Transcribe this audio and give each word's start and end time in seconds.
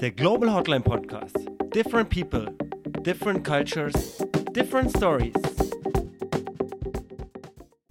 Der 0.00 0.12
Global 0.12 0.54
Hotline 0.54 0.80
Podcast. 0.80 1.36
Different 1.74 2.08
people, 2.08 2.46
different 3.02 3.44
cultures, 3.44 4.16
different 4.54 4.90
stories. 4.96 5.34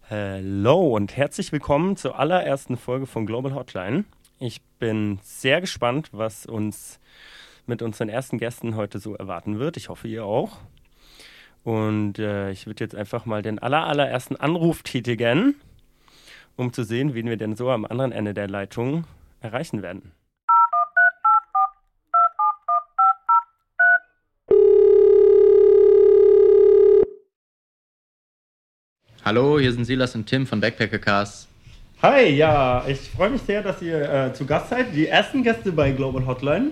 Hallo 0.10 0.96
und 0.96 1.16
herzlich 1.16 1.52
willkommen 1.52 1.98
zur 1.98 2.18
allerersten 2.18 2.78
Folge 2.78 3.06
von 3.06 3.28
Global 3.28 3.54
Hotline. 3.54 4.06
Ich 4.40 4.60
bin 4.80 5.20
sehr 5.22 5.62
gespannt, 5.62 6.10
was 6.12 6.48
uns 6.48 7.00
mit 7.68 7.84
unseren 7.84 8.10
ersten 8.10 8.40
Gästen 8.40 8.76
heute 8.76 8.98
so 8.98 9.14
erwarten 9.14 9.60
wird. 9.60 9.78
Ich 9.78 9.90
hoffe, 9.90 10.08
ihr 10.08 10.26
auch. 10.26 10.58
Und 11.64 12.18
äh, 12.18 12.50
ich 12.50 12.66
würde 12.66 12.84
jetzt 12.84 12.96
einfach 12.96 13.28
mal 13.28 13.44
den 13.44 13.60
aller, 13.60 13.86
allerersten 13.86 14.36
Anruf 14.36 14.82
tätigen, 14.82 15.62
um 16.56 16.74
zu 16.74 16.82
sehen, 16.82 17.14
wen 17.14 17.28
wir 17.28 17.38
denn 17.38 17.56
so 17.56 17.70
am 17.70 17.86
anderen 17.86 18.12
Ende 18.12 18.34
der 18.34 18.48
Leitung 18.48 19.04
erreichen 19.42 19.84
werden. 19.84 20.12
Hallo, 29.26 29.60
hier 29.60 29.74
sind 29.74 29.84
Silas 29.84 30.16
und 30.16 30.26
Tim 30.28 30.48
von 30.48 30.62
Backpacker 30.62 30.98
Cars. 30.98 31.46
Hi, 32.02 32.30
ja, 32.30 32.86
ich 32.88 33.00
freue 33.00 33.30
mich 33.30 33.42
sehr, 33.42 33.62
dass 33.62 33.82
ihr 33.82 34.02
äh, 34.02 34.34
zu 34.34 34.46
Gast 34.46 34.70
seid. 34.70 34.96
Die 34.96 35.08
ersten 35.08 35.44
Gäste 35.44 35.74
bei 35.74 35.92
Global 35.92 36.26
Hotline. 36.26 36.72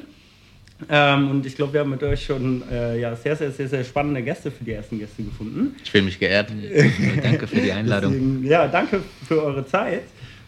Ähm, 0.90 1.30
und 1.30 1.46
ich 1.46 1.58
glaube, 1.58 1.74
wir 1.74 1.82
haben 1.82 1.90
mit 1.90 2.02
euch 2.04 2.26
schon 2.26 2.64
äh, 2.72 3.02
ja, 3.02 3.14
sehr, 3.18 3.36
sehr, 3.36 3.52
sehr, 3.52 3.68
sehr 3.68 3.84
spannende 3.84 4.24
Gäste 4.24 4.50
für 4.50 4.64
die 4.64 4.72
ersten 4.72 4.98
Gäste 4.98 5.24
gefunden. 5.24 5.76
Ich 5.84 5.92
fühle 5.92 6.06
mich 6.06 6.20
geehrt. 6.20 6.50
danke 7.22 7.48
für 7.48 7.58
die 7.58 7.72
Einladung. 7.72 8.14
Deswegen, 8.14 8.46
ja, 8.46 8.68
danke 8.68 9.02
für 9.28 9.44
eure 9.44 9.66
Zeit. 9.66 10.04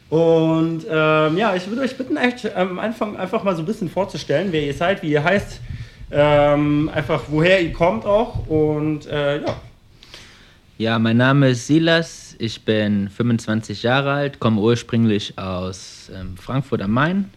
Und 0.09 0.85
ähm, 0.89 1.37
ja, 1.37 1.53
ich 1.53 1.67
würde 1.67 1.81
euch 1.81 1.97
bitten, 1.97 2.15
echt 2.15 2.55
am 2.55 2.79
Anfang 2.79 3.17
einfach 3.17 3.43
mal 3.43 3.55
so 3.57 3.61
ein 3.61 3.65
bisschen 3.65 3.89
vorzustellen, 3.89 4.47
wer 4.51 4.63
ihr 4.63 4.73
seid, 4.73 5.03
wie 5.03 5.11
ihr 5.11 5.23
heißt, 5.23 5.59
ähm, 6.11 6.89
einfach 6.93 7.23
woher 7.27 7.61
ihr 7.61 7.73
kommt 7.73 8.05
auch 8.05 8.47
und 8.47 9.05
äh, 9.07 9.41
ja. 9.41 9.61
Ja, 10.79 10.97
mein 10.97 11.17
Name 11.17 11.49
ist 11.49 11.67
Silas, 11.67 12.37
ich 12.39 12.61
bin 12.61 13.09
25 13.09 13.83
Jahre 13.83 14.13
alt, 14.13 14.39
komme 14.39 14.61
ursprünglich 14.61 15.37
aus 15.37 16.09
ähm, 16.15 16.37
Frankfurt 16.37 16.81
am 16.81 16.91
Main. 16.91 17.31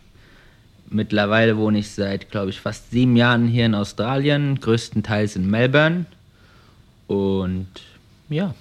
Mittlerweile 0.89 1.57
wohne 1.57 1.81
ich 1.81 1.91
seit, 1.91 2.31
glaube 2.31 2.51
ich, 2.51 2.61
fast 2.61 2.93
sieben 2.93 3.17
Jahren 3.17 3.49
hier 3.49 3.67
in 3.67 3.75
Australien, 3.75 4.61
größtenteils 4.61 5.35
in 5.35 5.51
Melbourne. 5.51 6.07
Und 7.09 7.67
ja. 8.29 8.55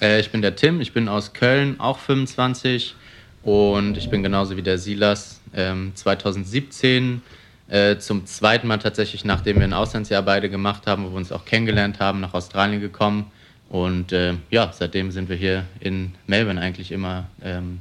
Äh, 0.00 0.18
ich 0.18 0.30
bin 0.30 0.40
der 0.40 0.56
Tim, 0.56 0.80
ich 0.80 0.94
bin 0.94 1.06
aus 1.06 1.34
Köln, 1.34 1.78
auch 1.78 1.98
25. 1.98 2.94
Und 3.42 3.98
ich 3.98 4.08
bin 4.08 4.22
genauso 4.22 4.56
wie 4.56 4.62
der 4.62 4.78
Silas 4.78 5.42
ähm, 5.54 5.92
2017 5.94 7.20
äh, 7.68 7.98
zum 7.98 8.24
zweiten 8.24 8.66
Mal 8.66 8.78
tatsächlich, 8.78 9.26
nachdem 9.26 9.56
wir 9.56 9.64
ein 9.64 9.74
Auslandsjahr 9.74 10.22
beide 10.22 10.48
gemacht 10.48 10.86
haben, 10.86 11.04
wo 11.04 11.10
wir 11.10 11.18
uns 11.18 11.32
auch 11.32 11.44
kennengelernt 11.44 12.00
haben, 12.00 12.20
nach 12.20 12.32
Australien 12.32 12.80
gekommen 12.80 13.30
und 13.68 14.12
äh, 14.12 14.34
ja, 14.50 14.72
seitdem 14.72 15.10
sind 15.10 15.28
wir 15.28 15.36
hier 15.36 15.64
in 15.80 16.12
Melbourne 16.26 16.60
eigentlich 16.60 16.92
immer 16.92 17.26
ähm, 17.42 17.80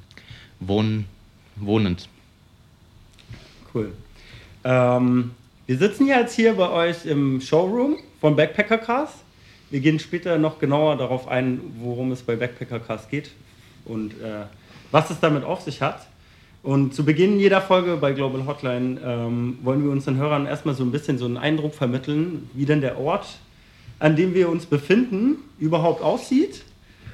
wohn 0.59 1.05
wohnend. 1.55 2.09
Cool. 3.73 3.93
Ähm, 4.63 5.31
wir 5.65 5.77
sitzen 5.77 6.07
jetzt 6.07 6.35
hier 6.35 6.53
bei 6.53 6.69
euch 6.69 7.05
im 7.05 7.41
Showroom 7.41 7.97
von 8.19 8.35
Backpacker 8.35 8.77
Cars. 8.77 9.11
Wir 9.69 9.79
gehen 9.79 9.99
später 9.99 10.37
noch 10.37 10.59
genauer 10.59 10.97
darauf 10.97 11.27
ein, 11.27 11.59
worum 11.79 12.11
es 12.11 12.21
bei 12.21 12.35
Backpacker 12.35 12.79
Cars 12.79 13.09
geht 13.09 13.31
und 13.85 14.11
äh, 14.21 14.45
was 14.91 15.09
es 15.09 15.19
damit 15.19 15.43
auf 15.43 15.61
sich 15.61 15.81
hat. 15.81 16.07
Und 16.61 16.93
zu 16.93 17.03
Beginn 17.03 17.39
jeder 17.39 17.61
Folge 17.61 17.97
bei 17.97 18.13
Global 18.13 18.45
Hotline 18.45 18.99
ähm, 19.03 19.57
wollen 19.63 19.83
wir 19.83 19.91
unseren 19.91 20.15
Hörern 20.15 20.45
erstmal 20.45 20.75
so 20.75 20.83
ein 20.83 20.91
bisschen 20.91 21.17
so 21.17 21.25
einen 21.25 21.37
Eindruck 21.37 21.73
vermitteln, 21.73 22.49
wie 22.53 22.65
denn 22.65 22.79
der 22.79 22.97
Ort 22.99 23.25
an 24.03 24.17
dem 24.17 24.33
wir 24.33 24.49
uns 24.49 24.65
befinden, 24.65 25.37
überhaupt 25.59 26.01
aussieht. 26.01 26.63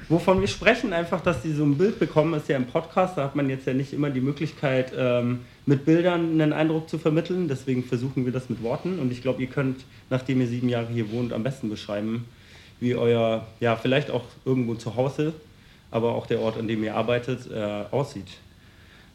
Wovon 0.08 0.40
wir 0.40 0.48
sprechen, 0.48 0.92
einfach, 0.92 1.20
dass 1.20 1.40
sie 1.40 1.52
so 1.52 1.62
ein 1.62 1.78
Bild 1.78 2.00
bekommen, 2.00 2.34
ist 2.34 2.48
ja 2.48 2.56
im 2.56 2.66
Podcast, 2.66 3.16
da 3.16 3.22
hat 3.22 3.36
man 3.36 3.48
jetzt 3.48 3.64
ja 3.64 3.74
nicht 3.74 3.92
immer 3.92 4.10
die 4.10 4.20
Möglichkeit, 4.20 4.92
ähm, 4.98 5.38
mit 5.66 5.84
Bildern 5.84 6.32
einen 6.32 6.52
Eindruck 6.52 6.90
zu 6.90 6.98
vermitteln. 6.98 7.46
Deswegen 7.46 7.84
versuchen 7.84 8.24
wir 8.24 8.32
das 8.32 8.50
mit 8.50 8.60
Worten. 8.64 8.98
Und 8.98 9.12
ich 9.12 9.22
glaube, 9.22 9.40
ihr 9.40 9.46
könnt, 9.46 9.84
nachdem 10.10 10.40
ihr 10.40 10.48
sieben 10.48 10.68
Jahre 10.68 10.88
hier 10.92 11.12
wohnt, 11.12 11.32
am 11.32 11.44
besten 11.44 11.70
beschreiben, 11.70 12.24
wie 12.80 12.96
euer, 12.96 13.46
ja, 13.60 13.76
vielleicht 13.76 14.10
auch 14.10 14.24
irgendwo 14.44 14.74
zu 14.74 14.96
Hause, 14.96 15.32
aber 15.92 16.16
auch 16.16 16.26
der 16.26 16.40
Ort, 16.40 16.58
an 16.58 16.66
dem 16.66 16.82
ihr 16.82 16.96
arbeitet, 16.96 17.48
äh, 17.52 17.84
aussieht. 17.92 18.26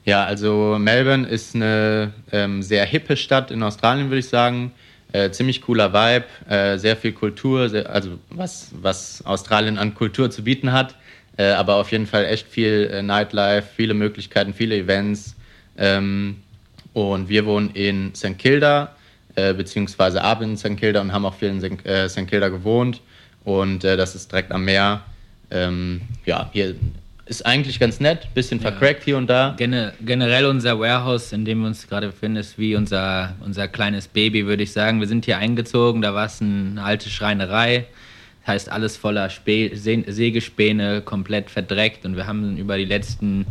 Ja, 0.05 0.23
also 0.23 0.77
Melbourne 0.79 1.27
ist 1.27 1.55
eine 1.55 2.13
ähm, 2.31 2.63
sehr 2.63 2.85
hippe 2.85 3.17
Stadt 3.17 3.51
in 3.51 3.61
Australien, 3.63 4.07
würde 4.07 4.19
ich 4.19 4.29
sagen. 4.29 4.71
Äh, 5.15 5.31
ziemlich 5.31 5.61
cooler 5.61 5.93
Vibe, 5.93 6.25
äh, 6.49 6.77
sehr 6.77 6.97
viel 6.97 7.13
Kultur, 7.13 7.69
sehr, 7.69 7.89
also 7.89 8.19
was, 8.29 8.71
was 8.73 9.25
Australien 9.25 9.77
an 9.77 9.95
Kultur 9.95 10.29
zu 10.29 10.43
bieten 10.43 10.73
hat, 10.73 10.95
äh, 11.37 11.51
aber 11.51 11.75
auf 11.75 11.89
jeden 11.93 12.05
Fall 12.05 12.25
echt 12.25 12.45
viel 12.45 12.89
äh, 12.91 13.01
Nightlife, 13.01 13.65
viele 13.77 13.93
Möglichkeiten, 13.93 14.53
viele 14.53 14.75
Events. 14.75 15.35
Ähm, 15.77 16.41
und 16.91 17.29
wir 17.29 17.45
wohnen 17.45 17.69
in 17.69 18.13
St. 18.13 18.37
Kilda, 18.37 18.93
äh, 19.35 19.53
beziehungsweise 19.53 20.21
ab 20.21 20.41
in 20.41 20.57
St. 20.57 20.75
Kilda 20.75 20.99
und 20.99 21.13
haben 21.13 21.25
auch 21.25 21.35
viel 21.35 21.47
in 21.47 21.61
St. 21.61 21.85
Äh, 21.85 22.25
Kilda 22.25 22.49
gewohnt. 22.49 22.99
Und 23.45 23.83
das 23.83 24.15
ist 24.15 24.31
direkt 24.31 24.51
am 24.51 24.65
Meer. 24.65 25.01
Ähm, 25.51 26.01
ja, 26.25 26.49
hier 26.51 26.75
ist 27.25 27.45
eigentlich 27.45 27.79
ganz 27.79 27.99
nett, 27.99 28.33
bisschen 28.33 28.59
ja. 28.59 28.69
vercrackt 28.69 29.03
hier 29.03 29.17
und 29.17 29.27
da. 29.27 29.55
Gen 29.57 29.91
generell 30.01 30.45
unser 30.45 30.79
Warehouse, 30.79 31.33
in 31.33 31.43
dem 31.43 31.61
wir 31.61 31.67
uns 31.67 31.87
gerade 31.87 32.07
befinden, 32.07 32.37
ist 32.37 32.59
wie 32.59 32.75
unser, 32.75 33.35
unser 33.43 33.67
kleines 33.67 34.07
Baby, 34.07 34.45
würde 34.45 34.63
ich 34.63 34.71
sagen. 34.71 34.99
Wir 34.99 35.07
sind 35.07 35.25
hier 35.25 35.37
eingezogen, 35.37 36.01
da 36.01 36.13
war 36.13 36.27
es 36.27 36.41
eine 36.41 36.83
alte 36.83 37.09
Schreinerei. 37.09 37.85
Das 38.41 38.53
heißt, 38.53 38.71
alles 38.71 38.95
voller 38.95 39.29
Spe 39.31 39.75
Se 39.75 40.03
Sägespäne, 40.05 41.01
komplett 41.01 41.49
verdreckt. 41.49 42.05
Und 42.05 42.15
wir 42.15 42.27
haben 42.27 42.57
über 42.57 42.77
die 42.77 42.85
letzten 42.85 43.47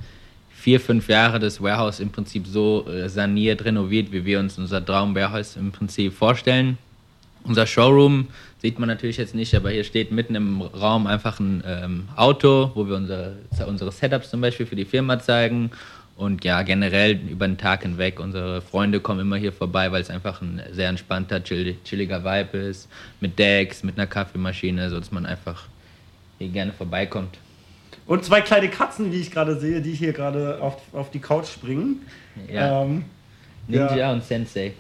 vier, 0.55 0.79
fünf 0.79 1.09
Jahre 1.09 1.41
das 1.41 1.61
Warehouse 1.61 1.99
im 1.99 2.11
Prinzip 2.11 2.47
so 2.47 2.87
äh, 2.89 3.09
saniert, 3.09 3.65
renoviert, 3.65 4.13
wie 4.13 4.25
wir 4.25 4.39
uns 4.39 4.57
unser 4.57 4.85
Traum-Warehouse 4.85 5.57
im 5.57 5.73
Prinzip 5.73 6.15
vorstellen. 6.15 6.79
Unser 7.43 7.67
Showroom 7.67 8.29
Sieht 8.65 8.79
man 8.79 8.89
natürlich 8.89 9.19
jetzt 9.19 9.35
nicht, 9.35 9.55
aber 9.55 9.69
hier 9.69 9.85
steht 9.85 10.11
mitten 10.11 10.35
im 10.35 10.63
Raum 10.63 11.07
einfach 11.07 11.39
ein 11.39 11.63
ähm, 11.67 12.09
Auto, 12.17 12.71
wo 12.73 12.89
wir 12.89 12.97
unsere, 12.97 13.37
unsere 13.67 13.93
Setups 13.93 14.31
zum 14.31 14.41
Beispiel 14.41 14.65
für 14.65 14.75
die 14.75 14.87
Firma 14.87 15.19
zeigen. 15.19 15.71
Und 16.17 16.47
ja, 16.47 16.63
generell 16.63 17.21
über 17.29 17.47
den 17.47 17.59
Tag 17.59 17.83
hinweg, 17.83 18.19
unsere 18.21 18.63
Freunde 18.63 19.01
kommen 19.01 19.21
immer 19.21 19.37
hier 19.37 19.53
vorbei, 19.53 19.93
weil 19.93 20.01
es 20.01 20.09
einfach 20.09 20.41
ein 20.41 20.63
sehr 20.73 20.89
entspannter, 20.89 21.45
chill, 21.45 21.77
chilliger 21.85 22.25
Vibe 22.25 22.57
ist. 22.57 22.89
Mit 23.21 23.39
Decks, 23.39 23.83
mit 23.83 23.99
einer 23.99 24.07
Kaffeemaschine, 24.07 24.89
sodass 24.89 25.13
man 25.13 25.27
einfach 25.27 25.65
hier 26.39 26.49
gerne 26.49 26.73
vorbeikommt. 26.73 27.37
Und 28.07 28.25
zwei 28.25 28.41
kleine 28.41 28.71
Katzen, 28.71 29.13
wie 29.13 29.21
ich 29.21 29.31
gerade 29.31 29.61
sehe, 29.61 29.83
die 29.83 29.93
hier 29.93 30.15
gerade 30.15 30.59
auf, 30.63 30.79
auf 30.95 31.11
die 31.11 31.21
Couch 31.21 31.49
springen. 31.49 32.01
Ja. 32.51 32.81
Ähm, 32.85 33.05
Ninja 33.69 33.95
ja. 33.95 34.11
und 34.11 34.25
Sensei. 34.25 34.73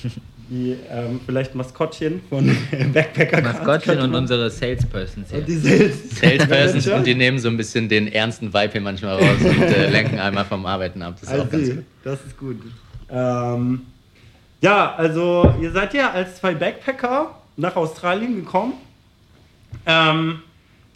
die 0.48 0.76
ähm, 0.90 1.20
vielleicht 1.24 1.54
Maskottchen 1.54 2.20
von 2.28 2.54
Backpacker 2.92 3.40
Maskottchen 3.42 4.00
und 4.00 4.14
unsere 4.14 4.50
Salespersons. 4.50 5.32
Und 5.32 5.48
die 5.48 5.56
Sales 5.56 6.18
Salespersons 6.20 6.88
und 6.88 7.06
die 7.06 7.14
nehmen 7.14 7.38
so 7.38 7.48
ein 7.48 7.56
bisschen 7.56 7.88
den 7.88 8.08
ernsten 8.08 8.52
Vibe 8.52 8.72
hier 8.72 8.80
manchmal 8.80 9.16
raus 9.16 9.38
und 9.40 9.62
äh, 9.62 9.90
lenken 9.90 10.18
einmal 10.18 10.44
vom 10.44 10.66
Arbeiten 10.66 11.02
ab. 11.02 11.14
Das 11.20 11.24
ist 11.24 11.28
also, 11.30 11.44
auch 11.44 11.50
ganz 11.50 11.68
gut. 11.70 11.84
Das 12.04 12.24
ist 12.24 12.38
gut. 12.38 12.56
Ähm, 13.10 13.80
ja, 14.60 14.94
also 14.94 15.54
ihr 15.60 15.72
seid 15.72 15.94
ja 15.94 16.10
als 16.10 16.36
zwei 16.36 16.54
Backpacker 16.54 17.34
nach 17.56 17.76
Australien 17.76 18.36
gekommen. 18.36 18.74
Ähm, 19.86 20.40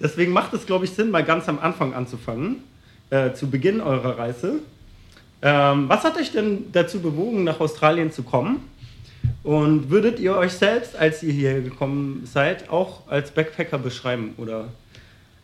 deswegen 0.00 0.32
macht 0.32 0.52
es, 0.54 0.66
glaube 0.66 0.84
ich, 0.84 0.92
Sinn, 0.92 1.10
mal 1.10 1.24
ganz 1.24 1.48
am 1.48 1.58
Anfang 1.58 1.94
anzufangen, 1.94 2.62
äh, 3.10 3.32
zu 3.32 3.50
Beginn 3.50 3.80
eurer 3.80 4.18
Reise. 4.18 4.60
Ähm, 5.42 5.88
was 5.88 6.04
hat 6.04 6.16
euch 6.16 6.32
denn 6.32 6.72
dazu 6.72 7.00
bewogen, 7.00 7.44
nach 7.44 7.60
Australien 7.60 8.10
zu 8.12 8.22
kommen? 8.22 8.60
Und 9.42 9.90
würdet 9.90 10.18
ihr 10.18 10.36
euch 10.36 10.52
selbst, 10.52 10.96
als 10.96 11.22
ihr 11.22 11.32
hier 11.32 11.62
gekommen 11.62 12.22
seid, 12.26 12.68
auch 12.68 13.06
als 13.08 13.30
Backpacker 13.30 13.78
beschreiben? 13.78 14.34
Oder? 14.38 14.68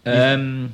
Ähm, 0.04 0.72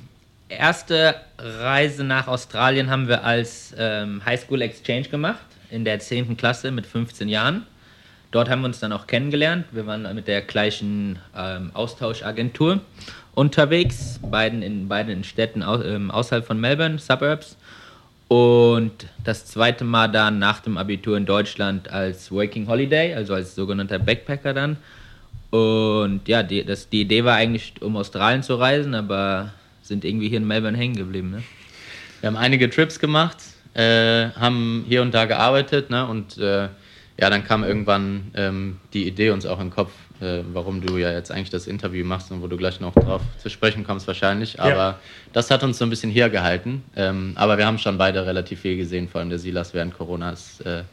erste 0.48 1.16
Reise 1.38 2.04
nach 2.04 2.26
Australien 2.28 2.90
haben 2.90 3.08
wir 3.08 3.24
als 3.24 3.74
ähm, 3.78 4.24
Highschool 4.24 4.62
Exchange 4.62 5.08
gemacht, 5.08 5.44
in 5.70 5.84
der 5.84 5.98
10. 5.98 6.36
Klasse 6.36 6.70
mit 6.70 6.86
15 6.86 7.28
Jahren. 7.28 7.66
Dort 8.30 8.48
haben 8.48 8.60
wir 8.60 8.66
uns 8.66 8.80
dann 8.80 8.92
auch 8.92 9.06
kennengelernt. 9.06 9.66
Wir 9.72 9.86
waren 9.86 10.14
mit 10.14 10.28
der 10.28 10.42
gleichen 10.42 11.18
ähm, 11.36 11.70
Austauschagentur 11.74 12.80
unterwegs, 13.34 14.18
beiden 14.22 14.62
in 14.62 14.88
beiden 14.88 15.22
Städten 15.22 15.62
au 15.62 15.80
ähm, 15.82 16.10
außerhalb 16.10 16.44
von 16.44 16.58
Melbourne, 16.58 16.98
Suburbs. 16.98 17.56
Und 18.28 19.06
das 19.24 19.46
zweite 19.46 19.84
Mal 19.84 20.08
dann 20.08 20.38
nach 20.38 20.60
dem 20.60 20.76
Abitur 20.76 21.16
in 21.16 21.24
Deutschland 21.24 21.90
als 21.90 22.30
Working 22.30 22.68
Holiday, 22.68 23.14
also 23.14 23.32
als 23.32 23.54
sogenannter 23.54 23.98
Backpacker 23.98 24.52
dann. 24.52 24.76
Und 25.50 26.28
ja, 26.28 26.42
die, 26.42 26.62
das, 26.62 26.90
die 26.90 27.00
Idee 27.00 27.24
war 27.24 27.36
eigentlich, 27.36 27.72
um 27.80 27.96
Australien 27.96 28.42
zu 28.42 28.56
reisen, 28.56 28.94
aber 28.94 29.54
sind 29.82 30.04
irgendwie 30.04 30.28
hier 30.28 30.38
in 30.38 30.46
Melbourne 30.46 30.76
hängen 30.76 30.96
geblieben. 30.96 31.30
Ne? 31.30 31.42
Wir 32.20 32.26
haben 32.26 32.36
einige 32.36 32.68
Trips 32.68 32.98
gemacht, 32.98 33.38
äh, 33.72 34.28
haben 34.32 34.84
hier 34.86 35.00
und 35.00 35.14
da 35.14 35.24
gearbeitet 35.24 35.88
ne? 35.88 36.06
und 36.06 36.36
äh, 36.36 36.68
ja, 37.20 37.30
dann 37.30 37.44
kam 37.44 37.64
irgendwann 37.64 38.30
ähm, 38.34 38.78
die 38.92 39.06
Idee 39.08 39.30
uns 39.30 39.44
auch 39.44 39.58
im 39.58 39.70
Kopf, 39.70 39.90
äh, 40.20 40.42
warum 40.52 40.80
du 40.80 40.98
ja 40.98 41.12
jetzt 41.12 41.32
eigentlich 41.32 41.50
das 41.50 41.66
Interview 41.66 42.04
machst 42.04 42.30
und 42.30 42.42
wo 42.42 42.46
du 42.46 42.56
gleich 42.56 42.78
noch 42.78 42.94
drauf 42.94 43.22
zu 43.42 43.50
sprechen 43.50 43.84
kommst 43.84 44.06
wahrscheinlich. 44.06 44.60
Aber 44.60 44.76
ja. 44.76 44.98
das 45.32 45.50
hat 45.50 45.64
uns 45.64 45.78
so 45.78 45.84
ein 45.84 45.90
bisschen 45.90 46.10
hier 46.10 46.28
gehalten. 46.28 46.84
Ähm, 46.94 47.32
aber 47.34 47.58
wir 47.58 47.66
haben 47.66 47.78
schon 47.78 47.98
beide 47.98 48.24
relativ 48.24 48.60
viel 48.60 48.76
gesehen, 48.76 49.08
vor 49.08 49.20
allem 49.20 49.30
der 49.30 49.40
Silas 49.40 49.74
während 49.74 49.98
Corona 49.98 50.30
ist 50.30 50.60
äh, 50.60 50.84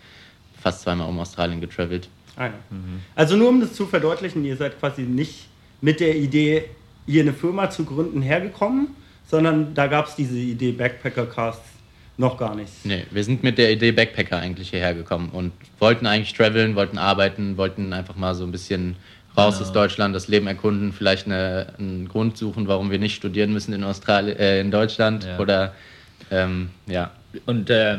fast 0.60 0.82
zweimal 0.82 1.08
um 1.08 1.20
Australien 1.20 1.62
getravelt. 1.62 2.10
Ah, 2.38 2.46
ja. 2.46 2.54
mhm. 2.72 3.02
Also 3.14 3.36
nur 3.36 3.50
um 3.50 3.62
das 3.62 3.74
zu 3.74 3.86
verdeutlichen, 3.86 4.44
ihr 4.46 4.58
seid 4.58 4.80
quasi 4.80 5.04
nicht 5.04 5.48
mit 5.82 6.00
der 6.00 6.16
Idee, 6.16 6.66
hier 7.06 7.22
eine 7.22 7.34
Firma 7.34 7.70
zu 7.70 7.86
gründen, 7.86 8.24
hergekommen, 8.24 8.88
sondern 9.28 9.76
da 9.76 9.86
gab 9.86 10.08
es 10.08 10.16
diese 10.16 10.38
Idee 10.40 10.72
Backpacker 10.72 11.28
Casts 11.28 11.75
noch 12.18 12.38
gar 12.38 12.56
nicht. 12.56 12.72
Nee, 12.86 13.06
wir 13.12 13.24
sind 13.24 13.44
mit 13.44 13.58
der 13.58 13.72
Idee 13.72 13.92
Backpacker 13.92 14.38
eigentlich 14.38 14.70
hierher 14.70 14.94
gekommen 14.94 15.30
und 15.32 15.52
wollten 15.80 16.06
eigentlich 16.06 16.34
traveln, 16.34 16.76
wollten 16.76 16.98
arbeiten, 16.98 17.58
wollten 17.58 17.94
einfach 17.94 18.16
mal 18.16 18.36
so 18.36 18.44
ein 18.46 18.52
bisschen 18.52 18.96
raus 19.38 19.56
genau. 19.56 19.68
aus 19.68 19.74
Deutschland, 19.74 20.16
das 20.16 20.28
Leben 20.28 20.48
erkunden, 20.48 20.94
vielleicht 20.94 21.26
eine, 21.26 21.68
einen 21.78 22.08
Grund 22.08 22.38
suchen, 22.38 22.68
warum 22.68 22.90
wir 22.90 23.00
nicht 23.00 23.16
studieren 23.16 23.52
müssen 23.52 23.74
in 23.74 23.84
Australien, 23.84 24.38
äh, 24.38 24.62
in 24.62 24.72
Deutschland 24.72 25.26
ja. 25.26 25.40
oder 25.40 25.74
ähm, 26.32 26.70
ja. 26.88 27.12
Und 27.46 27.70
äh, 27.70 27.98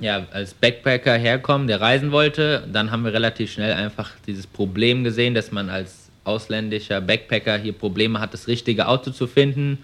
ja, 0.00 0.26
als 0.32 0.54
Backpacker 0.54 1.16
herkommen, 1.16 1.66
der 1.66 1.80
reisen 1.80 2.12
wollte, 2.12 2.66
dann 2.70 2.90
haben 2.90 3.04
wir 3.04 3.12
relativ 3.12 3.52
schnell 3.52 3.72
einfach 3.72 4.10
dieses 4.26 4.46
Problem 4.46 5.04
gesehen, 5.04 5.34
dass 5.34 5.52
man 5.52 5.70
als 5.70 6.10
ausländischer 6.24 7.00
Backpacker 7.00 7.56
hier 7.58 7.72
Probleme 7.72 8.20
hat, 8.20 8.34
das 8.34 8.48
richtige 8.48 8.88
Auto 8.88 9.10
zu 9.10 9.26
finden. 9.26 9.78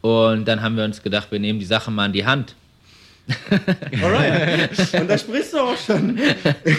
Und 0.00 0.46
dann 0.46 0.62
haben 0.62 0.76
wir 0.76 0.84
uns 0.84 1.02
gedacht, 1.02 1.30
wir 1.30 1.38
nehmen 1.38 1.58
die 1.58 1.64
Sache 1.64 1.90
mal 1.90 2.06
in 2.06 2.12
die 2.12 2.26
Hand. 2.26 2.54
Alright. 4.02 4.94
Und 5.00 5.10
da 5.10 5.18
sprichst 5.18 5.52
du 5.52 5.58
auch 5.58 5.76
schon, 5.76 6.18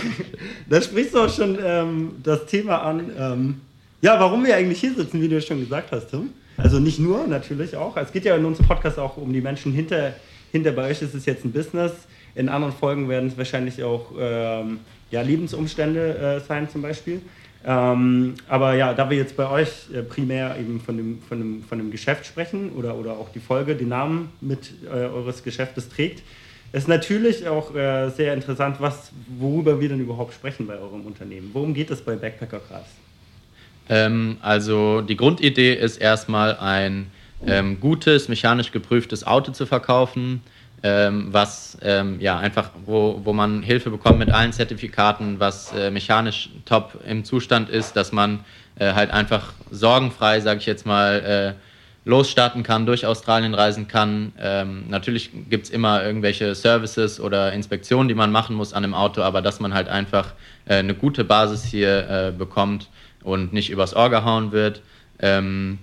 da 0.70 0.82
sprichst 0.82 1.14
du 1.14 1.20
auch 1.20 1.34
schon 1.34 1.58
ähm, 1.64 2.12
das 2.24 2.46
Thema 2.46 2.84
an. 2.84 3.12
Ähm, 3.18 3.62
ja, 4.02 4.20
warum 4.20 4.46
wir 4.46 4.56
eigentlich 4.56 4.80
hier 4.80 4.94
sitzen, 4.94 5.22
wie 5.22 5.28
du 5.28 5.42
schon 5.42 5.60
gesagt 5.60 5.92
hast, 5.92 6.10
Tim. 6.10 6.30
Also 6.58 6.80
nicht 6.80 7.00
nur, 7.00 7.28
natürlich 7.28 7.76
auch. 7.76 7.98
Es 7.98 8.12
geht 8.12 8.26
ja 8.26 8.36
in 8.36 8.46
unserem 8.46 8.68
Podcast 8.68 8.98
auch 8.98 9.18
um 9.18 9.32
die 9.32 9.42
Menschen 9.42 9.74
hinter, 9.74 10.14
hinter 10.52 10.72
bei 10.72 10.90
euch 10.90 11.02
ist 11.02 11.14
es 11.14 11.26
jetzt 11.26 11.46
ein 11.46 11.52
Business. 11.52 11.92
In 12.36 12.50
anderen 12.50 12.74
Folgen 12.74 13.10
werden 13.10 13.30
es 13.30 13.38
wahrscheinlich 13.38 13.84
auch 13.84 14.12
ähm, 14.20 14.80
ja, 15.12 15.22
Lebensumstände 15.22 16.18
äh, 16.18 16.40
sein, 16.48 16.70
zum 16.70 16.82
Beispiel. 16.82 17.22
Ähm, 17.66 18.36
aber 18.48 18.76
ja, 18.76 18.94
da 18.94 19.10
wir 19.10 19.18
jetzt 19.18 19.36
bei 19.36 19.50
euch 19.50 19.88
äh, 19.94 20.02
primär 20.02 20.58
eben 20.60 20.80
von 20.80 20.96
dem, 20.96 21.22
von, 21.22 21.40
dem, 21.40 21.64
von 21.64 21.78
dem 21.78 21.92
Geschäft 21.92 22.26
sprechen 22.26 22.72
oder, 22.72 22.96
oder 22.96 23.14
auch 23.14 23.30
die 23.30 23.40
Folge 23.40 23.76
den 23.76 23.90
Namen 23.90 24.30
mit 24.42 24.72
äh, 24.86 24.90
eures 24.90 25.44
Geschäftes 25.44 25.90
trägt, 25.90 26.24
ist 26.72 26.88
natürlich 26.88 27.48
auch 27.48 27.74
äh, 27.76 28.10
sehr 28.10 28.34
interessant, 28.34 28.78
was, 28.80 29.12
worüber 29.40 29.80
wir 29.80 29.90
denn 29.90 30.00
überhaupt 30.00 30.34
sprechen 30.34 30.68
bei 30.68 30.78
eurem 30.78 31.02
Unternehmen. 31.02 31.50
Worum 31.54 31.74
geht 31.74 31.90
es 31.92 32.02
bei 32.02 32.16
Backpacker 32.16 32.60
Cars? 32.60 32.86
Ähm, 33.90 34.38
also 34.42 35.02
die 35.02 35.16
Grundidee 35.16 35.74
ist 35.74 35.98
erstmal 35.98 36.58
ein 36.58 37.08
ähm, 37.46 37.80
gutes, 37.80 38.28
mechanisch 38.28 38.72
geprüftes 38.72 39.26
Auto 39.26 39.52
zu 39.52 39.66
verkaufen 39.66 40.42
ähm, 40.84 41.28
was 41.32 41.78
ähm, 41.82 42.20
ja 42.20 42.38
einfach, 42.38 42.72
wo, 42.86 43.22
wo 43.24 43.34
man 43.34 43.64
Hilfe 43.64 43.90
bekommt 43.90 44.20
mit 44.20 44.32
allen 44.32 44.54
Zertifikaten, 44.54 45.40
was 45.40 45.74
äh, 45.74 45.90
mechanisch 45.90 46.50
top 46.66 47.00
im 47.08 47.24
Zustand 47.24 47.70
ist, 47.70 47.96
dass 47.96 48.12
man 48.12 48.46
äh, 48.80 48.94
halt 48.94 49.12
einfach 49.12 49.54
sorgenfrei, 49.72 50.40
sage 50.40 50.60
ich 50.60 50.66
jetzt 50.66 50.86
mal, 50.86 51.56
äh, 51.56 52.08
losstarten 52.08 52.64
kann, 52.64 52.86
durch 52.86 53.06
Australien 53.06 53.54
reisen 53.54 53.88
kann. 53.88 54.32
Ähm, 54.40 54.86
natürlich 54.88 55.32
gibt 55.50 55.66
es 55.66 55.70
immer 55.70 56.04
irgendwelche 56.04 56.56
Services 56.56 57.20
oder 57.20 57.52
Inspektionen, 57.52 58.08
die 58.08 58.16
man 58.16 58.32
machen 58.32 58.56
muss 58.56 58.74
an 58.74 58.84
dem 58.84 58.94
Auto, 58.94 59.22
aber 59.22 59.42
dass 59.42 59.60
man 59.60 59.74
halt 59.74 59.90
einfach 59.90 60.34
äh, 60.66 60.76
eine 60.76 60.94
gute 60.94 61.26
Basis 61.26 61.66
hier 61.66 62.10
äh, 62.10 62.32
bekommt 62.32 62.90
und 63.24 63.52
nicht 63.52 63.70
übers 63.70 63.94
Ohr 63.94 64.10
gehauen 64.10 64.54
wird. 64.54 64.82
Ähm, 65.20 65.80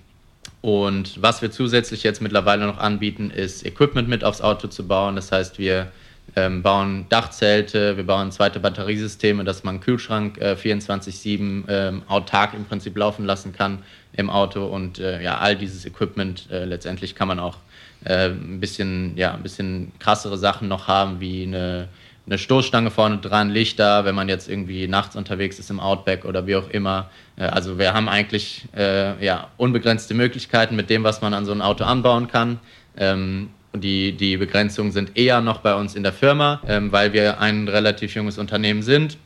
und 0.65 1.21
was 1.21 1.43
wir 1.43 1.51
zusätzlich 1.51 2.05
jetzt 2.05 2.23
mittlerweile 2.23 2.65
noch 2.67 2.79
anbieten, 2.79 3.31
ist 3.31 3.67
Equipment 3.67 4.09
mit 4.09 4.25
aufs 4.25 4.41
Auto 4.41 4.67
zu 4.67 4.89
bauen. 4.89 5.15
Das 5.15 5.31
heißt, 5.31 5.59
wir 5.59 5.93
ähm, 6.37 6.63
bauen 6.63 7.05
Dachzelte, 7.11 7.99
wir 7.99 8.07
bauen 8.07 8.33
zweite 8.33 8.61
Batteriesysteme, 8.61 9.45
dass 9.45 9.63
man 9.63 9.75
einen 9.75 9.85
Kühlschrank 9.85 10.39
äh, 10.39 10.55
24-7 10.55 11.65
ähm, 11.69 12.03
autark 12.09 12.55
im 12.55 12.65
Prinzip 12.65 12.97
laufen 12.97 13.27
lassen 13.27 13.53
kann 13.53 13.83
im 14.15 14.31
Auto. 14.31 14.65
Und 14.65 14.99
äh, 14.99 15.23
ja, 15.23 15.37
all 15.37 15.55
dieses 15.55 15.85
Equipment 15.85 16.51
äh, 16.51 16.65
letztendlich 16.65 17.15
kann 17.15 17.29
man 17.29 17.41
auch 17.41 17.59
äh, 18.07 18.31
ein 18.31 18.59
bisschen, 18.59 19.19
ja, 19.19 19.35
ein 19.35 19.43
bisschen 19.43 19.93
krassere 19.99 20.39
Sachen 20.39 20.67
noch 20.69 20.89
haben, 20.89 21.21
wie 21.21 21.43
eine 21.43 21.89
eine 22.27 22.39
Stoßstange 22.39 22.91
vorne 22.91 23.19
dran, 23.19 23.51
Lichter, 23.51 24.05
wenn 24.05 24.15
man 24.15 24.29
jetzt 24.29 24.49
irgendwie 24.49 24.89
nachts 24.89 25.15
unterwegs 25.15 25.59
ist 25.59 25.71
im 25.71 25.81
Outback 25.81 26.25
oder 26.25 26.47
wie 26.47 26.57
auch 26.57 26.71
immer. 26.71 27.11
Äh, 27.37 27.45
also 27.45 27.79
wir 27.79 27.93
haben 27.93 28.09
eigentlich 28.09 28.67
äh, 28.77 29.23
ja, 29.25 29.49
unbegrenzte 29.57 30.15
Möglichkeiten 30.15 30.77
mit 30.77 30.91
dem, 30.91 31.05
was 31.05 31.21
man 31.21 31.35
an 31.35 31.45
so 31.45 31.53
ein 31.53 31.61
Auto 31.61 31.85
anbauen 31.85 32.29
kann. 32.29 32.61
Ähm, 32.97 33.51
die, 33.75 34.13
die 34.13 34.37
Begrenzungen 34.37 34.93
sind 34.93 35.17
eher 35.17 35.41
noch 35.41 35.59
bei 35.59 35.75
uns 35.75 35.97
in 35.97 36.03
der 36.03 36.13
Firma, 36.13 36.61
ähm, 36.67 36.93
weil 36.93 37.13
wir 37.13 37.41
ein 37.41 37.69
relativ 37.69 38.15
junges 38.15 38.39
Unternehmen 38.39 38.83
sind 38.83 39.19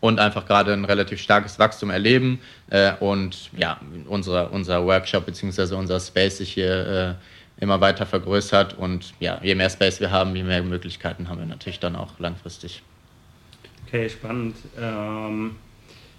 und 0.00 0.18
einfach 0.20 0.44
gerade 0.46 0.72
ein 0.72 0.84
relativ 0.84 1.20
starkes 1.20 1.58
Wachstum 1.58 1.90
erleben 1.90 2.40
äh, 2.68 2.92
und 3.00 3.50
ja, 3.56 3.80
unser, 4.06 4.52
unser 4.52 4.84
Workshop 4.84 5.24
bzw. 5.26 5.74
unser 5.76 6.00
Space 6.00 6.38
sich 6.38 6.52
hier 6.52 6.86
äh, 6.86 7.14
immer 7.64 7.80
weiter 7.80 8.06
vergrößert 8.06 8.78
und 8.78 9.14
ja, 9.18 9.40
je 9.42 9.56
mehr 9.56 9.70
Space 9.70 9.98
wir 9.98 10.12
haben, 10.12 10.36
je 10.36 10.44
mehr 10.44 10.62
Möglichkeiten 10.62 11.28
haben 11.28 11.40
wir 11.40 11.46
natürlich 11.46 11.80
dann 11.80 11.96
auch 11.96 12.18
langfristig. 12.20 12.82
Okay, 13.86 14.08
spannend. 14.08 14.56
Ähm, 14.80 15.56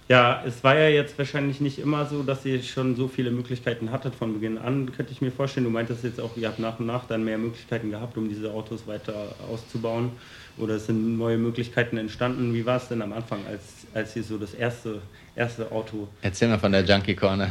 ja, 0.08 0.42
es 0.46 0.62
war 0.62 0.78
ja 0.78 0.88
jetzt 0.88 1.18
wahrscheinlich 1.18 1.60
nicht 1.60 1.80
immer 1.80 2.06
so, 2.06 2.22
dass 2.22 2.44
ihr 2.44 2.62
schon 2.62 2.94
so 2.94 3.08
viele 3.08 3.32
Möglichkeiten 3.32 3.90
hattet 3.90 4.14
von 4.14 4.34
Beginn 4.34 4.56
an, 4.56 4.92
könnte 4.92 5.10
ich 5.10 5.20
mir 5.20 5.32
vorstellen. 5.32 5.64
Du 5.64 5.70
meintest 5.70 6.04
jetzt 6.04 6.20
auch, 6.20 6.36
ihr 6.36 6.46
habt 6.46 6.60
nach 6.60 6.78
und 6.78 6.86
nach 6.86 7.06
dann 7.06 7.24
mehr 7.24 7.38
Möglichkeiten 7.38 7.90
gehabt, 7.90 8.16
um 8.16 8.28
diese 8.28 8.52
Autos 8.52 8.86
weiter 8.86 9.34
auszubauen. 9.50 10.12
Oder 10.58 10.76
es 10.76 10.86
sind 10.86 11.18
neue 11.18 11.38
Möglichkeiten 11.38 11.96
entstanden. 11.98 12.54
Wie 12.54 12.64
war 12.64 12.76
es 12.76 12.86
denn 12.86 13.02
am 13.02 13.12
Anfang, 13.12 13.40
als, 13.48 13.86
als 13.94 14.14
ihr 14.14 14.22
so 14.22 14.38
das 14.38 14.54
erste, 14.54 15.02
erste 15.36 15.70
Auto... 15.70 16.08
Erzähl 16.22 16.48
mal 16.48 16.58
von 16.58 16.72
der 16.72 16.84
Junkie 16.84 17.14
Corner. 17.14 17.48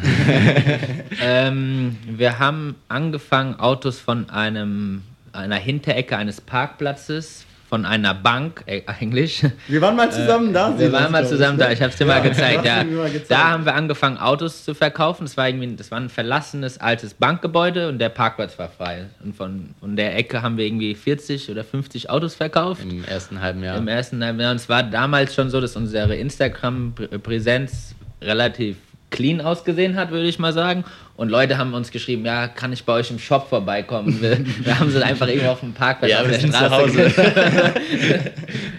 ähm, 1.21 1.97
wir 2.05 2.39
haben 2.39 2.75
angefangen, 2.89 3.59
Autos 3.59 3.99
von 3.99 4.29
einem, 4.29 5.03
einer 5.31 5.57
Hinterecke 5.57 6.17
eines 6.17 6.41
Parkplatzes 6.41 7.45
von 7.75 7.85
einer 7.85 8.13
Bank 8.13 8.63
äh, 8.67 8.83
eigentlich. 8.85 9.43
Wir 9.67 9.81
waren 9.81 9.97
mal 9.97 10.09
zusammen 10.09 10.51
äh, 10.51 10.53
da. 10.53 10.79
Wir 10.79 10.93
waren 10.93 11.11
mal 11.11 11.27
zusammen 11.27 11.57
da. 11.57 11.71
Ich 11.73 11.81
habe 11.81 11.91
es 11.91 11.97
dir 11.97 12.07
ja, 12.07 12.13
mal 12.13 12.21
gezeigt. 12.21 12.63
Ja. 12.63 12.85
Mal 12.85 13.09
gezeigt. 13.09 13.29
Da 13.29 13.51
haben 13.51 13.65
wir 13.65 13.75
angefangen, 13.75 14.17
Autos 14.17 14.63
zu 14.63 14.73
verkaufen. 14.73 15.25
Das 15.25 15.35
war 15.35 15.49
irgendwie, 15.49 15.75
das 15.75 15.91
war 15.91 15.99
ein 15.99 16.07
verlassenes 16.07 16.77
altes 16.77 17.15
Bankgebäude 17.15 17.89
und 17.89 17.99
der 17.99 18.07
Parkplatz 18.07 18.57
war 18.57 18.69
frei. 18.69 19.07
Und 19.21 19.35
von, 19.35 19.71
von 19.81 19.97
der 19.97 20.15
Ecke 20.15 20.41
haben 20.41 20.55
wir 20.55 20.65
irgendwie 20.65 20.95
40 20.95 21.51
oder 21.51 21.65
50 21.65 22.09
Autos 22.09 22.35
verkauft. 22.35 22.81
Im 22.81 23.03
ersten 23.03 23.41
halben 23.41 23.61
Jahr. 23.61 23.75
Im 23.75 23.89
ersten 23.89 24.23
halben 24.23 24.39
Jahr. 24.39 24.51
Und 24.51 24.57
es 24.57 24.69
war 24.69 24.81
damals 24.81 25.35
schon 25.35 25.49
so, 25.49 25.59
dass 25.59 25.75
unsere 25.75 26.15
Instagram-Präsenz 26.15 27.93
relativ 28.21 28.77
clean 29.15 29.41
ausgesehen 29.41 29.95
hat, 29.95 30.11
würde 30.11 30.27
ich 30.27 30.39
mal 30.39 30.53
sagen. 30.53 30.83
Und 31.15 31.29
Leute 31.29 31.57
haben 31.57 31.73
uns 31.73 31.91
geschrieben, 31.91 32.25
ja, 32.25 32.47
kann 32.47 32.73
ich 32.73 32.83
bei 32.83 32.93
euch 32.93 33.09
im 33.09 33.19
Shop 33.19 33.47
vorbeikommen? 33.47 34.21
Wir, 34.21 34.37
wir 34.63 34.79
haben 34.79 34.91
sie 34.91 35.03
einfach 35.03 35.27
irgendwo 35.27 35.51
auf 35.51 35.61
dem 35.61 35.73
Parkplatz 35.73 36.11
ja, 36.11 36.21
auf 36.21 36.27
der 36.27 36.39
Straße. 36.39 37.13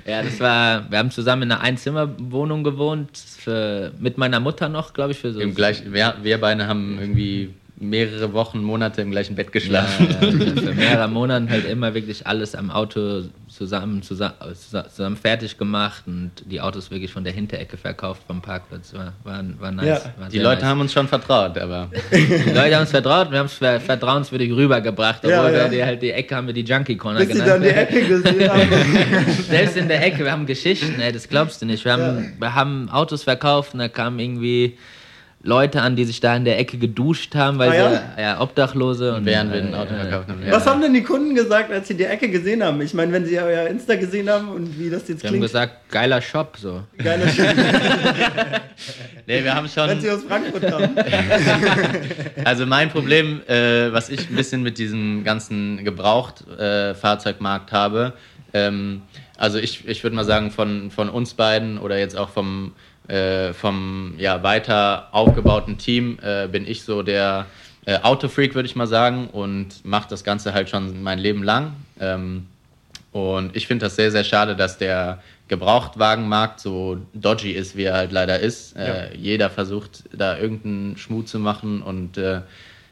ja, 0.06 0.22
das 0.22 0.38
war, 0.38 0.90
wir 0.90 0.98
haben 0.98 1.10
zusammen 1.10 1.42
in 1.42 1.52
einer 1.52 1.62
Einzimmerwohnung 1.62 2.62
gewohnt, 2.62 3.16
für, 3.16 3.92
mit 3.98 4.18
meiner 4.18 4.40
Mutter 4.40 4.68
noch, 4.68 4.92
glaube 4.92 5.12
ich, 5.12 5.18
für 5.18 5.32
so. 5.32 5.40
Im 5.40 5.54
gleich, 5.54 5.82
wir, 5.90 6.14
wir 6.22 6.38
beide 6.38 6.66
haben 6.66 6.98
irgendwie 7.00 7.54
mehrere 7.78 8.32
Wochen, 8.32 8.62
Monate 8.62 9.02
im 9.02 9.10
gleichen 9.10 9.34
Bett 9.34 9.52
geschlafen. 9.52 10.08
Ja, 10.20 10.28
ja, 10.28 10.62
für 10.62 10.74
mehrere 10.74 11.08
Monate 11.08 11.50
halt 11.50 11.66
immer 11.66 11.94
wirklich 11.94 12.26
alles 12.26 12.54
am 12.54 12.70
Auto 12.70 13.24
zusammen, 13.56 14.02
zusammen, 14.02 14.34
zusammen 14.54 15.16
fertig 15.16 15.56
gemacht 15.56 16.04
und 16.06 16.30
die 16.44 16.60
Autos 16.60 16.90
wirklich 16.90 17.12
von 17.12 17.24
der 17.24 17.32
Hinterecke 17.32 17.76
verkauft 17.76 18.22
vom 18.26 18.42
Parkplatz. 18.42 18.92
War, 18.92 19.14
war, 19.24 19.42
war 19.58 19.72
nice. 19.72 19.86
Ja. 19.86 20.00
War 20.18 20.28
die 20.28 20.38
Leute 20.38 20.60
nice. 20.62 20.70
haben 20.70 20.80
uns 20.80 20.92
schon 20.92 21.08
vertraut, 21.08 21.56
aber. 21.56 21.90
Die 22.12 22.50
Leute 22.52 22.74
haben 22.74 22.82
uns 22.82 22.90
vertraut, 22.90 23.30
wir 23.30 23.38
haben 23.38 23.46
es 23.46 23.54
vertrauenswürdig 23.54 24.52
rübergebracht, 24.52 25.20
obwohl 25.20 25.30
ja, 25.30 25.50
ja. 25.50 25.64
wir 25.64 25.68
die, 25.68 25.84
halt 25.84 26.02
die 26.02 26.10
Ecke 26.12 26.36
haben 26.36 26.46
wir 26.46 26.54
die 26.54 26.64
Junkie 26.64 26.96
Corner 26.96 27.20
Bis 27.20 27.28
genannt. 27.28 27.48
dann 27.48 27.62
die 27.62 27.68
Ecke 27.68 28.06
gesehen 28.06 28.50
haben. 28.50 29.32
Selbst 29.48 29.76
in 29.76 29.88
der 29.88 30.04
Ecke, 30.04 30.24
wir 30.24 30.32
haben 30.32 30.46
Geschichten, 30.46 31.00
ey, 31.00 31.12
das 31.12 31.28
glaubst 31.28 31.62
du 31.62 31.66
nicht. 31.66 31.84
Wir 31.84 31.92
haben, 31.92 32.34
wir 32.38 32.54
haben 32.54 32.90
Autos 32.90 33.22
verkauft 33.22 33.72
und 33.72 33.80
da 33.80 33.88
kam 33.88 34.18
irgendwie 34.18 34.76
Leute 35.46 35.80
an, 35.80 35.96
die 35.96 36.04
sich 36.04 36.20
da 36.20 36.36
in 36.36 36.44
der 36.44 36.58
Ecke 36.58 36.76
geduscht 36.76 37.34
haben, 37.34 37.58
weil 37.58 37.70
ah, 37.70 37.74
ja? 37.74 37.90
sie 37.90 38.22
ja, 38.22 38.40
Obdachlose 38.40 39.14
und 39.14 39.24
während 39.24 39.52
wir 39.52 39.62
ein 39.62 39.74
Auto 39.74 39.94
äh, 39.94 40.00
verkauft 40.00 40.28
haben. 40.28 40.40
Was 40.50 40.66
haben 40.66 40.80
denn 40.80 40.92
die 40.92 41.02
Kunden 41.02 41.34
gesagt, 41.34 41.70
als 41.72 41.88
sie 41.88 41.94
die 41.94 42.04
Ecke 42.04 42.28
gesehen 42.28 42.62
haben? 42.62 42.80
Ich 42.80 42.92
meine, 42.94 43.12
wenn 43.12 43.24
sie 43.24 43.38
euer 43.38 43.66
Insta 43.68 43.94
gesehen 43.94 44.28
haben 44.28 44.48
und 44.48 44.78
wie 44.78 44.90
das 44.90 45.08
jetzt 45.08 45.20
sie 45.22 45.28
klingt. 45.28 45.34
haben 45.34 45.40
gesagt, 45.40 45.90
geiler 45.90 46.20
Shop 46.20 46.56
so. 46.58 46.82
Geiler 46.98 47.28
Shop. 47.28 47.46
nee, 49.26 49.42
wir 49.42 49.54
haben 49.54 49.68
schon. 49.68 49.88
Wenn 49.88 50.00
sie 50.00 50.10
aus 50.10 50.24
Frankfurt 50.24 50.70
kommen. 50.70 50.96
also 52.44 52.66
mein 52.66 52.90
Problem, 52.90 53.40
äh, 53.46 53.92
was 53.92 54.08
ich 54.10 54.28
ein 54.28 54.36
bisschen 54.36 54.62
mit 54.62 54.78
diesem 54.78 55.22
ganzen 55.22 55.84
Gebraucht-Fahrzeugmarkt 55.84 57.72
äh, 57.72 57.74
habe, 57.74 58.12
ähm, 58.52 59.02
Also 59.36 59.58
ich, 59.58 59.86
ich 59.86 60.02
würde 60.02 60.16
mal 60.16 60.24
sagen, 60.24 60.50
von, 60.50 60.90
von 60.90 61.08
uns 61.08 61.34
beiden 61.34 61.78
oder 61.78 61.98
jetzt 61.98 62.16
auch 62.16 62.30
vom, 62.30 62.72
äh, 63.08 63.52
vom 63.52 64.14
ja, 64.18 64.42
weiter 64.42 65.08
aufgebauten 65.12 65.78
Team 65.78 66.18
äh, 66.22 66.48
bin 66.48 66.66
ich 66.66 66.82
so 66.82 67.02
der 67.02 67.46
äh, 67.84 67.98
Autofreak, 68.00 68.54
würde 68.54 68.66
ich 68.68 68.76
mal 68.76 68.86
sagen, 68.86 69.28
und 69.28 69.84
mache 69.84 70.08
das 70.08 70.24
Ganze 70.24 70.52
halt 70.52 70.68
schon 70.68 71.02
mein 71.02 71.18
Leben 71.18 71.42
lang. 71.42 71.72
Ähm, 72.00 72.46
und 73.12 73.56
ich 73.56 73.66
finde 73.66 73.86
das 73.86 73.96
sehr, 73.96 74.10
sehr 74.10 74.24
schade, 74.24 74.56
dass 74.56 74.76
der 74.76 75.22
Gebrauchtwagenmarkt 75.48 76.60
so 76.60 76.98
dodgy 77.14 77.52
ist, 77.52 77.76
wie 77.76 77.84
er 77.84 77.94
halt 77.94 78.12
leider 78.12 78.40
ist. 78.40 78.76
Äh, 78.76 78.86
ja. 78.86 79.14
jeder 79.14 79.50
versucht, 79.50 80.04
da 80.12 80.36
irgendeinen 80.36 80.96
Schmut 80.96 81.28
zu 81.28 81.38
machen 81.38 81.82
und 81.82 82.18
äh, 82.18 82.42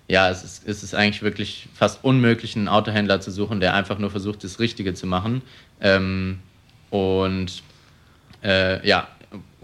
ja, 0.06 0.30
es 0.30 0.44
ist, 0.44 0.68
es 0.68 0.82
ist 0.82 0.94
eigentlich 0.94 1.22
wirklich 1.22 1.68
fast 1.74 2.04
unmöglich, 2.04 2.56
einen 2.56 2.68
Autohändler 2.68 3.20
zu 3.20 3.30
suchen, 3.30 3.60
der 3.60 3.74
einfach 3.74 3.98
nur 3.98 4.10
versucht, 4.10 4.44
das 4.44 4.60
Richtige 4.60 4.94
zu 4.94 5.06
machen. 5.06 5.42
Ähm, 5.80 6.40
und 6.90 7.62
äh, 8.42 8.86
ja, 8.86 9.08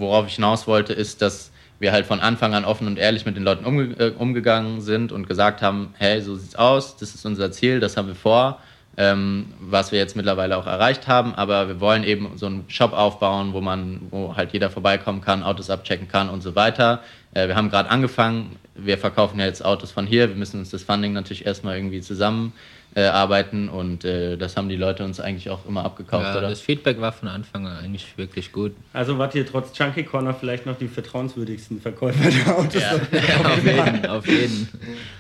worauf 0.00 0.26
ich 0.26 0.34
hinaus 0.34 0.66
wollte, 0.66 0.92
ist, 0.92 1.22
dass 1.22 1.50
wir 1.78 1.92
halt 1.92 2.06
von 2.06 2.20
Anfang 2.20 2.54
an 2.54 2.64
offen 2.64 2.86
und 2.86 2.98
ehrlich 2.98 3.24
mit 3.24 3.36
den 3.36 3.42
Leuten 3.42 3.64
umge 3.64 3.94
äh, 3.98 4.10
umgegangen 4.10 4.80
sind 4.80 5.12
und 5.12 5.26
gesagt 5.26 5.62
haben, 5.62 5.94
hey, 5.98 6.20
so 6.20 6.36
sieht's 6.36 6.54
aus, 6.54 6.96
das 6.96 7.14
ist 7.14 7.24
unser 7.24 7.50
Ziel, 7.52 7.80
das 7.80 7.96
haben 7.96 8.08
wir 8.08 8.14
vor, 8.14 8.60
ähm, 8.96 9.46
was 9.60 9.90
wir 9.92 9.98
jetzt 9.98 10.14
mittlerweile 10.14 10.58
auch 10.58 10.66
erreicht 10.66 11.08
haben, 11.08 11.34
aber 11.34 11.68
wir 11.68 11.80
wollen 11.80 12.04
eben 12.04 12.36
so 12.36 12.46
einen 12.46 12.64
Shop 12.68 12.92
aufbauen, 12.92 13.54
wo 13.54 13.62
man, 13.62 14.02
wo 14.10 14.36
halt 14.36 14.52
jeder 14.52 14.68
vorbeikommen 14.68 15.22
kann, 15.22 15.42
Autos 15.42 15.70
abchecken 15.70 16.08
kann 16.08 16.28
und 16.28 16.42
so 16.42 16.54
weiter. 16.54 17.02
Äh, 17.32 17.48
wir 17.48 17.56
haben 17.56 17.70
gerade 17.70 17.88
angefangen, 17.88 18.56
wir 18.74 18.98
verkaufen 18.98 19.40
ja 19.40 19.46
jetzt 19.46 19.64
Autos 19.64 19.90
von 19.90 20.06
hier, 20.06 20.28
wir 20.28 20.36
müssen 20.36 20.60
uns 20.60 20.70
das 20.70 20.82
Funding 20.82 21.14
natürlich 21.14 21.46
erstmal 21.46 21.76
irgendwie 21.76 22.02
zusammen 22.02 22.52
äh, 22.94 23.02
arbeiten 23.02 23.68
und 23.68 24.04
äh, 24.04 24.36
das 24.36 24.56
haben 24.56 24.68
die 24.68 24.76
Leute 24.76 25.04
uns 25.04 25.20
eigentlich 25.20 25.48
auch 25.50 25.64
immer 25.66 25.84
abgekauft, 25.84 26.24
ja, 26.24 26.38
oder? 26.38 26.48
Das 26.48 26.60
Feedback 26.60 27.00
war 27.00 27.12
von 27.12 27.28
Anfang 27.28 27.66
an 27.66 27.76
eigentlich 27.76 28.18
wirklich 28.18 28.50
gut. 28.50 28.72
Also 28.92 29.18
wart 29.18 29.34
ihr 29.34 29.46
trotz 29.46 29.72
Chunky 29.72 30.02
Corner 30.02 30.34
vielleicht 30.34 30.66
noch 30.66 30.76
die 30.76 30.88
vertrauenswürdigsten 30.88 31.80
Verkäufer 31.80 32.30
der 32.30 32.58
Autos? 32.58 32.82
Ja, 32.82 32.96
auf 33.44 33.64
jeden, 33.64 34.06
auf 34.06 34.26
jeden. 34.26 34.68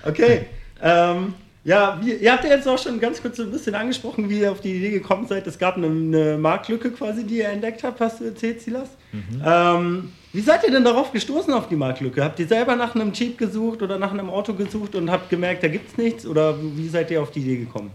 Okay. 0.04 0.46
Ähm, 0.82 1.34
ja, 1.64 2.00
wie, 2.02 2.14
ihr 2.14 2.32
habt 2.32 2.44
ja 2.44 2.50
jetzt 2.50 2.66
auch 2.66 2.78
schon 2.78 2.98
ganz 3.00 3.20
kurz 3.20 3.36
so 3.36 3.42
ein 3.42 3.50
bisschen 3.50 3.74
angesprochen, 3.74 4.30
wie 4.30 4.40
ihr 4.40 4.50
auf 4.50 4.60
die 4.60 4.76
Idee 4.76 4.90
gekommen 4.90 5.26
seid. 5.26 5.46
Es 5.46 5.58
gab 5.58 5.76
eine, 5.76 5.86
eine 5.86 6.38
Marktlücke 6.38 6.90
quasi, 6.90 7.24
die 7.24 7.38
ihr 7.38 7.48
entdeckt 7.48 7.84
habt, 7.84 8.00
hast 8.00 8.20
du 8.20 8.24
erzählt, 8.24 8.62
Silas. 8.62 8.88
Mhm. 9.12 9.42
Ähm, 9.44 10.12
wie 10.32 10.40
seid 10.40 10.64
ihr 10.64 10.70
denn 10.70 10.84
darauf 10.84 11.12
gestoßen, 11.12 11.52
auf 11.52 11.68
die 11.68 11.76
Marktlücke? 11.76 12.22
Habt 12.24 12.38
ihr 12.38 12.46
selber 12.46 12.76
nach 12.76 12.94
einem 12.94 13.12
Jeep 13.12 13.36
gesucht 13.36 13.82
oder 13.82 13.98
nach 13.98 14.12
einem 14.12 14.30
Auto 14.30 14.54
gesucht 14.54 14.94
und 14.94 15.10
habt 15.10 15.28
gemerkt, 15.28 15.62
da 15.62 15.68
gibt 15.68 15.90
es 15.90 15.98
nichts? 15.98 16.26
Oder 16.26 16.54
wie 16.60 16.88
seid 16.88 17.10
ihr 17.10 17.20
auf 17.20 17.30
die 17.30 17.40
Idee 17.40 17.56
gekommen? 17.58 17.90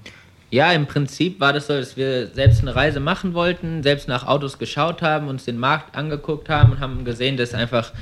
Ja, 0.52 0.72
im 0.72 0.86
Prinzip 0.86 1.40
war 1.40 1.54
das 1.54 1.68
so, 1.68 1.74
dass 1.74 1.98
wir 1.98 2.28
selbst 2.28 2.62
eine 2.62 2.76
Reise 2.76 3.00
machen 3.00 3.34
wollten, 3.34 3.84
selbst 3.84 4.08
nach 4.08 4.28
Autos 4.28 4.60
geschaut 4.60 5.02
haben, 5.02 5.28
uns 5.28 5.46
den 5.46 5.58
Markt 5.58 5.98
angeguckt 5.98 6.50
haben 6.50 6.74
und 6.74 6.80
haben 6.80 7.04
gesehen, 7.04 7.36
dass 7.36 7.54
einfach 7.54 7.94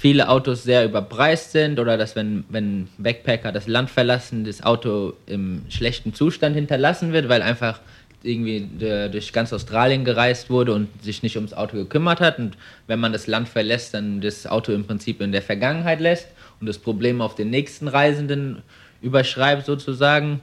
viele 0.00 0.30
Autos 0.30 0.62
sehr 0.62 0.86
überpreist 0.86 1.52
sind 1.52 1.78
oder 1.78 1.98
dass 1.98 2.16
wenn, 2.16 2.44
wenn 2.48 2.88
Backpacker 2.96 3.52
das 3.52 3.66
Land 3.66 3.90
verlassen, 3.90 4.44
das 4.44 4.62
Auto 4.62 5.12
im 5.26 5.60
schlechten 5.68 6.14
Zustand 6.14 6.56
hinterlassen 6.56 7.12
wird, 7.12 7.28
weil 7.28 7.42
einfach 7.42 7.80
irgendwie 8.22 8.66
durch 8.80 9.34
ganz 9.34 9.52
Australien 9.52 10.06
gereist 10.06 10.48
wurde 10.48 10.72
und 10.72 10.88
sich 11.02 11.22
nicht 11.22 11.36
ums 11.36 11.52
Auto 11.52 11.76
gekümmert 11.76 12.20
hat. 12.20 12.38
Und 12.38 12.56
wenn 12.86 12.98
man 12.98 13.12
das 13.12 13.26
Land 13.26 13.50
verlässt, 13.50 13.92
dann 13.92 14.22
das 14.22 14.46
Auto 14.46 14.72
im 14.72 14.86
Prinzip 14.86 15.20
in 15.20 15.32
der 15.32 15.42
Vergangenheit 15.42 16.00
lässt 16.00 16.28
und 16.60 16.66
das 16.66 16.78
Problem 16.78 17.20
auf 17.20 17.34
den 17.34 17.50
nächsten 17.50 17.86
Reisenden 17.86 18.62
überschreibt 19.02 19.66
sozusagen. 19.66 20.40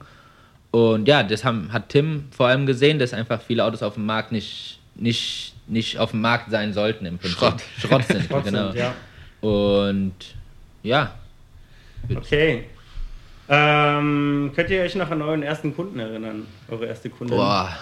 Und 0.69 1.07
ja, 1.07 1.23
das 1.23 1.43
haben, 1.43 1.73
hat 1.73 1.89
Tim 1.89 2.25
vor 2.29 2.47
allem 2.47 2.67
gesehen, 2.67 2.99
dass 2.99 3.11
einfach 3.11 3.41
viele 3.41 3.65
Autos 3.65 3.81
auf 3.81 3.95
dem 3.95 4.05
Markt 4.05 4.31
nicht, 4.31 4.77
nicht, 4.93 5.55
nicht 5.65 5.97
auf 5.97 6.11
dem 6.11 6.21
Markt 6.21 6.51
sein 6.51 6.73
sollten 6.73 7.07
im 7.07 7.17
Prinzip. 7.17 7.39
Schrott, 7.39 7.63
Schrott 7.79 8.03
sind, 8.05 8.23
Schrott 8.27 8.43
genau. 8.43 8.67
Sind, 8.67 8.81
ja. 8.81 8.93
Und 9.47 10.13
ja. 10.83 11.15
Okay. 12.13 12.65
Ähm, 13.47 14.51
könnt 14.53 14.69
ihr 14.69 14.81
euch 14.81 14.95
noch 14.95 15.09
an 15.09 15.21
euren 15.21 15.41
ersten 15.41 15.73
Kunden 15.73 15.99
erinnern? 15.99 16.45
Eure 16.69 16.87
erste 16.87 17.09
Kundin? 17.09 17.37
Boah. 17.37 17.77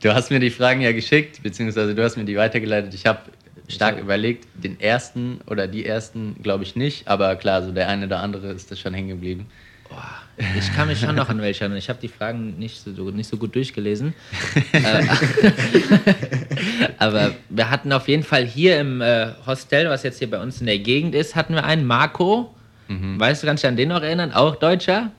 Du 0.00 0.14
hast 0.14 0.30
mir 0.30 0.38
die 0.38 0.50
Fragen 0.50 0.80
ja 0.80 0.92
geschickt, 0.92 1.42
beziehungsweise 1.42 1.96
du 1.96 2.04
hast 2.04 2.16
mir 2.16 2.24
die 2.24 2.36
weitergeleitet. 2.36 2.94
Ich 2.94 3.06
habe 3.06 3.18
stark 3.66 3.96
ja. 3.96 4.02
überlegt, 4.02 4.46
den 4.54 4.80
ersten 4.80 5.40
oder 5.48 5.66
die 5.66 5.84
ersten 5.84 6.36
glaube 6.44 6.62
ich 6.62 6.76
nicht, 6.76 7.08
aber 7.08 7.34
klar, 7.34 7.64
so 7.64 7.72
der 7.72 7.88
eine 7.88 8.06
oder 8.06 8.20
andere 8.20 8.52
ist 8.52 8.70
das 8.70 8.78
schon 8.78 8.94
hängen 8.94 9.08
geblieben. 9.08 9.46
Boah. 9.88 10.18
Ich 10.56 10.72
kann 10.72 10.86
mich 10.86 11.00
schon 11.00 11.16
noch 11.16 11.28
an 11.28 11.40
welche 11.40 11.62
erinnern. 11.62 11.78
Ich 11.78 11.88
habe 11.88 11.98
die 12.00 12.08
Fragen 12.08 12.58
nicht 12.58 12.84
so, 12.84 13.10
nicht 13.10 13.28
so 13.28 13.36
gut 13.36 13.54
durchgelesen. 13.54 14.14
Äh, 14.72 15.06
aber 16.98 17.32
wir 17.48 17.70
hatten 17.70 17.92
auf 17.92 18.06
jeden 18.06 18.22
Fall 18.22 18.44
hier 18.44 18.78
im 18.78 19.00
äh, 19.00 19.28
Hostel, 19.46 19.88
was 19.88 20.02
jetzt 20.02 20.18
hier 20.18 20.30
bei 20.30 20.40
uns 20.40 20.60
in 20.60 20.66
der 20.66 20.78
Gegend 20.78 21.14
ist, 21.14 21.34
hatten 21.34 21.54
wir 21.54 21.64
einen 21.64 21.86
Marco. 21.86 22.54
Mhm. 22.86 23.18
Weißt 23.18 23.42
du, 23.42 23.46
kannst 23.46 23.64
du 23.64 23.66
dich 23.66 23.70
an 23.70 23.76
den 23.76 23.88
noch 23.88 24.02
erinnern? 24.02 24.32
Auch 24.32 24.56
Deutscher. 24.56 25.10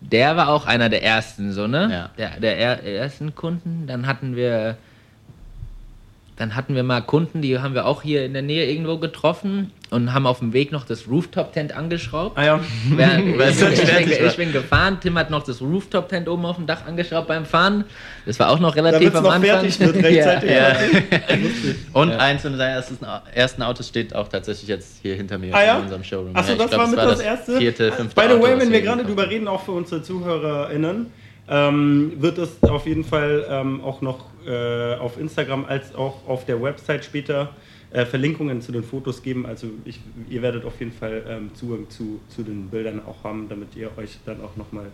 Der 0.00 0.36
war 0.36 0.48
auch 0.48 0.66
einer 0.66 0.88
der 0.88 1.02
ersten, 1.02 1.52
so, 1.52 1.66
ne? 1.66 1.88
Ja. 1.90 2.10
Der, 2.18 2.40
der 2.40 2.84
ersten 2.84 3.34
Kunden. 3.34 3.86
Dann 3.86 4.06
hatten 4.06 4.36
wir 4.36 4.76
dann 6.38 6.54
hatten 6.54 6.76
wir 6.76 6.84
mal 6.84 7.00
Kunden, 7.00 7.42
die 7.42 7.58
haben 7.58 7.74
wir 7.74 7.84
auch 7.84 8.02
hier 8.02 8.24
in 8.24 8.32
der 8.32 8.42
Nähe 8.42 8.70
irgendwo 8.70 8.98
getroffen 8.98 9.72
und 9.90 10.14
haben 10.14 10.24
auf 10.24 10.38
dem 10.38 10.52
Weg 10.52 10.70
noch 10.70 10.84
das 10.84 11.08
Rooftop-Tent 11.08 11.72
angeschraubt. 11.72 12.38
Ah 12.38 12.44
ja. 12.44 12.60
ich, 12.90 13.60
ich, 13.60 14.06
bin, 14.06 14.26
ich, 14.26 14.36
bin, 14.36 14.52
gefahren, 14.52 14.98
Tim 15.00 15.18
hat 15.18 15.30
noch 15.30 15.42
das 15.42 15.60
Rooftop-Tent 15.60 16.28
oben 16.28 16.46
auf 16.46 16.54
dem 16.54 16.66
Dach 16.66 16.86
angeschraubt 16.86 17.26
beim 17.26 17.44
Fahren. 17.44 17.84
Das 18.24 18.38
war 18.38 18.50
auch 18.50 18.60
noch 18.60 18.76
relativ 18.76 19.16
am 19.16 19.24
noch 19.24 19.32
Anfang. 19.32 19.50
fertig 19.50 19.80
wird 19.80 19.96
rechtzeitig. 20.04 20.50
ja. 20.50 20.68
Ja. 20.68 20.76
und 21.92 22.10
ja. 22.10 22.18
eins 22.18 22.42
von 22.42 22.56
seinen 22.56 22.84
ersten 23.34 23.62
Autos 23.64 23.88
steht 23.88 24.14
auch 24.14 24.28
tatsächlich 24.28 24.68
jetzt 24.68 25.00
hier 25.02 25.16
hinter 25.16 25.38
mir 25.38 25.52
ah, 25.52 25.64
ja? 25.64 25.76
in 25.78 25.82
unserem 25.82 26.04
Showroom. 26.04 26.36
Achso, 26.36 26.54
das 26.54 26.68
glaub, 26.68 26.82
war 26.82 26.86
mit 26.86 26.98
das, 26.98 27.10
das 27.10 27.20
erste? 27.20 27.58
Vierte, 27.58 27.90
fünfte 27.90 28.14
By 28.14 28.32
the 28.32 28.40
way, 28.40 28.56
wenn 28.60 28.70
wir 28.70 28.82
gerade 28.82 29.04
drüber 29.04 29.28
reden, 29.28 29.48
auch 29.48 29.64
für 29.64 29.72
unsere 29.72 30.02
ZuhörerInnen, 30.02 31.06
ähm, 31.48 32.12
wird 32.18 32.38
es 32.38 32.62
auf 32.62 32.86
jeden 32.86 33.04
Fall 33.04 33.44
ähm, 33.48 33.82
auch 33.82 34.02
noch 34.02 34.26
äh, 34.48 34.96
auf 34.96 35.18
Instagram 35.20 35.66
als 35.66 35.94
auch 35.94 36.26
auf 36.26 36.46
der 36.46 36.62
Website 36.62 37.04
später 37.04 37.54
äh, 37.90 38.04
Verlinkungen 38.04 38.60
zu 38.62 38.72
den 38.72 38.82
Fotos 38.82 39.22
geben. 39.22 39.46
Also 39.46 39.68
ich, 39.84 40.00
ihr 40.28 40.42
werdet 40.42 40.64
auf 40.64 40.78
jeden 40.80 40.92
Fall 40.92 41.22
ähm, 41.28 41.50
Zugang 41.54 41.88
zu, 41.90 42.20
zu 42.28 42.42
den 42.42 42.68
Bildern 42.68 43.02
auch 43.06 43.24
haben, 43.24 43.48
damit 43.48 43.76
ihr 43.76 43.90
euch 43.96 44.18
dann 44.24 44.40
auch 44.42 44.56
nochmal 44.56 44.86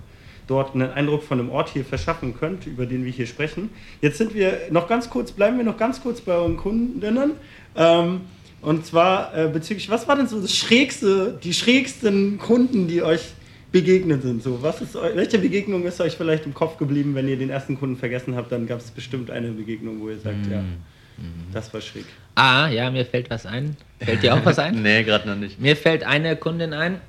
dort 0.47 0.75
einen 0.75 0.91
Eindruck 0.91 1.23
von 1.23 1.39
dem 1.39 1.51
Ort 1.51 1.71
hier 1.71 1.85
verschaffen 1.85 2.37
könnt, 2.39 2.67
über 2.67 2.87
den 2.87 3.05
wir 3.05 3.13
hier 3.13 3.27
sprechen. 3.27 3.71
Jetzt 4.01 4.19
sind 4.19 4.35
wir 4.35 4.59
noch 4.71 4.89
ganz 4.89 5.09
kurz, 5.09 5.33
bleiben 5.33 5.57
wir 5.57 5.65
noch 5.65 5.79
ganz 5.79 6.03
kurz 6.03 6.21
bei 6.21 6.33
euren 6.35 6.57
Kundinnen. 6.57 7.33
Ähm, 7.77 8.23
und 8.61 8.87
zwar 8.87 9.37
äh, 9.37 9.49
bezüglich, 9.49 9.91
was 9.91 10.09
war 10.09 10.17
denn 10.17 10.27
so 10.27 10.41
das 10.41 10.55
schrägste, 10.55 11.39
die 11.43 11.53
schrägsten 11.53 12.39
Kunden, 12.39 12.89
die 12.89 13.03
euch 13.03 13.35
begegnet 13.75 14.23
sind. 14.23 14.41
So, 14.41 14.63
was 14.63 14.81
ist, 14.81 14.95
welche 14.95 15.37
Begegnung 15.37 15.85
ist 15.85 16.01
euch 16.01 16.17
vielleicht 16.17 16.47
im 16.47 16.55
Kopf 16.55 16.79
geblieben, 16.79 17.17
wenn 17.17 17.27
ihr 17.27 17.37
den 17.37 17.51
ersten 17.51 17.77
Kunden 17.77 17.97
vergessen 17.97 18.37
habt? 18.37 18.53
Dann 18.53 18.69
gab 18.69 18.79
es 18.79 18.93
bestimmt 18.93 19.33
eine 19.33 19.49
Begegnung, 19.49 20.01
wo 20.01 20.11
ihr 20.11 20.19
sagt, 20.19 20.47
mm. 20.47 20.53
ja, 20.53 20.61
mhm. 20.61 21.53
das 21.53 21.75
war 21.75 21.81
schräg. 21.81 22.05
Ah, 22.37 22.69
ja, 22.69 22.89
mir 22.93 23.05
fällt 23.05 23.29
was 23.31 23.47
ein. 23.47 23.77
Fällt 23.99 24.23
dir 24.23 24.33
auch 24.33 24.45
was 24.45 24.61
ein? 24.61 24.81
nee, 24.83 25.03
gerade 25.03 25.29
noch 25.29 25.35
nicht. 25.35 25.61
Mir 25.61 25.75
fällt 25.75 26.05
eine 26.05 26.37
Kundin 26.37 26.73
ein, 26.73 27.01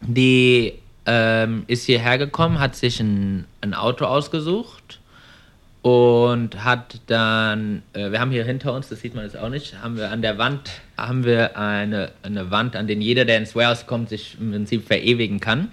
die 0.00 0.72
ähm, 1.06 1.62
ist 1.68 1.84
hierher 1.84 2.18
gekommen, 2.18 2.58
hat 2.58 2.74
sich 2.74 2.98
ein, 2.98 3.44
ein 3.60 3.72
Auto 3.72 4.06
ausgesucht 4.06 4.98
und 5.86 6.64
hat 6.64 6.98
dann, 7.06 7.84
äh, 7.92 8.10
wir 8.10 8.18
haben 8.18 8.32
hier 8.32 8.44
hinter 8.44 8.72
uns, 8.72 8.88
das 8.88 9.02
sieht 9.02 9.14
man 9.14 9.22
jetzt 9.22 9.36
auch 9.36 9.48
nicht, 9.48 9.80
haben 9.84 9.96
wir 9.96 10.10
an 10.10 10.20
der 10.20 10.36
Wand, 10.36 10.68
haben 10.96 11.24
wir 11.24 11.56
eine, 11.56 12.10
eine 12.24 12.50
Wand, 12.50 12.74
an 12.74 12.88
der 12.88 12.96
jeder, 12.96 13.24
der 13.24 13.38
ins 13.38 13.54
Warehouse 13.54 13.86
kommt, 13.86 14.08
sich 14.08 14.36
im 14.40 14.50
Prinzip 14.50 14.84
verewigen 14.84 15.38
kann. 15.38 15.70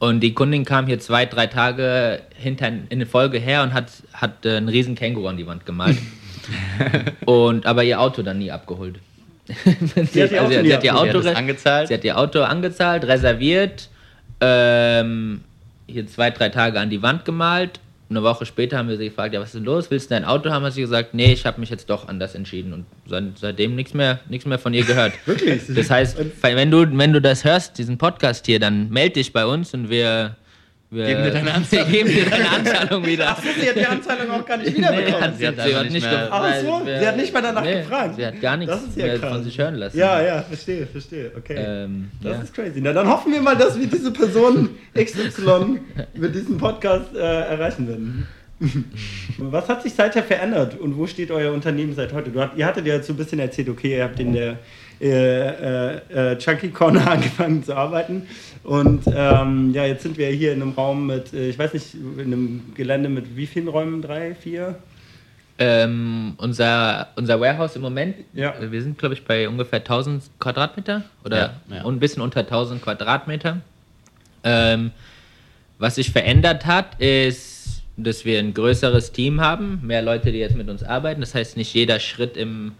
Und 0.00 0.18
die 0.18 0.34
Kundin 0.34 0.64
kam 0.64 0.88
hier 0.88 0.98
zwei, 0.98 1.26
drei 1.26 1.46
Tage 1.46 2.22
hinter 2.34 2.72
in 2.88 3.06
Folge 3.06 3.38
her 3.38 3.62
und 3.62 3.72
hat, 3.72 3.86
hat 4.14 4.44
äh, 4.44 4.56
einen 4.56 4.68
riesen 4.68 4.96
Känguru 4.96 5.28
an 5.28 5.36
die 5.36 5.46
Wand 5.46 5.64
gemalt. 5.64 5.98
und 7.24 7.66
aber 7.66 7.84
ihr 7.84 8.00
Auto 8.00 8.22
dann 8.22 8.38
nie 8.38 8.50
abgeholt. 8.50 8.98
sie, 9.46 10.24
hat 10.24 10.32
ihr 10.32 10.42
Auto, 10.42 10.54
also, 10.56 10.64
sie 10.64 10.74
hat 10.74 10.82
ihr 10.82 10.96
Auto 10.96 11.20
angezahlt. 11.20 11.86
Sie 11.86 11.94
hat 11.94 12.02
ihr 12.02 12.18
Auto 12.18 12.42
angezahlt, 12.42 13.04
reserviert, 13.04 13.90
ähm, 14.40 15.44
hier 15.86 16.08
zwei, 16.08 16.32
drei 16.32 16.48
Tage 16.48 16.80
an 16.80 16.90
die 16.90 17.00
Wand 17.00 17.24
gemalt 17.24 17.78
eine 18.12 18.22
Woche 18.22 18.46
später 18.46 18.78
haben 18.78 18.88
wir 18.88 18.96
sie 18.96 19.06
gefragt, 19.06 19.34
ja, 19.34 19.40
was 19.40 19.48
ist 19.48 19.56
denn 19.56 19.64
los? 19.64 19.90
Willst 19.90 20.10
du 20.10 20.14
dein 20.14 20.24
Auto 20.24 20.50
haben? 20.50 20.64
Hat 20.64 20.72
sie 20.72 20.80
gesagt, 20.80 21.14
nee, 21.14 21.32
ich 21.32 21.44
habe 21.46 21.60
mich 21.60 21.70
jetzt 21.70 21.90
doch 21.90 22.08
anders 22.08 22.34
entschieden 22.34 22.72
und 22.72 23.38
seitdem 23.38 23.74
nichts 23.74 23.94
mehr, 23.94 24.20
nichts 24.28 24.46
mehr 24.46 24.58
von 24.58 24.74
ihr 24.74 24.84
gehört. 24.84 25.14
Wirklich? 25.26 25.62
Das 25.68 25.90
heißt, 25.90 26.18
wenn 26.42 26.70
du, 26.70 26.86
wenn 26.96 27.12
du 27.12 27.20
das 27.20 27.44
hörst, 27.44 27.78
diesen 27.78 27.98
Podcast 27.98 28.46
hier, 28.46 28.60
dann 28.60 28.88
melde 28.90 29.14
dich 29.14 29.32
bei 29.32 29.46
uns 29.46 29.74
und 29.74 29.90
wir 29.90 30.36
wir 30.92 31.06
geben 31.06 31.22
dir 31.24 31.30
deine 31.30 31.54
Anzahlung, 31.54 31.90
geben 31.90 32.08
dir 32.10 32.28
deine 32.28 32.50
Anzahlung 32.50 33.06
wieder. 33.06 33.28
Ach, 33.30 33.42
sie 33.42 33.68
hat 33.68 33.76
die 33.76 33.86
Anzahlung 33.86 34.30
auch 34.30 34.44
gar 34.44 34.58
nicht 34.58 34.76
wiederbekommen. 34.76 35.30
Nee, 35.30 35.36
sie 35.38 35.46
hat, 35.48 35.54
sie 35.66 35.74
hat 35.74 35.90
nicht 35.90 36.10
mehr, 36.10 36.28
Ach 36.30 36.54
so, 36.60 36.82
sie 36.84 37.06
hat 37.06 37.16
nicht 37.16 37.32
mal 37.32 37.40
danach 37.40 37.62
nee, 37.62 37.80
gefragt. 37.80 38.16
Sie 38.16 38.26
hat 38.26 38.40
gar 38.40 38.56
nichts 38.58 38.96
mehr 38.96 39.18
von 39.18 39.42
sich 39.42 39.58
hören 39.58 39.76
lassen. 39.76 39.96
Ja, 39.96 40.22
ja, 40.22 40.42
verstehe, 40.42 40.86
verstehe. 40.86 41.32
Okay. 41.36 41.56
Ähm, 41.58 42.10
das 42.22 42.36
ja. 42.36 42.42
ist 42.42 42.54
crazy. 42.54 42.80
Na, 42.82 42.92
dann 42.92 43.08
hoffen 43.08 43.32
wir 43.32 43.40
mal, 43.40 43.56
dass 43.56 43.78
wir 43.78 43.86
diese 43.86 44.10
Person 44.10 44.70
XY 44.94 45.80
mit 46.14 46.34
diesem 46.34 46.58
Podcast 46.58 47.14
äh, 47.14 47.18
erreichen 47.18 47.88
werden. 47.88 48.28
Was 49.38 49.68
hat 49.68 49.82
sich 49.82 49.92
seither 49.94 50.22
verändert 50.22 50.78
und 50.78 50.96
wo 50.96 51.06
steht 51.06 51.30
euer 51.30 51.52
Unternehmen 51.52 51.94
seit 51.94 52.12
heute? 52.12 52.32
Hat, 52.38 52.56
ihr 52.56 52.66
hattet 52.66 52.86
ja 52.86 52.94
jetzt 52.94 53.06
so 53.06 53.12
ein 53.12 53.16
bisschen 53.16 53.38
erzählt, 53.38 53.68
okay, 53.68 53.96
ihr 53.96 54.04
habt 54.04 54.20
in 54.20 54.32
der 54.32 54.58
äh, 55.00 55.96
äh, 56.32 56.38
Chunky 56.38 56.70
Corner 56.70 57.10
angefangen 57.10 57.64
zu 57.64 57.74
arbeiten 57.74 58.26
und 58.62 59.02
ähm, 59.06 59.72
ja, 59.74 59.84
jetzt 59.84 60.04
sind 60.04 60.16
wir 60.16 60.28
hier 60.28 60.52
in 60.52 60.62
einem 60.62 60.72
Raum 60.72 61.06
mit, 61.06 61.32
äh, 61.32 61.48
ich 61.48 61.58
weiß 61.58 61.72
nicht, 61.74 61.94
in 61.94 62.20
einem 62.20 62.62
Gelände 62.74 63.08
mit 63.08 63.36
wie 63.36 63.46
vielen 63.46 63.68
Räumen? 63.68 64.00
Drei, 64.00 64.34
vier? 64.34 64.76
Ähm, 65.58 66.34
unser, 66.38 67.08
unser 67.16 67.40
Warehouse 67.40 67.76
im 67.76 67.82
Moment, 67.82 68.16
ja. 68.32 68.54
wir 68.60 68.82
sind 68.82 68.98
glaube 68.98 69.14
ich 69.14 69.24
bei 69.24 69.48
ungefähr 69.48 69.80
1000 69.80 70.24
Quadratmeter 70.38 71.02
oder 71.24 71.36
ja, 71.68 71.76
ja. 71.76 71.86
ein 71.86 71.98
bisschen 71.98 72.22
unter 72.22 72.40
1000 72.40 72.82
Quadratmeter. 72.82 73.60
Ähm, 74.44 74.92
was 75.78 75.96
sich 75.96 76.12
verändert 76.12 76.64
hat, 76.64 77.00
ist, 77.00 77.51
dass 77.96 78.24
wir 78.24 78.38
ein 78.38 78.54
größeres 78.54 79.12
Team 79.12 79.40
haben, 79.40 79.80
mehr 79.82 80.02
Leute, 80.02 80.32
die 80.32 80.38
jetzt 80.38 80.56
mit 80.56 80.68
uns 80.68 80.82
arbeiten. 80.82 81.20
Das 81.20 81.34
heißt, 81.34 81.56
nicht 81.56 81.74
jeder 81.74 82.00
Schritt 82.00 82.36
im, 82.36 82.72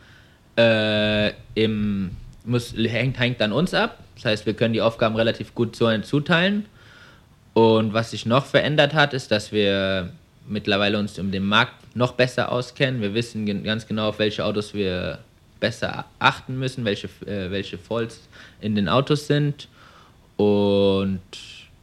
äh, 0.56 1.32
im 1.54 2.12
muss, 2.44 2.74
hängt, 2.76 3.18
hängt 3.18 3.40
an 3.42 3.52
uns 3.52 3.74
ab. 3.74 3.98
Das 4.16 4.24
heißt, 4.24 4.46
wir 4.46 4.54
können 4.54 4.72
die 4.72 4.80
Aufgaben 4.80 5.16
relativ 5.16 5.54
gut 5.54 5.76
so 5.76 5.96
zuteilen. 5.98 6.66
Und 7.54 7.92
was 7.92 8.12
sich 8.12 8.24
noch 8.24 8.46
verändert 8.46 8.94
hat, 8.94 9.12
ist, 9.12 9.30
dass 9.30 9.52
wir 9.52 10.10
mittlerweile 10.48 10.98
uns 10.98 11.18
um 11.18 11.30
den 11.30 11.44
Markt 11.44 11.74
noch 11.94 12.12
besser 12.12 12.50
auskennen. 12.50 13.00
Wir 13.00 13.14
wissen 13.14 13.64
ganz 13.64 13.86
genau, 13.86 14.08
auf 14.08 14.18
welche 14.18 14.44
Autos 14.44 14.74
wir 14.74 15.18
besser 15.60 16.06
achten 16.18 16.58
müssen, 16.58 16.84
welche, 16.84 17.08
äh, 17.26 17.50
welche 17.50 17.78
Faults 17.78 18.20
in 18.60 18.74
den 18.74 18.88
Autos 18.88 19.26
sind. 19.26 19.68
Und 20.36 21.20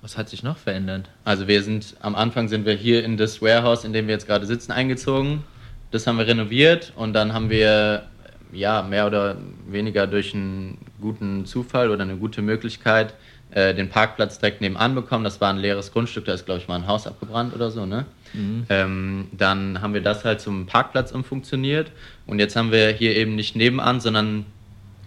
was 0.01 0.17
hat 0.17 0.29
sich 0.29 0.43
noch 0.43 0.57
verändert? 0.57 1.09
Also 1.25 1.47
wir 1.47 1.61
sind, 1.61 1.95
am 2.01 2.15
Anfang 2.15 2.47
sind 2.47 2.65
wir 2.65 2.73
hier 2.73 3.03
in 3.03 3.17
das 3.17 3.41
Warehouse, 3.41 3.83
in 3.83 3.93
dem 3.93 4.07
wir 4.07 4.13
jetzt 4.13 4.27
gerade 4.27 4.45
sitzen, 4.45 4.71
eingezogen. 4.71 5.43
Das 5.91 6.07
haben 6.07 6.17
wir 6.17 6.27
renoviert 6.27 6.93
und 6.95 7.13
dann 7.13 7.33
haben 7.33 7.49
wir 7.49 8.03
ja 8.51 8.81
mehr 8.81 9.07
oder 9.07 9.37
weniger 9.67 10.07
durch 10.07 10.33
einen 10.33 10.77
guten 11.01 11.45
Zufall 11.45 11.89
oder 11.89 12.03
eine 12.03 12.17
gute 12.17 12.41
Möglichkeit 12.41 13.13
äh, 13.51 13.73
den 13.73 13.89
Parkplatz 13.89 14.39
direkt 14.39 14.61
nebenan 14.61 14.95
bekommen. 14.95 15.23
Das 15.23 15.41
war 15.41 15.49
ein 15.49 15.57
leeres 15.57 15.91
Grundstück, 15.91 16.25
da 16.25 16.33
ist 16.33 16.45
glaube 16.45 16.61
ich 16.61 16.67
mal 16.67 16.75
ein 16.75 16.87
Haus 16.87 17.07
abgebrannt 17.07 17.53
oder 17.53 17.71
so, 17.71 17.85
ne? 17.85 18.05
Mhm. 18.33 18.65
Ähm, 18.69 19.27
dann 19.31 19.81
haben 19.81 19.93
wir 19.93 20.01
das 20.01 20.23
halt 20.23 20.39
zum 20.39 20.67
Parkplatz 20.67 21.11
umfunktioniert 21.11 21.91
und 22.27 22.39
jetzt 22.39 22.55
haben 22.55 22.71
wir 22.71 22.89
hier 22.89 23.15
eben 23.15 23.35
nicht 23.35 23.55
nebenan, 23.55 23.99
sondern 23.99 24.45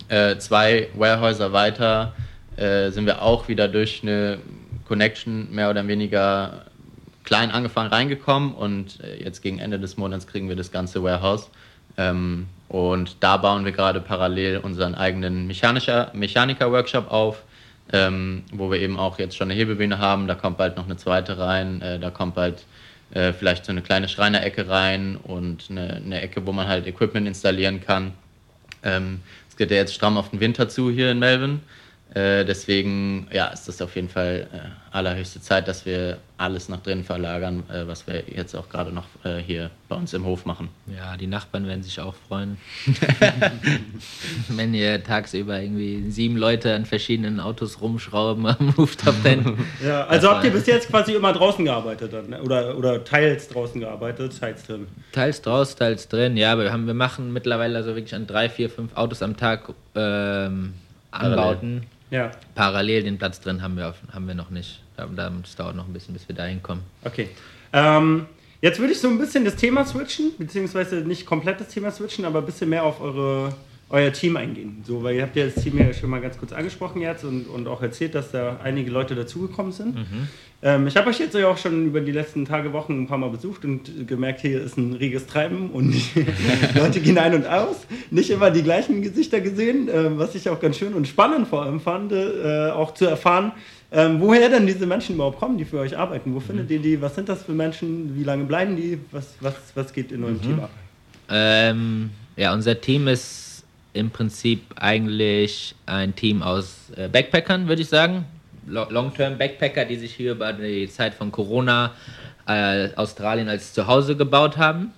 äh, 0.08 0.38
zwei 0.38 0.88
Warehäuser 0.94 1.52
weiter 1.52 2.14
äh, 2.56 2.90
sind 2.90 3.06
wir 3.06 3.22
auch 3.22 3.48
wieder 3.48 3.68
durch 3.68 4.00
eine 4.02 4.38
Connection 4.86 5.52
mehr 5.54 5.70
oder 5.70 5.86
weniger 5.86 6.66
klein 7.24 7.50
angefangen 7.50 7.90
reingekommen 7.90 8.54
und 8.54 9.00
äh, 9.00 9.22
jetzt 9.22 9.42
gegen 9.42 9.58
Ende 9.58 9.78
des 9.78 9.96
Monats 9.96 10.26
kriegen 10.26 10.48
wir 10.48 10.56
das 10.56 10.72
ganze 10.72 11.02
Warehouse. 11.02 11.50
Ähm, 11.96 12.46
und 12.68 13.16
da 13.20 13.36
bauen 13.36 13.64
wir 13.64 13.72
gerade 13.72 14.00
parallel 14.00 14.58
unseren 14.58 14.94
eigenen 14.94 15.46
Mechaniker-Workshop 15.46 17.10
auf, 17.10 17.42
ähm, 17.92 18.44
wo 18.52 18.70
wir 18.70 18.80
eben 18.80 18.98
auch 18.98 19.18
jetzt 19.18 19.36
schon 19.36 19.50
eine 19.50 19.58
Hebebühne 19.58 19.98
haben. 19.98 20.26
Da 20.26 20.34
kommt 20.34 20.56
bald 20.56 20.76
noch 20.76 20.86
eine 20.86 20.96
zweite 20.96 21.38
rein. 21.38 21.82
Äh, 21.82 21.98
da 21.98 22.10
kommt 22.10 22.34
bald 22.34 22.64
äh, 23.12 23.32
vielleicht 23.32 23.66
so 23.66 23.72
eine 23.72 23.82
kleine 23.82 24.08
Schreinerecke 24.08 24.68
rein 24.68 25.16
und 25.16 25.66
eine, 25.70 25.96
eine, 25.96 26.20
Ecke, 26.22 26.46
wo 26.46 26.52
man 26.52 26.66
halt 26.66 26.86
Equipment 26.86 27.26
installieren 27.28 27.80
kann. 27.80 28.14
Ähm, 28.82 29.20
es 29.50 29.56
geht 29.56 29.70
ja 29.70 29.76
jetzt 29.76 29.94
stramm 29.94 30.16
auf 30.16 30.30
den 30.30 30.40
Winter 30.40 30.68
zu 30.68 30.90
hier 30.90 31.10
in 31.10 31.18
Melbourne. 31.18 31.60
Äh, 32.14 32.44
deswegen 32.44 33.26
ja, 33.32 33.46
ist 33.46 33.68
das 33.68 33.80
auf 33.80 33.96
jeden 33.96 34.10
Fall 34.10 34.46
äh, 34.52 34.58
allerhöchste 34.94 35.40
Zeit, 35.40 35.66
dass 35.66 35.86
wir 35.86 36.18
alles 36.36 36.68
nach 36.68 36.82
drinnen 36.82 37.04
verlagern, 37.04 37.62
äh, 37.70 37.86
was 37.86 38.06
wir 38.06 38.24
jetzt 38.26 38.54
auch 38.54 38.68
gerade 38.68 38.92
noch 38.92 39.06
äh, 39.24 39.38
hier 39.38 39.70
bei 39.88 39.96
uns 39.96 40.12
im 40.12 40.26
Hof 40.26 40.44
machen. 40.44 40.68
Ja, 40.94 41.16
die 41.16 41.26
Nachbarn 41.26 41.66
werden 41.66 41.82
sich 41.82 42.00
auch 42.00 42.14
freuen, 42.28 42.58
wenn 44.48 44.74
ihr 44.74 45.02
tagsüber 45.02 45.58
irgendwie 45.58 46.10
sieben 46.10 46.36
Leute 46.36 46.74
an 46.74 46.84
verschiedenen 46.84 47.40
Autos 47.40 47.80
rumschrauben 47.80 48.46
am 48.46 48.70
Rooftop. 48.76 49.14
Dann 49.24 49.56
ja, 49.82 50.06
also 50.06 50.30
habt 50.30 50.44
ihr 50.44 50.50
bis 50.52 50.66
jetzt 50.66 50.90
quasi 50.90 51.14
immer 51.14 51.32
draußen 51.32 51.64
gearbeitet 51.64 52.12
dann, 52.12 52.28
ne? 52.28 52.42
oder, 52.42 52.76
oder 52.76 53.02
teils 53.04 53.48
draußen 53.48 53.80
gearbeitet, 53.80 54.38
teils 54.38 54.64
drin? 54.64 54.86
Teils 55.12 55.40
draußen, 55.40 55.78
teils 55.78 56.08
drin, 56.08 56.36
ja. 56.36 56.58
Wir, 56.58 56.70
haben, 56.70 56.86
wir 56.86 56.94
machen 56.94 57.32
mittlerweile 57.32 57.78
also 57.78 57.94
wirklich 57.94 58.14
an 58.14 58.26
drei, 58.26 58.50
vier, 58.50 58.68
fünf 58.68 58.94
Autos 58.96 59.22
am 59.22 59.38
Tag 59.38 59.72
ähm, 59.94 60.74
Anbauten. 61.10 61.86
Ja. 62.12 62.30
Parallel 62.54 63.04
den 63.04 63.16
Platz 63.16 63.40
drin 63.40 63.62
haben 63.62 63.76
wir, 63.76 63.94
haben 64.12 64.28
wir 64.28 64.34
noch 64.34 64.50
nicht. 64.50 64.82
Das 64.96 65.56
dauert 65.56 65.74
noch 65.74 65.88
ein 65.88 65.94
bisschen, 65.94 66.12
bis 66.12 66.28
wir 66.28 66.36
da 66.36 66.44
hinkommen. 66.44 66.84
Okay. 67.04 67.30
Ähm, 67.72 68.26
jetzt 68.60 68.78
würde 68.78 68.92
ich 68.92 69.00
so 69.00 69.08
ein 69.08 69.18
bisschen 69.18 69.46
das 69.46 69.56
Thema 69.56 69.86
switchen, 69.86 70.32
beziehungsweise 70.36 70.96
nicht 70.96 71.24
komplett 71.24 71.58
das 71.60 71.68
Thema 71.68 71.90
switchen, 71.90 72.26
aber 72.26 72.40
ein 72.40 72.44
bisschen 72.44 72.68
mehr 72.68 72.84
auf 72.84 73.00
eure 73.00 73.54
euer 73.92 74.10
Team 74.10 74.36
eingehen. 74.36 74.82
So, 74.84 75.02
weil 75.02 75.16
ihr 75.16 75.22
habt 75.22 75.36
ja 75.36 75.44
das 75.44 75.62
Team 75.62 75.78
ja 75.78 75.92
schon 75.92 76.10
mal 76.10 76.20
ganz 76.20 76.38
kurz 76.38 76.52
angesprochen 76.52 77.02
jetzt 77.02 77.24
und, 77.24 77.44
und 77.44 77.68
auch 77.68 77.82
erzählt, 77.82 78.14
dass 78.14 78.32
da 78.32 78.58
einige 78.64 78.90
Leute 78.90 79.14
dazugekommen 79.14 79.70
sind. 79.70 79.94
Mhm. 79.94 80.28
Ähm, 80.62 80.86
ich 80.86 80.96
habe 80.96 81.10
euch 81.10 81.18
jetzt 81.18 81.34
ja 81.34 81.46
auch 81.46 81.58
schon 81.58 81.86
über 81.86 82.00
die 82.00 82.10
letzten 82.10 82.46
Tage, 82.46 82.72
Wochen 82.72 83.02
ein 83.02 83.06
paar 83.06 83.18
Mal 83.18 83.28
besucht 83.28 83.66
und 83.66 84.08
gemerkt, 84.08 84.40
hier 84.40 84.62
ist 84.62 84.78
ein 84.78 84.94
reges 84.94 85.26
Treiben 85.26 85.70
und 85.70 85.94
Leute 86.74 87.00
gehen 87.00 87.18
ein 87.18 87.34
und 87.34 87.46
aus. 87.46 87.86
Nicht 88.10 88.30
immer 88.30 88.50
die 88.50 88.62
gleichen 88.62 89.02
Gesichter 89.02 89.42
gesehen, 89.42 89.88
äh, 89.90 90.18
was 90.18 90.34
ich 90.34 90.48
auch 90.48 90.58
ganz 90.58 90.78
schön 90.78 90.94
und 90.94 91.06
spannend 91.06 91.46
vor 91.46 91.62
allem 91.62 91.78
fand, 91.78 92.12
äh, 92.12 92.70
auch 92.70 92.94
zu 92.94 93.04
erfahren, 93.04 93.52
ähm, 93.90 94.20
woher 94.20 94.48
denn 94.48 94.66
diese 94.66 94.86
Menschen 94.86 95.16
überhaupt 95.16 95.38
kommen, 95.38 95.58
die 95.58 95.66
für 95.66 95.80
euch 95.80 95.98
arbeiten. 95.98 96.34
Wo 96.34 96.40
findet 96.40 96.70
mhm. 96.70 96.76
ihr 96.76 96.82
die? 96.82 97.02
Was 97.02 97.14
sind 97.14 97.28
das 97.28 97.42
für 97.42 97.52
Menschen? 97.52 98.16
Wie 98.16 98.24
lange 98.24 98.44
bleiben 98.44 98.74
die? 98.74 98.98
Was, 99.10 99.34
was, 99.40 99.54
was 99.74 99.92
geht 99.92 100.12
in 100.12 100.24
eurem 100.24 100.36
mhm. 100.36 100.42
Team 100.42 100.60
ab? 100.60 100.70
Ähm, 101.28 102.10
ja, 102.36 102.54
unser 102.54 102.80
Team 102.80 103.08
ist 103.08 103.51
im 103.92 104.10
Prinzip 104.10 104.62
eigentlich 104.76 105.74
ein 105.86 106.14
Team 106.14 106.42
aus 106.42 106.90
äh, 106.96 107.08
Backpackern, 107.08 107.68
würde 107.68 107.82
ich 107.82 107.88
sagen. 107.88 108.24
Long-Term 108.66 109.38
Backpacker, 109.38 109.84
die 109.84 109.96
sich 109.96 110.14
hier 110.14 110.32
über 110.32 110.52
die 110.52 110.88
Zeit 110.88 111.14
von 111.14 111.32
Corona 111.32 111.92
äh, 112.46 112.90
Australien 112.96 113.48
als 113.48 113.72
Zuhause 113.72 114.16
gebaut 114.16 114.56
haben. 114.56 114.92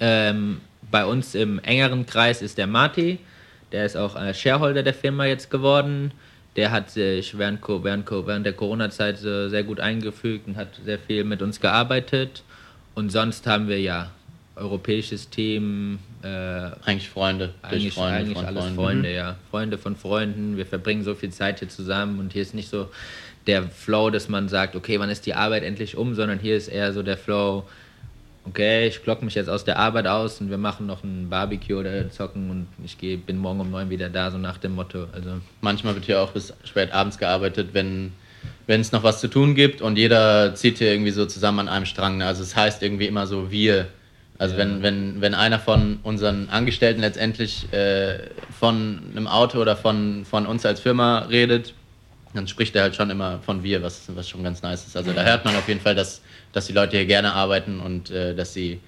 Ähm, 0.00 0.60
bei 0.90 1.04
uns 1.04 1.34
im 1.34 1.58
engeren 1.58 2.06
Kreis 2.06 2.40
ist 2.40 2.56
der 2.56 2.66
Marty, 2.66 3.18
der 3.72 3.84
ist 3.84 3.96
auch 3.96 4.16
äh, 4.16 4.32
Shareholder 4.32 4.82
der 4.82 4.94
Firma 4.94 5.26
jetzt 5.26 5.50
geworden. 5.50 6.12
Der 6.56 6.70
hat 6.70 6.90
sich 6.90 7.36
während, 7.38 7.60
während, 7.68 8.10
während 8.10 8.46
der 8.46 8.54
Corona-Zeit 8.54 9.22
äh, 9.22 9.48
sehr 9.48 9.62
gut 9.62 9.80
eingefügt 9.80 10.48
und 10.48 10.56
hat 10.56 10.68
sehr 10.84 10.98
viel 10.98 11.24
mit 11.24 11.42
uns 11.42 11.60
gearbeitet. 11.60 12.42
Und 12.94 13.10
sonst 13.10 13.46
haben 13.46 13.68
wir 13.68 13.80
ja 13.80 14.10
europäisches 14.58 15.30
Team. 15.30 15.98
Äh, 16.22 16.26
eigentlich 16.84 17.08
Freunde. 17.08 17.54
Eigentlich, 17.62 17.94
Freunde 17.94 18.16
eigentlich 18.16 18.38
alles 18.38 18.64
Freunden. 18.64 18.76
Freunde, 18.76 19.14
ja. 19.14 19.36
Freunde 19.50 19.78
von 19.78 19.96
Freunden. 19.96 20.56
Wir 20.56 20.66
verbringen 20.66 21.04
so 21.04 21.14
viel 21.14 21.30
Zeit 21.30 21.60
hier 21.60 21.68
zusammen 21.68 22.18
und 22.18 22.32
hier 22.32 22.42
ist 22.42 22.54
nicht 22.54 22.68
so 22.68 22.88
der 23.46 23.64
Flow, 23.64 24.10
dass 24.10 24.28
man 24.28 24.48
sagt, 24.48 24.76
okay, 24.76 25.00
wann 25.00 25.10
ist 25.10 25.26
die 25.26 25.34
Arbeit 25.34 25.62
endlich 25.62 25.96
um, 25.96 26.14
sondern 26.14 26.38
hier 26.38 26.56
ist 26.56 26.68
eher 26.68 26.92
so 26.92 27.02
der 27.02 27.16
Flow, 27.16 27.64
okay, 28.44 28.86
ich 28.86 29.02
glocke 29.02 29.24
mich 29.24 29.34
jetzt 29.34 29.48
aus 29.48 29.64
der 29.64 29.78
Arbeit 29.78 30.06
aus 30.06 30.40
und 30.40 30.50
wir 30.50 30.58
machen 30.58 30.86
noch 30.86 31.02
ein 31.02 31.28
Barbecue 31.30 31.76
oder 31.76 32.10
zocken 32.10 32.50
und 32.50 32.66
ich 32.84 32.98
geh, 32.98 33.16
bin 33.16 33.38
morgen 33.38 33.60
um 33.60 33.70
neun 33.70 33.90
wieder 33.90 34.08
da, 34.08 34.30
so 34.30 34.38
nach 34.38 34.58
dem 34.58 34.74
Motto. 34.74 35.06
Also 35.12 35.40
Manchmal 35.60 35.94
wird 35.94 36.04
hier 36.04 36.20
auch 36.20 36.32
bis 36.32 36.52
spät 36.64 36.92
abends 36.92 37.18
gearbeitet, 37.18 37.70
wenn 37.72 38.12
wenn 38.66 38.82
es 38.82 38.92
noch 38.92 39.02
was 39.02 39.20
zu 39.20 39.28
tun 39.28 39.54
gibt 39.54 39.80
und 39.80 39.96
jeder 39.96 40.54
zieht 40.54 40.78
hier 40.78 40.92
irgendwie 40.92 41.10
so 41.10 41.24
zusammen 41.24 41.60
an 41.60 41.68
einem 41.68 41.86
Strang. 41.86 42.22
Also 42.22 42.42
es 42.42 42.54
heißt 42.54 42.82
irgendwie 42.82 43.06
immer 43.06 43.26
so 43.26 43.50
wir 43.50 43.88
also 44.38 44.54
ja. 44.54 44.60
wenn, 44.60 44.82
wenn, 44.82 45.20
wenn 45.20 45.34
einer 45.34 45.58
von 45.58 45.98
unseren 46.02 46.48
Angestellten 46.48 47.00
letztendlich 47.00 47.72
äh, 47.72 48.18
von 48.58 49.02
einem 49.10 49.26
Auto 49.26 49.60
oder 49.60 49.76
von, 49.76 50.24
von 50.24 50.46
uns 50.46 50.64
als 50.64 50.80
Firma 50.80 51.20
redet, 51.20 51.74
dann 52.34 52.46
spricht 52.46 52.76
er 52.76 52.82
halt 52.82 52.94
schon 52.94 53.10
immer 53.10 53.40
von 53.40 53.62
wir, 53.62 53.82
was, 53.82 54.04
was 54.14 54.28
schon 54.28 54.44
ganz 54.44 54.62
nice 54.62 54.86
ist. 54.86 54.96
Also 54.96 55.12
da 55.12 55.24
hört 55.24 55.44
man 55.44 55.56
auf 55.56 55.66
jeden 55.66 55.80
Fall, 55.80 55.94
dass, 55.94 56.22
dass 56.52 56.66
die 56.66 56.72
Leute 56.72 56.96
hier 56.96 57.06
gerne 57.06 57.32
arbeiten 57.32 57.80
und 57.80 58.10
äh, 58.10 58.34
dass 58.34 58.54
sie 58.54 58.80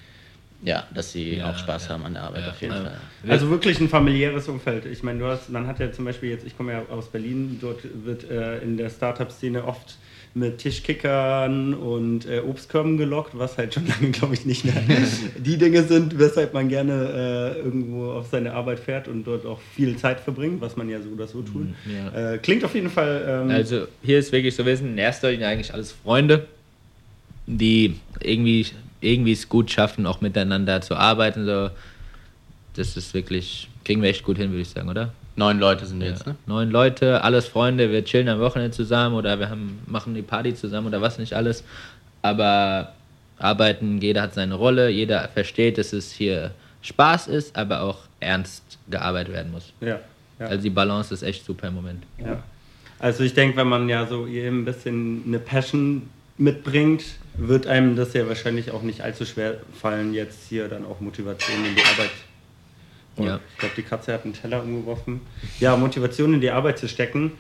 ja, 0.63 0.87
dass 0.95 1.13
sie 1.13 1.37
ja, 1.37 1.51
auch 1.51 1.57
Spaß 1.57 1.87
ja. 1.87 1.95
haben 1.95 2.05
an 2.05 2.15
der 2.15 2.23
Arbeit 2.25 2.43
ja, 2.45 2.51
auf 2.51 2.61
jeden 2.61 2.75
Fall. 2.75 3.01
Also 3.27 3.49
wirklich 3.49 3.81
ein 3.81 3.89
familiäres 3.89 4.47
Umfeld. 4.47 4.85
Ich 4.85 5.03
meine, 5.03 5.19
du 5.19 5.25
hast, 5.25 5.49
man 5.49 5.67
hat 5.67 5.81
ja 5.81 5.91
zum 5.91 6.05
Beispiel 6.05 6.29
jetzt, 6.31 6.47
ich 6.47 6.55
komme 6.57 6.73
ja 6.73 6.83
aus 6.91 7.09
Berlin, 7.09 7.59
dort 7.61 7.81
wird 8.05 8.31
äh, 8.31 8.59
in 8.59 8.77
der 8.77 8.91
Startup-Szene 8.91 9.65
oft 9.65 9.97
mit 10.33 10.59
Tischkickern 10.59 11.75
und 11.75 12.27
äh, 12.27 12.41
Obstkörben 12.41 12.97
gelockt, 12.97 13.37
was 13.37 13.59
halt 13.59 13.75
schon 13.75 13.87
lange, 14.01 14.11
glaube 14.11 14.35
ich, 14.35 14.47
nicht 14.47 14.65
mehr 14.65 14.75
die 15.39 15.59
Dinge 15.59 15.83
sind, 15.83 16.19
weshalb 16.19 16.55
man 16.55 16.69
gerne 16.69 17.55
äh, 17.57 17.59
irgendwo 17.59 18.13
auf 18.13 18.29
seine 18.29 18.53
Arbeit 18.53 18.79
fährt 18.79 19.09
und 19.09 19.25
dort 19.25 19.45
auch 19.45 19.61
viel 19.75 19.97
Zeit 19.97 20.21
verbringt, 20.21 20.61
was 20.61 20.77
man 20.77 20.89
ja 20.89 21.01
so 21.01 21.09
oder 21.11 21.27
so 21.27 21.43
tut. 21.43 21.67
Mhm, 21.67 21.75
ja. 22.15 22.35
Äh, 22.35 22.39
klingt 22.39 22.65
auf 22.65 22.75
jeden 22.75 22.91
Fall. 22.91 23.25
Ähm 23.27 23.51
also 23.51 23.87
hier 24.03 24.19
ist 24.19 24.31
wirklich 24.31 24.55
so, 24.55 24.65
wir 24.65 24.77
sind 24.77 24.89
in 24.89 24.99
erster 24.99 25.31
Linie 25.31 25.49
eigentlich 25.49 25.75
alles 25.75 25.93
Freunde, 25.93 26.47
die 27.47 27.97
irgendwie, 28.21 28.67
irgendwie 29.01 29.33
es 29.33 29.49
gut 29.49 29.71
schaffen, 29.71 30.07
auch 30.07 30.21
miteinander 30.21 30.81
zu 30.81 30.95
arbeiten. 30.95 31.45
So. 31.45 31.71
Das 32.77 32.97
ist 32.97 33.15
wirklich, 33.15 33.69
kriegen 33.85 34.01
wir 34.01 34.11
echt 34.11 34.23
gut 34.23 34.37
hin, 34.37 34.51
würde 34.51 34.63
ich 34.63 34.69
sagen, 34.69 34.89
oder? 34.89 35.13
Neun 35.41 35.59
Leute 35.59 35.87
sind 35.87 36.03
ja. 36.03 36.09
jetzt, 36.09 36.27
ne? 36.27 36.37
Neun 36.45 36.71
Leute, 36.71 37.25
alles 37.25 37.49
Freunde, 37.49 37.91
wir 37.91 38.05
chillen 38.05 38.29
am 38.29 38.41
Wochenende 38.41 38.77
zusammen 38.77 39.17
oder 39.17 39.39
wir 39.39 39.49
haben, 39.49 39.81
machen 39.87 40.15
die 40.15 40.21
Party 40.21 40.55
zusammen 40.55 40.89
oder 40.89 41.01
was 41.01 41.19
nicht 41.19 41.33
alles. 41.33 41.65
Aber 42.21 42.93
arbeiten, 43.39 44.03
jeder 44.03 44.21
hat 44.21 44.35
seine 44.35 44.55
Rolle, 44.55 44.91
jeder 44.91 45.27
versteht, 45.29 45.79
dass 45.79 45.95
es 45.95 46.13
hier 46.13 46.51
Spaß 46.83 47.29
ist, 47.29 47.57
aber 47.57 47.81
auch 47.81 48.01
ernst 48.21 48.79
gearbeitet 48.91 49.33
werden 49.33 49.51
muss. 49.51 49.73
Ja. 49.81 49.99
ja. 50.39 50.47
Also 50.47 50.63
die 50.63 50.71
Balance 50.71 51.15
ist 51.15 51.23
echt 51.23 51.47
super 51.47 51.69
im 51.69 51.75
Moment. 51.75 52.05
Ja. 52.19 52.43
Also 52.99 53.25
ich 53.25 53.33
denke, 53.33 53.57
wenn 53.57 53.69
man 53.69 53.89
ja 53.89 54.07
so 54.07 54.27
eben 54.27 54.61
ein 54.61 54.65
bisschen 54.67 55.23
eine 55.27 55.39
Passion 55.39 56.11
mitbringt, 56.37 57.03
wird 57.39 57.67
einem 57.67 57.97
das 57.97 58.13
ja 58.13 58.29
wahrscheinlich 58.29 58.73
auch 58.73 58.83
nicht 58.83 59.01
allzu 59.01 59.25
schwer 59.25 59.55
fallen, 59.81 60.13
jetzt 60.13 60.51
hier 60.51 60.69
dann 60.69 60.85
auch 60.85 61.01
Motivation 61.01 61.65
in 61.65 61.77
die 61.77 61.83
Arbeit. 61.83 62.11
Und 63.17 63.27
Ja. 63.27 63.41
Ich 63.53 63.59
glaube, 63.59 63.75
die 63.77 63.83
Katze 63.83 64.13
hat 64.13 64.25
einen 64.25 64.35
Teller 64.35 64.63
umgeworfen. 64.63 65.21
Ja, 65.59 65.77
Motivation 65.77 66.35
in 66.35 66.41
die 66.41 66.51
Arbeit 66.51 66.79
zu 66.79 66.89
stecken. 66.89 67.33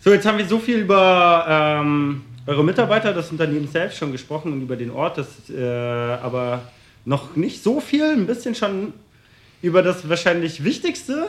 So, 0.00 0.12
jetzt 0.12 0.26
haben 0.26 0.38
wir 0.38 0.46
so 0.46 0.58
viel 0.58 0.78
über 0.78 1.46
ähm, 1.48 2.22
eure 2.46 2.64
Mitarbeiter, 2.64 3.12
das 3.12 3.30
Unternehmen 3.30 3.68
selbst 3.68 3.98
schon 3.98 4.10
gesprochen 4.10 4.52
und 4.52 4.62
über 4.62 4.76
den 4.76 4.90
Ort, 4.90 5.18
das 5.18 5.48
äh, 5.48 5.62
aber 5.62 6.62
noch 7.04 7.36
nicht 7.36 7.62
so 7.62 7.80
viel, 7.80 8.04
ein 8.04 8.26
bisschen 8.26 8.54
schon 8.54 8.92
über 9.60 9.82
das 9.82 10.08
wahrscheinlich 10.08 10.64
Wichtigste, 10.64 11.28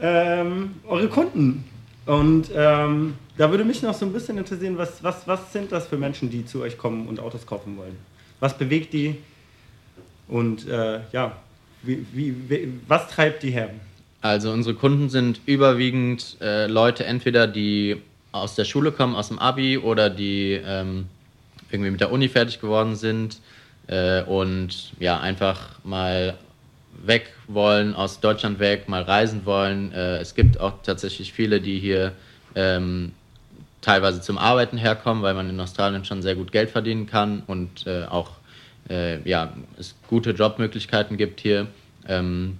ähm, 0.00 0.76
eure 0.86 1.08
Kunden. 1.08 1.64
Und 2.06 2.50
ähm, 2.54 3.14
da 3.36 3.50
würde 3.50 3.64
mich 3.64 3.82
noch 3.82 3.92
so 3.92 4.06
ein 4.06 4.12
bisschen 4.12 4.38
interessieren, 4.38 4.78
was, 4.78 5.02
was, 5.02 5.28
was 5.28 5.52
sind 5.52 5.70
das 5.70 5.86
für 5.86 5.98
Menschen, 5.98 6.30
die 6.30 6.46
zu 6.46 6.62
euch 6.62 6.78
kommen 6.78 7.06
und 7.06 7.20
Autos 7.20 7.46
kaufen 7.46 7.76
wollen? 7.76 7.96
Was 8.40 8.56
bewegt 8.56 8.94
die? 8.94 9.16
Und 10.28 10.66
äh, 10.66 11.00
ja, 11.12 11.36
wie, 11.82 12.06
wie, 12.12 12.72
was 12.86 13.08
treibt 13.08 13.42
die 13.42 13.50
her? 13.50 13.70
Also 14.20 14.50
unsere 14.50 14.74
Kunden 14.74 15.08
sind 15.10 15.40
überwiegend 15.46 16.36
äh, 16.40 16.66
Leute, 16.66 17.04
entweder 17.04 17.46
die 17.46 17.98
aus 18.32 18.54
der 18.54 18.64
Schule 18.64 18.92
kommen, 18.92 19.14
aus 19.14 19.28
dem 19.28 19.38
Abi 19.38 19.78
oder 19.78 20.10
die 20.10 20.60
ähm, 20.64 21.06
irgendwie 21.70 21.90
mit 21.90 22.00
der 22.00 22.10
Uni 22.10 22.28
fertig 22.28 22.60
geworden 22.60 22.96
sind 22.96 23.38
äh, 23.86 24.22
und 24.22 24.92
ja 24.98 25.20
einfach 25.20 25.78
mal 25.84 26.36
weg 27.04 27.32
wollen, 27.46 27.94
aus 27.94 28.20
Deutschland 28.20 28.58
weg, 28.58 28.88
mal 28.88 29.02
reisen 29.02 29.44
wollen. 29.44 29.92
Äh, 29.92 30.18
es 30.18 30.34
gibt 30.34 30.58
auch 30.58 30.82
tatsächlich 30.82 31.32
viele, 31.32 31.60
die 31.60 31.78
hier 31.78 32.12
ähm, 32.54 33.12
teilweise 33.80 34.20
zum 34.20 34.36
Arbeiten 34.36 34.76
herkommen, 34.78 35.22
weil 35.22 35.34
man 35.34 35.48
in 35.48 35.60
Australien 35.60 36.04
schon 36.04 36.22
sehr 36.22 36.34
gut 36.34 36.50
Geld 36.50 36.70
verdienen 36.70 37.06
kann 37.06 37.42
und 37.46 37.86
äh, 37.86 38.04
auch 38.04 38.32
äh, 38.90 39.20
ja, 39.28 39.52
es 39.78 39.94
gute 40.08 40.30
Jobmöglichkeiten 40.30 41.16
gibt 41.16 41.40
hier. 41.40 41.66
Ähm, 42.06 42.58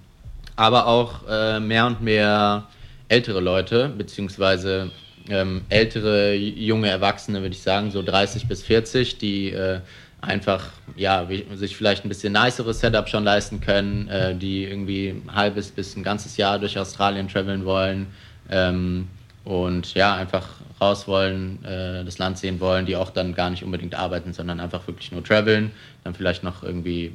aber 0.55 0.87
auch 0.87 1.27
äh, 1.29 1.59
mehr 1.59 1.85
und 1.85 2.01
mehr 2.01 2.67
ältere 3.07 3.39
Leute, 3.39 3.89
beziehungsweise 3.97 4.91
ähm, 5.29 5.61
ältere 5.69 6.33
junge 6.33 6.89
Erwachsene, 6.89 7.41
würde 7.41 7.55
ich 7.55 7.61
sagen, 7.61 7.91
so 7.91 8.01
30 8.03 8.47
bis 8.47 8.63
40, 8.63 9.17
die 9.17 9.51
äh, 9.51 9.79
einfach 10.21 10.71
ja, 10.95 11.27
sich 11.55 11.77
vielleicht 11.77 12.03
ein 12.03 12.09
bisschen 12.09 12.33
niceres 12.33 12.81
Setup 12.81 13.07
schon 13.07 13.23
leisten 13.23 13.61
können, 13.61 14.09
äh, 14.09 14.35
die 14.35 14.65
irgendwie 14.65 15.09
ein 15.09 15.33
halbes 15.33 15.71
bis 15.71 15.95
ein 15.95 16.03
ganzes 16.03 16.37
Jahr 16.37 16.59
durch 16.59 16.77
Australien 16.77 17.27
traveln 17.27 17.63
wollen 17.63 18.07
ähm, 18.49 19.07
und 19.49 19.95
ja, 19.95 20.13
einfach 20.13 20.47
raus 20.79 21.07
wollen, 21.07 21.65
äh, 21.65 22.05
das 22.05 22.19
Land 22.19 22.37
sehen 22.37 22.59
wollen, 22.59 22.85
die 22.85 22.95
auch 22.95 23.09
dann 23.09 23.33
gar 23.33 23.49
nicht 23.49 23.63
unbedingt 23.63 23.95
arbeiten, 23.95 24.31
sondern 24.31 24.59
einfach 24.59 24.85
wirklich 24.85 25.11
nur 25.11 25.23
traveln, 25.23 25.71
dann 26.03 26.13
vielleicht 26.13 26.43
noch 26.43 26.61
irgendwie 26.61 27.13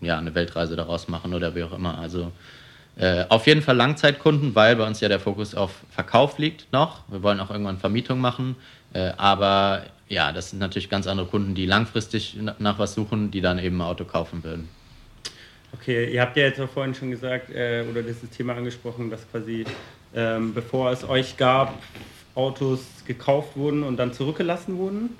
ja, 0.00 0.18
eine 0.18 0.34
Weltreise 0.34 0.74
daraus 0.74 1.06
machen 1.06 1.32
oder 1.32 1.54
wie 1.54 1.62
auch 1.62 1.72
immer. 1.72 1.96
Also 1.96 2.32
äh, 2.96 3.24
auf 3.28 3.46
jeden 3.46 3.62
Fall 3.62 3.76
Langzeitkunden, 3.76 4.56
weil 4.56 4.74
bei 4.74 4.84
uns 4.84 4.98
ja 5.00 5.08
der 5.08 5.20
Fokus 5.20 5.54
auf 5.54 5.70
Verkauf 5.90 6.38
liegt 6.38 6.72
noch. 6.72 7.04
Wir 7.06 7.22
wollen 7.22 7.38
auch 7.38 7.52
irgendwann 7.52 7.78
Vermietung 7.78 8.20
machen. 8.20 8.56
Äh, 8.92 9.12
aber 9.16 9.84
ja, 10.08 10.32
das 10.32 10.50
sind 10.50 10.58
natürlich 10.58 10.90
ganz 10.90 11.06
andere 11.06 11.28
Kunden, 11.28 11.54
die 11.54 11.66
langfristig 11.66 12.36
na- 12.40 12.56
nach 12.58 12.80
was 12.80 12.94
suchen, 12.94 13.30
die 13.30 13.40
dann 13.40 13.60
eben 13.60 13.76
ein 13.76 13.86
Auto 13.86 14.04
kaufen 14.04 14.42
würden. 14.42 14.68
Okay, 15.72 16.12
ihr 16.12 16.20
habt 16.20 16.36
ja 16.36 16.44
jetzt 16.44 16.60
auch 16.60 16.68
vorhin 16.68 16.94
schon 16.94 17.12
gesagt, 17.12 17.50
äh, 17.50 17.84
oder 17.88 18.02
dieses 18.02 18.28
Thema 18.30 18.56
angesprochen, 18.56 19.08
dass 19.08 19.30
quasi 19.30 19.64
ähm, 20.16 20.54
bevor 20.54 20.90
es 20.90 21.08
euch 21.08 21.36
gab, 21.36 21.74
Autos 22.34 22.80
gekauft 23.06 23.56
wurden 23.56 23.82
und 23.84 23.96
dann 23.98 24.12
zurückgelassen 24.12 24.76
wurden. 24.78 25.10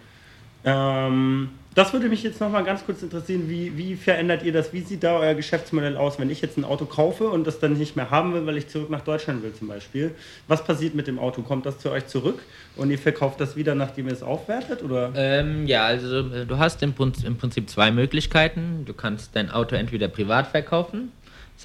Ähm, 0.64 1.50
das 1.74 1.92
würde 1.92 2.08
mich 2.08 2.22
jetzt 2.22 2.40
nochmal 2.40 2.64
ganz 2.64 2.86
kurz 2.86 3.02
interessieren, 3.02 3.50
wie, 3.50 3.76
wie 3.76 3.96
verändert 3.96 4.42
ihr 4.42 4.52
das? 4.52 4.72
Wie 4.72 4.80
sieht 4.80 5.04
da 5.04 5.18
euer 5.18 5.34
Geschäftsmodell 5.34 5.98
aus, 5.98 6.18
wenn 6.18 6.30
ich 6.30 6.40
jetzt 6.40 6.56
ein 6.56 6.64
Auto 6.64 6.86
kaufe 6.86 7.28
und 7.28 7.46
das 7.46 7.60
dann 7.60 7.74
nicht 7.74 7.96
mehr 7.96 8.10
haben 8.10 8.32
will, 8.32 8.46
weil 8.46 8.56
ich 8.56 8.68
zurück 8.68 8.88
nach 8.88 9.02
Deutschland 9.02 9.42
will 9.42 9.52
zum 9.52 9.68
Beispiel? 9.68 10.14
Was 10.48 10.64
passiert 10.64 10.94
mit 10.94 11.06
dem 11.06 11.18
Auto? 11.18 11.42
Kommt 11.42 11.66
das 11.66 11.78
zu 11.78 11.90
euch 11.90 12.06
zurück 12.06 12.42
und 12.76 12.90
ihr 12.90 12.98
verkauft 12.98 13.42
das 13.42 13.56
wieder, 13.56 13.74
nachdem 13.74 14.06
ihr 14.06 14.14
es 14.14 14.22
aufwertet? 14.22 14.82
Oder? 14.82 15.12
Ähm, 15.14 15.66
ja, 15.66 15.84
also 15.84 16.20
äh, 16.20 16.46
du 16.46 16.56
hast 16.56 16.82
im, 16.82 16.94
Prin- 16.94 17.12
im 17.26 17.36
Prinzip 17.36 17.68
zwei 17.68 17.90
Möglichkeiten. 17.90 18.84
Du 18.86 18.94
kannst 18.94 19.36
dein 19.36 19.50
Auto 19.50 19.76
entweder 19.76 20.08
privat 20.08 20.46
verkaufen. 20.46 21.12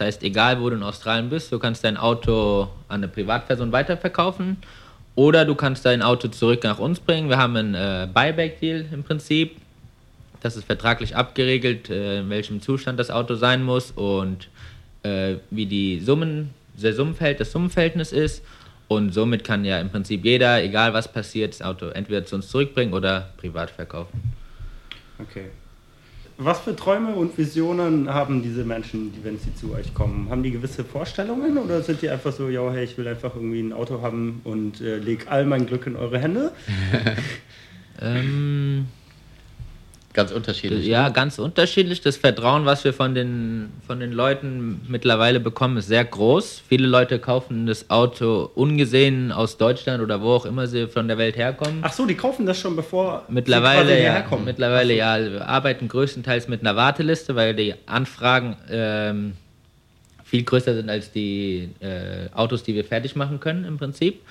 Das 0.01 0.07
heißt, 0.07 0.23
egal 0.23 0.59
wo 0.59 0.67
du 0.67 0.77
in 0.77 0.81
Australien 0.81 1.29
bist, 1.29 1.51
du 1.51 1.59
kannst 1.59 1.83
dein 1.83 1.95
Auto 1.95 2.63
an 2.87 3.03
eine 3.03 3.07
Privatperson 3.07 3.71
weiterverkaufen. 3.71 4.57
Oder 5.13 5.45
du 5.45 5.53
kannst 5.53 5.85
dein 5.85 6.01
Auto 6.01 6.27
zurück 6.29 6.63
nach 6.63 6.79
uns 6.79 6.99
bringen. 6.99 7.29
Wir 7.29 7.37
haben 7.37 7.55
einen 7.55 7.75
äh, 7.75 8.07
Buyback-Deal 8.11 8.87
im 8.91 9.03
Prinzip. 9.03 9.57
Das 10.41 10.55
ist 10.55 10.65
vertraglich 10.65 11.15
abgeregelt, 11.15 11.91
äh, 11.91 12.21
in 12.21 12.31
welchem 12.31 12.61
Zustand 12.61 12.99
das 12.99 13.11
Auto 13.11 13.35
sein 13.35 13.61
muss 13.61 13.91
und 13.91 14.49
äh, 15.03 15.35
wie 15.51 15.67
die 15.67 15.99
Summen, 15.99 16.49
der 16.81 16.95
Summenfeld, 16.95 17.39
das 17.39 17.51
Summenverhältnis 17.51 18.11
ist. 18.11 18.43
Und 18.87 19.13
somit 19.13 19.43
kann 19.43 19.65
ja 19.65 19.79
im 19.79 19.91
Prinzip 19.91 20.25
jeder, 20.25 20.63
egal 20.63 20.95
was 20.95 21.11
passiert, 21.11 21.53
das 21.53 21.61
Auto 21.61 21.89
entweder 21.89 22.25
zu 22.25 22.37
uns 22.37 22.47
zurückbringen 22.47 22.95
oder 22.95 23.29
privat 23.37 23.69
verkaufen. 23.69 24.33
Okay. 25.19 25.51
Was 26.43 26.59
für 26.59 26.75
Träume 26.75 27.13
und 27.13 27.37
Visionen 27.37 28.11
haben 28.11 28.41
diese 28.41 28.63
Menschen, 28.63 29.11
die, 29.13 29.23
wenn 29.23 29.37
sie 29.37 29.53
zu 29.53 29.73
euch 29.73 29.93
kommen? 29.93 30.29
Haben 30.29 30.41
die 30.41 30.51
gewisse 30.51 30.83
Vorstellungen 30.83 31.57
oder 31.57 31.83
sind 31.83 32.01
die 32.01 32.09
einfach 32.09 32.33
so, 32.33 32.49
ja, 32.49 32.69
hey, 32.71 32.83
ich 32.83 32.97
will 32.97 33.07
einfach 33.07 33.35
irgendwie 33.35 33.61
ein 33.61 33.73
Auto 33.73 34.01
haben 34.01 34.41
und 34.43 34.81
äh, 34.81 34.97
leg 34.97 35.27
all 35.29 35.45
mein 35.45 35.67
Glück 35.67 35.85
in 35.85 35.95
eure 35.95 36.19
Hände? 36.19 36.51
Ähm, 38.01 38.87
Ganz 40.13 40.31
unterschiedlich. 40.31 40.85
ja, 40.85 41.09
ganz 41.09 41.39
unterschiedlich. 41.39 42.01
Das 42.01 42.17
Vertrauen, 42.17 42.65
was 42.65 42.83
wir 42.83 42.93
von 42.93 43.15
den, 43.15 43.69
von 43.87 43.99
den 43.99 44.11
Leuten 44.11 44.81
mittlerweile 44.87 45.39
bekommen, 45.39 45.77
ist 45.77 45.87
sehr 45.87 46.03
groß. 46.03 46.61
Viele 46.67 46.87
Leute 46.87 47.19
kaufen 47.19 47.65
das 47.65 47.89
Auto 47.89 48.49
ungesehen 48.55 49.31
aus 49.31 49.57
Deutschland 49.57 50.01
oder 50.01 50.21
wo 50.21 50.31
auch 50.31 50.45
immer 50.45 50.67
sie 50.67 50.87
von 50.87 51.07
der 51.07 51.17
Welt 51.17 51.37
herkommen. 51.37 51.79
Ach 51.81 51.93
so, 51.93 52.05
die 52.05 52.15
kaufen 52.15 52.45
das 52.45 52.59
schon 52.59 52.75
bevor 52.75 53.23
sie 53.27 53.33
Mittlerweile, 53.33 53.81
quasi 53.81 53.91
ja, 53.93 53.99
hierher 53.99 54.23
kommen. 54.23 54.45
mittlerweile 54.45 54.93
ja, 54.93 55.17
wir 55.19 55.47
arbeiten 55.47 55.87
größtenteils 55.87 56.47
mit 56.47 56.61
einer 56.61 56.75
Warteliste, 56.75 57.35
weil 57.35 57.55
die 57.55 57.73
Anfragen 57.85 58.57
ähm, 58.69 59.33
viel 60.25 60.43
größer 60.43 60.75
sind 60.75 60.89
als 60.89 61.11
die 61.11 61.69
äh, 61.79 62.29
Autos, 62.33 62.63
die 62.63 62.75
wir 62.75 62.83
fertig 62.85 63.15
machen 63.15 63.39
können 63.39 63.65
im 63.65 63.77
Prinzip. 63.77 64.21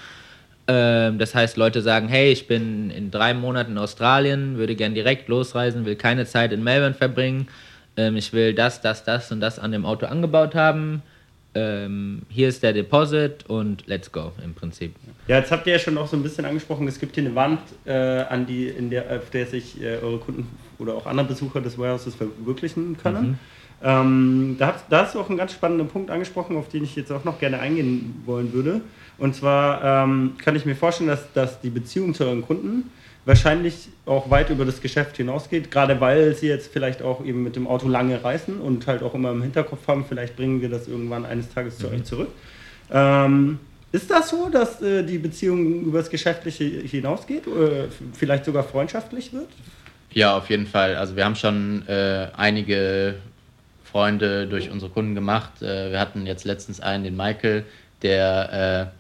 Ähm, 0.71 1.19
das 1.19 1.35
heißt, 1.35 1.57
Leute 1.57 1.83
sagen, 1.83 2.07
hey, 2.07 2.31
ich 2.31 2.47
bin 2.47 2.91
in 2.91 3.11
drei 3.11 3.35
Monaten 3.35 3.73
in 3.73 3.79
Australien, 3.79 4.57
würde 4.57 4.77
gern 4.77 4.95
direkt 4.95 5.29
losreisen, 5.29 5.85
will 5.85 5.97
keine 5.97 6.27
Zeit 6.27 6.53
in 6.53 6.63
Melbourne 6.63 6.95
verbringen. 6.95 7.49
Ähm, 7.97 8.15
ich 8.15 8.33
will 8.33 8.55
das, 8.55 8.81
das, 8.81 9.03
das 9.03 9.33
und 9.33 9.41
das 9.41 9.59
an 9.59 9.73
dem 9.73 9.85
Auto 9.85 10.07
angebaut 10.07 10.55
haben. 10.55 11.03
Ähm, 11.57 12.23
hier 12.29 12.49
ist 12.49 12.63
der 12.63 12.73
Deposit 12.73 13.47
und 13.49 13.89
let's 13.89 14.13
go 14.13 14.31
im 14.45 14.55
Prinzip. 14.55 14.95
Ja, 15.27 15.39
jetzt 15.39 15.51
habt 15.51 15.67
ihr 15.67 15.73
ja 15.73 15.79
schon 15.81 15.99
auch 15.99 16.07
so 16.07 16.17
ein 16.17 16.23
bisschen 16.23 16.45
angesprochen, 16.45 16.87
es 16.87 17.01
gibt 17.01 17.17
hier 17.17 17.25
eine 17.25 17.35
Wand, 17.35 17.59
äh, 17.85 17.93
an 17.93 18.47
die, 18.47 18.69
in 18.69 18.91
der, 18.91 19.11
auf 19.11 19.31
der 19.31 19.47
sich 19.47 19.83
äh, 19.83 19.97
eure 19.97 20.19
Kunden 20.19 20.47
oder 20.79 20.95
auch 20.95 21.07
andere 21.07 21.27
Besucher 21.27 21.61
des 21.61 21.77
Warehouses 21.77 22.15
verwirklichen 22.15 22.97
können. 22.97 23.41
Ähm, 23.83 24.57
da, 24.59 24.75
da 24.91 25.05
hast 25.05 25.15
du 25.15 25.21
auch 25.21 25.29
einen 25.29 25.39
ganz 25.39 25.53
spannenden 25.53 25.89
Punkt 25.89 26.11
angesprochen, 26.11 26.57
auf 26.57 26.69
den 26.69 26.85
ich 26.85 26.97
jetzt 26.97 27.11
auch 27.11 27.25
noch 27.25 27.39
gerne 27.39 27.61
eingehen 27.61 28.23
wollen 28.27 28.53
würde. 28.53 28.83
Und 29.17 29.35
zwar 29.35 30.05
ähm, 30.05 30.35
kann 30.43 30.57
ich 30.57 30.67
mir 30.67 30.77
vorstellen, 30.77 31.09
dass, 31.09 31.33
dass 31.33 31.61
die 31.61 31.71
Beziehung 31.71 32.15
zu 32.15 32.25
euren 32.25 32.43
Kunden 32.43 32.91
wahrscheinlich 33.27 33.89
auch 34.07 34.31
weit 34.31 34.49
über 34.51 34.65
das 34.65 34.81
Geschäft 34.81 35.19
hinausgeht, 35.19 35.71
gerade 35.71 36.01
weil 36.01 36.35
sie 36.35 36.49
jetzt 36.49 36.73
vielleicht 36.73 37.03
auch 37.03 37.25
eben 37.25 37.43
mit 37.43 37.55
dem 37.55 37.67
Auto 37.67 37.87
lange 37.87 38.25
reisen 38.25 38.61
und 38.61 38.87
halt 38.87 39.03
auch 39.03 39.15
immer 39.15 39.31
im 39.31 39.43
Hinterkopf 39.43 39.87
haben, 39.89 40.05
vielleicht 40.09 40.37
bringen 40.37 40.63
wir 40.63 40.71
das 40.71 40.89
irgendwann 40.89 41.27
eines 41.27 41.51
Tages 41.53 41.77
zu 41.79 41.91
euch 41.91 42.05
zurück. 42.05 42.29
Ähm, 42.91 43.59
ist 43.93 44.11
das 44.11 44.31
so, 44.31 44.49
dass 44.49 44.81
äh, 44.81 45.03
die 45.05 45.19
Beziehung 45.19 45.83
über 45.83 45.99
das 45.99 46.09
Geschäftliche 46.09 46.65
hinausgeht 46.65 47.47
oder 47.47 47.85
f- 47.85 48.01
vielleicht 48.15 48.47
sogar 48.47 48.65
freundschaftlich 48.65 49.33
wird? 49.33 49.49
Ja, 50.13 50.37
auf 50.37 50.49
jeden 50.49 50.67
Fall. 50.67 50.97
Also 50.97 51.15
wir 51.15 51.25
haben 51.25 51.37
schon 51.37 51.87
äh, 51.89 52.29
einige 52.37 53.17
Freunde 53.91 54.47
durch 54.47 54.71
unsere 54.71 54.91
Kunden 54.91 55.15
gemacht. 55.15 55.63
Äh, 55.63 55.91
wir 55.91 56.01
hatten 56.01 56.27
jetzt 56.27 56.45
letztens 56.45 56.81
einen, 56.81 57.05
den 57.05 57.17
Michael, 57.17 57.65
der 58.03 58.93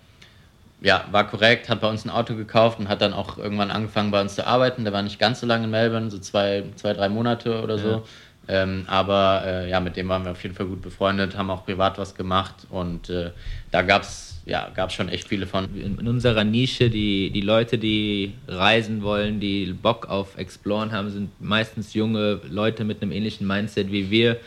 äh, 0.83 0.87
ja, 0.87 1.05
war 1.11 1.27
korrekt, 1.27 1.69
hat 1.69 1.81
bei 1.81 1.89
uns 1.89 2.05
ein 2.05 2.11
Auto 2.11 2.35
gekauft 2.35 2.79
und 2.79 2.89
hat 2.89 3.03
dann 3.03 3.13
auch 3.13 3.39
irgendwann 3.39 3.71
angefangen 3.71 4.11
bei 4.11 4.21
uns 4.21 4.35
zu 4.35 4.47
arbeiten. 4.47 4.85
Der 4.85 4.93
war 4.93 5.03
nicht 5.03 5.19
ganz 5.19 5.41
so 5.41 5.47
lange 5.47 5.65
in 5.65 5.71
Melbourne, 5.71 6.11
so 6.11 6.19
zwei, 6.19 6.65
zwei 6.77 6.95
drei 6.95 7.09
Monate 7.09 7.63
oder 7.63 7.79
so. 7.79 8.03
Ähm, 8.49 8.85
aber 8.89 9.43
äh, 9.45 9.71
ja, 9.71 9.79
mit 9.79 9.97
dem 9.97 10.09
waren 10.09 10.25
wir 10.25 10.33
auf 10.33 10.43
jeden 10.43 10.55
Fall 10.55 10.67
gut 10.67 10.83
befreundet, 10.83 11.37
haben 11.37 11.51
auch 11.51 11.65
privat 11.65 11.99
was 11.99 12.15
gemacht 12.15 12.67
und 12.71 13.09
äh, 13.11 13.31
da 13.71 13.83
gab 13.83 14.03
es 14.03 14.31
ja, 14.47 14.69
gab's 14.75 14.95
schon 14.95 15.09
echt 15.09 15.29
viele 15.29 15.47
von. 15.47 15.67
In, 15.77 15.99
in, 15.99 16.09
unserer 16.09 16.45
Nische, 16.45 16.91
die, 16.91 17.31
die 17.31 17.43
Leute, 17.43 17.79
die 17.79 18.35
reisen 18.49 19.03
wollen, 19.03 19.39
die 19.39 19.73
Bock 19.73 20.09
auf 20.09 20.37
Exploren 20.39 20.93
haben, 20.93 21.11
sind 21.11 21.31
meistens 21.41 21.95
junge 21.95 22.41
Leute 22.51 22.85
mit 22.85 23.03
einem 23.03 23.13
ähnlichen 23.13 23.47
Mindset 23.47 23.93
wie 23.93 24.11
wir, 24.11 24.39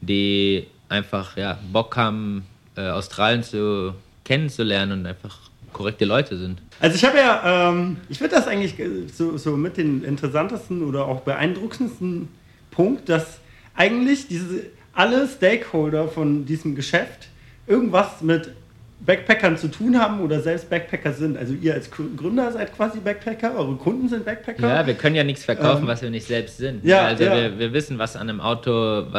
die 0.00 0.66
einfach 0.88 1.36
ja, 1.36 1.58
Bock 1.72 1.96
haben, 1.96 2.46
äh, 2.76 2.88
Australien 2.88 3.42
zu 3.42 3.94
kennenzulernen 4.24 5.00
und 5.00 5.06
einfach 5.06 5.38
korrekte 5.72 6.04
Leute 6.04 6.36
sind. 6.36 6.60
Also 6.80 6.96
ich 6.96 7.04
habe 7.04 7.18
ja, 7.18 7.70
ähm, 7.70 7.98
ich 8.08 8.18
finde 8.18 8.34
das 8.34 8.46
eigentlich 8.46 8.74
so, 9.12 9.36
so 9.36 9.56
mit 9.56 9.76
den 9.76 10.04
interessantesten 10.04 10.82
oder 10.82 11.06
auch 11.06 11.20
beeindruckendsten 11.20 12.28
Punkt, 12.70 13.08
dass 13.08 13.40
eigentlich 13.74 14.28
diese 14.28 14.66
alle 14.92 15.28
Stakeholder 15.28 16.08
von 16.08 16.46
diesem 16.46 16.74
Geschäft 16.74 17.28
irgendwas 17.66 18.22
mit 18.22 18.52
Backpackern 19.00 19.56
zu 19.56 19.68
tun 19.68 19.98
haben 19.98 20.20
oder 20.20 20.40
selbst 20.40 20.70
Backpacker 20.70 21.12
sind. 21.12 21.36
Also 21.36 21.54
ihr 21.54 21.74
als 21.74 21.90
Gründer 21.90 22.50
seid 22.50 22.74
quasi 22.74 22.98
Backpacker, 22.98 23.56
eure 23.56 23.76
Kunden 23.76 24.08
sind 24.08 24.24
Backpacker. 24.24 24.66
Ja, 24.66 24.86
wir 24.86 24.94
können 24.94 25.14
ja 25.14 25.22
nichts 25.22 25.44
verkaufen, 25.44 25.82
ähm, 25.82 25.88
was 25.88 26.02
wir 26.02 26.10
nicht 26.10 26.26
selbst 26.26 26.56
sind. 26.56 26.84
Ja, 26.84 27.02
also 27.06 27.24
ja. 27.24 27.34
Wir, 27.34 27.58
wir, 27.58 27.72
wissen, 27.72 27.98
was 27.98 28.16
an 28.16 28.28
einem 28.28 28.40
Auto, 28.40 28.70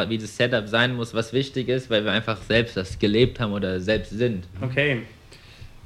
wie 0.08 0.18
das 0.18 0.36
Setup 0.36 0.68
sein 0.68 0.96
muss, 0.96 1.14
was 1.14 1.32
wichtig 1.32 1.68
ist, 1.68 1.90
weil 1.90 2.04
wir 2.04 2.12
einfach 2.12 2.38
selbst 2.42 2.76
das 2.76 2.98
gelebt 2.98 3.40
haben 3.40 3.52
oder 3.52 3.80
selbst 3.80 4.10
sind. 4.10 4.44
Okay. 4.60 5.02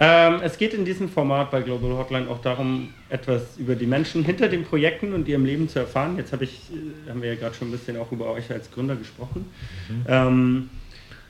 Ähm, 0.00 0.40
es 0.42 0.58
geht 0.58 0.74
in 0.74 0.84
diesem 0.84 1.08
Format 1.08 1.52
bei 1.52 1.60
Global 1.60 1.92
Hotline 1.92 2.28
auch 2.28 2.40
darum, 2.40 2.88
etwas 3.08 3.56
über 3.56 3.76
die 3.76 3.86
Menschen 3.86 4.24
hinter 4.24 4.48
den 4.48 4.64
Projekten 4.64 5.12
und 5.12 5.28
ihrem 5.28 5.44
Leben 5.44 5.68
zu 5.68 5.78
erfahren. 5.78 6.16
Jetzt 6.16 6.32
hab 6.32 6.42
ich, 6.42 6.70
äh, 6.72 7.10
haben 7.10 7.22
wir 7.22 7.34
ja 7.34 7.38
gerade 7.38 7.54
schon 7.54 7.68
ein 7.68 7.70
bisschen 7.70 7.96
auch 7.98 8.10
über 8.10 8.32
euch 8.32 8.50
als 8.50 8.68
Gründer 8.72 8.96
gesprochen. 8.96 9.48
Mhm. 9.88 10.06
Ähm, 10.08 10.70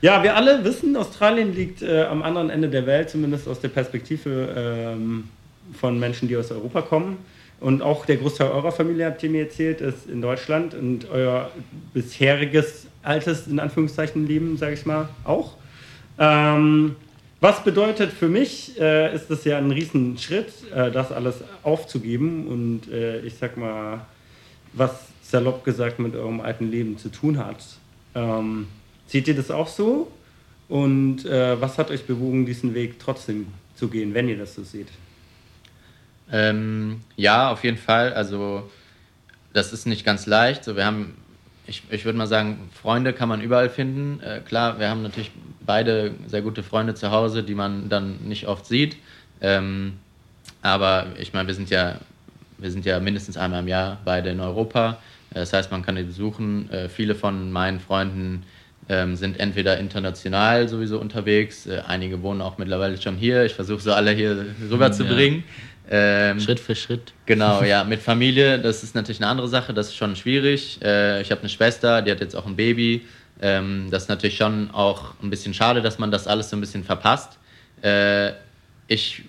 ja, 0.03 0.21
wir 0.21 0.35
alle 0.35 0.65
wissen, 0.65 0.97
Australien 0.97 1.55
liegt 1.55 1.81
äh, 1.81 2.03
am 2.03 2.23
anderen 2.23 2.49
Ende 2.49 2.67
der 2.67 2.85
Welt, 2.85 3.09
zumindest 3.09 3.47
aus 3.47 3.61
der 3.61 3.69
Perspektive 3.69 4.53
ähm, 4.53 5.29
von 5.79 5.97
Menschen, 5.97 6.27
die 6.27 6.35
aus 6.35 6.51
Europa 6.51 6.81
kommen. 6.81 7.19
Und 7.61 7.81
auch 7.81 8.05
der 8.05 8.17
Großteil 8.17 8.51
eurer 8.51 8.73
Familie, 8.73 9.05
habt 9.05 9.23
ihr 9.23 9.29
mir 9.29 9.43
erzählt, 9.43 9.79
ist 9.79 10.09
in 10.09 10.21
Deutschland 10.21 10.73
und 10.73 11.09
euer 11.09 11.49
bisheriges 11.93 12.85
altes, 13.01 13.47
in 13.47 13.61
Anführungszeichen, 13.61 14.27
Leben, 14.27 14.57
sage 14.57 14.73
ich 14.73 14.85
mal, 14.85 15.07
auch. 15.23 15.53
Ähm, 16.19 16.97
was 17.39 17.63
bedeutet 17.63 18.11
für 18.11 18.27
mich, 18.27 18.77
äh, 18.81 19.15
ist 19.15 19.31
es 19.31 19.45
ja 19.45 19.57
ein 19.57 19.71
Riesenschritt, 19.71 20.51
äh, 20.75 20.91
das 20.91 21.13
alles 21.13 21.35
aufzugeben 21.63 22.47
und 22.47 22.91
äh, 22.91 23.21
ich 23.21 23.35
sag 23.35 23.55
mal, 23.55 24.01
was 24.73 24.91
salopp 25.21 25.63
gesagt 25.63 25.97
mit 25.99 26.13
eurem 26.13 26.41
alten 26.41 26.69
Leben 26.69 26.97
zu 26.97 27.07
tun 27.07 27.37
hat. 27.37 27.63
Ähm, 28.15 28.67
seht 29.07 29.27
ihr 29.27 29.35
das 29.35 29.51
auch 29.51 29.67
so? 29.67 30.11
Und 30.69 31.25
äh, 31.25 31.59
was 31.59 31.77
hat 31.77 31.91
euch 31.91 32.05
bewogen, 32.05 32.45
diesen 32.45 32.73
Weg 32.73 32.99
trotzdem 32.99 33.47
zu 33.75 33.89
gehen, 33.89 34.13
wenn 34.13 34.29
ihr 34.29 34.37
das 34.37 34.55
so 34.55 34.63
seht? 34.63 34.87
Ähm, 36.31 37.01
ja, 37.15 37.51
auf 37.51 37.63
jeden 37.63 37.77
Fall. 37.77 38.13
Also 38.13 38.69
das 39.51 39.73
ist 39.73 39.85
nicht 39.85 40.05
ganz 40.05 40.25
leicht. 40.25 40.63
So, 40.63 40.75
wir 40.75 40.85
haben 40.85 41.13
ich, 41.65 41.83
ich 41.89 42.05
würde 42.05 42.17
mal 42.17 42.27
sagen, 42.27 42.69
Freunde 42.73 43.13
kann 43.13 43.29
man 43.29 43.41
überall 43.41 43.69
finden. 43.69 44.19
Äh, 44.21 44.41
klar, 44.41 44.79
wir 44.79 44.89
haben 44.89 45.01
natürlich 45.01 45.31
beide 45.65 46.13
sehr 46.27 46.41
gute 46.41 46.63
Freunde 46.63 46.93
zu 46.93 47.11
Hause, 47.11 47.43
die 47.43 47.55
man 47.55 47.89
dann 47.89 48.17
nicht 48.23 48.47
oft 48.47 48.65
sieht. 48.65 48.97
Ähm, 49.41 49.93
aber 50.61 51.07
ich 51.17 51.33
meine, 51.33 51.47
wir 51.47 51.55
sind 51.55 51.69
ja, 51.69 51.99
wir 52.57 52.71
sind 52.71 52.85
ja 52.85 52.99
mindestens 52.99 53.37
einmal 53.37 53.61
im 53.61 53.67
Jahr 53.67 53.99
beide 54.03 54.29
in 54.29 54.39
Europa. 54.39 54.97
Das 55.31 55.53
heißt, 55.53 55.71
man 55.71 55.83
kann 55.83 55.95
die 55.95 56.03
besuchen. 56.03 56.69
Äh, 56.69 56.89
viele 56.89 57.15
von 57.15 57.51
meinen 57.51 57.79
Freunden 57.79 58.43
ähm, 58.89 59.15
sind 59.15 59.39
entweder 59.39 59.77
international 59.77 60.67
sowieso 60.67 60.99
unterwegs, 60.99 61.65
äh, 61.65 61.81
einige 61.87 62.21
wohnen 62.21 62.41
auch 62.41 62.57
mittlerweile 62.57 63.01
schon 63.01 63.15
hier. 63.15 63.45
Ich 63.45 63.53
versuche 63.53 63.81
sie 63.81 63.95
alle 63.95 64.11
hier 64.11 64.45
rüberzubringen. 64.69 65.43
Ja. 65.89 66.31
Ähm, 66.31 66.39
Schritt 66.39 66.59
für 66.59 66.75
Schritt. 66.75 67.13
Genau, 67.25 67.63
ja. 67.63 67.83
Mit 67.85 68.01
Familie, 68.01 68.59
das 68.59 68.83
ist 68.83 68.95
natürlich 68.95 69.21
eine 69.21 69.29
andere 69.29 69.47
Sache, 69.47 69.73
das 69.73 69.87
ist 69.87 69.95
schon 69.95 70.15
schwierig. 70.15 70.79
Äh, 70.81 71.21
ich 71.21 71.31
habe 71.31 71.41
eine 71.41 71.49
Schwester, 71.49 72.01
die 72.01 72.11
hat 72.11 72.19
jetzt 72.19 72.35
auch 72.35 72.45
ein 72.45 72.55
Baby. 72.55 73.05
Ähm, 73.41 73.87
das 73.91 74.03
ist 74.03 74.09
natürlich 74.09 74.37
schon 74.37 74.71
auch 74.71 75.13
ein 75.21 75.29
bisschen 75.29 75.53
schade, 75.53 75.81
dass 75.81 75.99
man 75.99 76.11
das 76.11 76.27
alles 76.27 76.49
so 76.49 76.57
ein 76.57 76.61
bisschen 76.61 76.83
verpasst. 76.83 77.37
Äh, 77.81 78.31
ich 78.87 79.23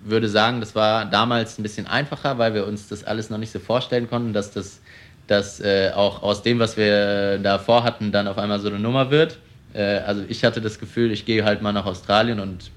würde 0.00 0.28
sagen, 0.28 0.60
das 0.60 0.74
war 0.74 1.04
damals 1.04 1.58
ein 1.58 1.62
bisschen 1.62 1.86
einfacher, 1.86 2.38
weil 2.38 2.54
wir 2.54 2.66
uns 2.66 2.88
das 2.88 3.04
alles 3.04 3.30
noch 3.30 3.38
nicht 3.38 3.50
so 3.50 3.58
vorstellen 3.58 4.08
konnten, 4.08 4.32
dass 4.32 4.50
das 4.50 4.80
dass, 5.26 5.60
äh, 5.60 5.90
auch 5.94 6.22
aus 6.22 6.42
dem, 6.42 6.58
was 6.58 6.76
wir 6.76 7.38
davor 7.38 7.84
hatten, 7.84 8.12
dann 8.12 8.28
auf 8.28 8.38
einmal 8.38 8.60
so 8.60 8.68
eine 8.68 8.78
Nummer 8.78 9.10
wird. 9.10 9.38
Äh, 9.74 9.98
also 9.98 10.22
ich 10.28 10.44
hatte 10.44 10.60
das 10.60 10.78
Gefühl, 10.78 11.10
ich 11.10 11.24
gehe 11.24 11.44
halt 11.44 11.62
mal 11.62 11.72
nach 11.72 11.86
Australien 11.86 12.40
und 12.40 12.70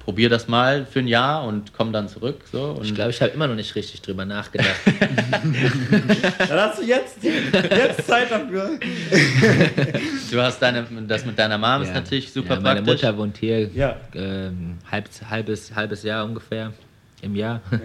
probier 0.00 0.28
das 0.28 0.48
mal 0.48 0.86
für 0.86 1.00
ein 1.00 1.06
Jahr 1.06 1.44
und 1.44 1.72
komm 1.72 1.92
dann 1.92 2.08
zurück. 2.08 2.40
So. 2.50 2.72
Und 2.72 2.84
ich 2.84 2.94
glaube, 2.94 3.10
ich 3.10 3.20
habe 3.20 3.32
immer 3.32 3.46
noch 3.46 3.54
nicht 3.54 3.74
richtig 3.74 4.00
drüber 4.02 4.24
nachgedacht. 4.24 4.74
dann 6.38 6.50
hast 6.50 6.80
du 6.80 6.84
jetzt, 6.84 7.22
jetzt 7.22 8.06
Zeit 8.06 8.30
dafür. 8.30 8.70
du 10.30 10.40
hast 10.40 10.60
deine, 10.60 10.86
das 11.06 11.24
mit 11.24 11.38
deiner 11.38 11.58
Mom 11.58 11.68
ja. 11.68 11.82
ist 11.82 11.94
natürlich 11.94 12.32
super 12.32 12.54
ja, 12.54 12.60
meine 12.60 12.82
praktisch. 12.82 13.02
Meine 13.02 13.12
Mutter 13.12 13.18
wohnt 13.18 13.36
hier 13.36 13.68
ja. 13.68 13.96
ähm, 14.14 14.78
halb, 14.90 15.08
halbes, 15.28 15.74
halbes 15.74 16.02
Jahr 16.02 16.24
ungefähr 16.24 16.72
im 17.22 17.36
Jahr. 17.36 17.60
Ja. 17.70 17.78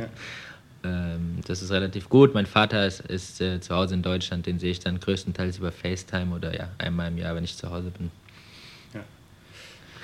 Ähm, 0.86 1.40
das 1.48 1.62
ist 1.62 1.72
relativ 1.72 2.10
gut. 2.10 2.34
Mein 2.34 2.46
Vater 2.46 2.86
ist, 2.86 3.02
ist 3.02 3.42
äh, 3.42 3.60
zu 3.60 3.76
Hause 3.76 3.96
in 3.96 4.02
Deutschland, 4.02 4.46
den 4.46 4.60
sehe 4.60 4.72
ich 4.72 4.80
dann 4.80 5.00
größtenteils 5.00 5.58
über 5.58 5.72
FaceTime 5.72 6.36
oder 6.36 6.56
ja, 6.56 6.70
einmal 6.78 7.10
im 7.10 7.18
Jahr, 7.18 7.36
wenn 7.36 7.44
ich 7.44 7.58
zu 7.58 7.70
Hause 7.70 7.92
bin. 7.98 8.12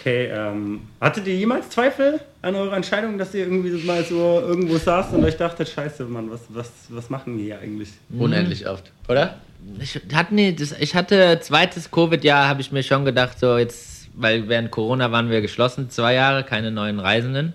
Okay, 0.02 0.32
ähm, 0.34 0.82
hattet 1.00 1.28
ihr 1.28 1.36
jemals 1.36 1.70
Zweifel 1.70 2.20
an 2.42 2.56
eurer 2.56 2.76
Entscheidung, 2.76 3.20
dass 3.20 3.36
ihr 3.36 3.42
irgendwie 3.42 3.70
mal 3.86 4.04
so 4.04 4.42
irgendwo 4.42 4.80
saßt 4.80 5.14
und 5.14 5.24
euch 5.24 5.38
dachtet, 5.38 5.70
scheiße, 5.70 6.06
Mann, 6.06 6.32
was, 6.32 6.42
was, 6.50 6.72
was 6.90 7.12
machen 7.12 7.38
wir 7.38 7.44
hier 7.44 7.60
eigentlich? 7.60 7.90
Unendlich 8.10 8.68
oft, 8.68 8.92
oder? 9.08 9.38
Ich 9.80 10.02
hatte, 10.12 10.34
nee, 10.34 10.54
das, 10.54 10.72
ich 10.80 10.96
hatte 10.96 11.40
zweites 11.44 11.92
Covid-Jahr, 11.92 12.48
habe 12.48 12.62
ich 12.62 12.72
mir 12.72 12.82
schon 12.82 13.06
gedacht, 13.06 13.38
so 13.38 13.60
jetzt, 13.60 14.10
weil 14.16 14.50
während 14.50 14.72
Corona 14.72 15.12
waren 15.12 15.30
wir 15.30 15.40
geschlossen, 15.40 15.92
zwei 15.92 16.16
Jahre, 16.16 16.44
keine 16.44 16.72
neuen 16.72 17.00
Reisenden. 17.00 17.54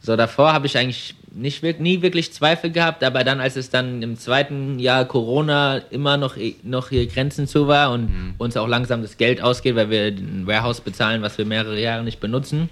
So 0.00 0.14
davor 0.14 0.52
habe 0.52 0.66
ich 0.66 0.78
eigentlich 0.78 1.16
nicht, 1.34 1.62
nie 1.80 2.02
wirklich 2.02 2.32
Zweifel 2.32 2.70
gehabt, 2.70 3.02
aber 3.04 3.24
dann, 3.24 3.40
als 3.40 3.56
es 3.56 3.70
dann 3.70 4.02
im 4.02 4.16
zweiten 4.16 4.78
Jahr 4.78 5.04
Corona 5.04 5.78
immer 5.90 6.16
noch, 6.16 6.36
noch 6.62 6.90
hier 6.90 7.06
Grenzen 7.06 7.46
zu 7.46 7.68
war 7.68 7.92
und 7.92 8.10
mhm. 8.10 8.34
uns 8.38 8.56
auch 8.56 8.68
langsam 8.68 9.02
das 9.02 9.16
Geld 9.16 9.42
ausgeht, 9.42 9.76
weil 9.76 9.90
wir 9.90 10.06
ein 10.06 10.46
Warehouse 10.46 10.80
bezahlen, 10.80 11.22
was 11.22 11.38
wir 11.38 11.46
mehrere 11.46 11.80
Jahre 11.80 12.04
nicht 12.04 12.20
benutzen, 12.20 12.68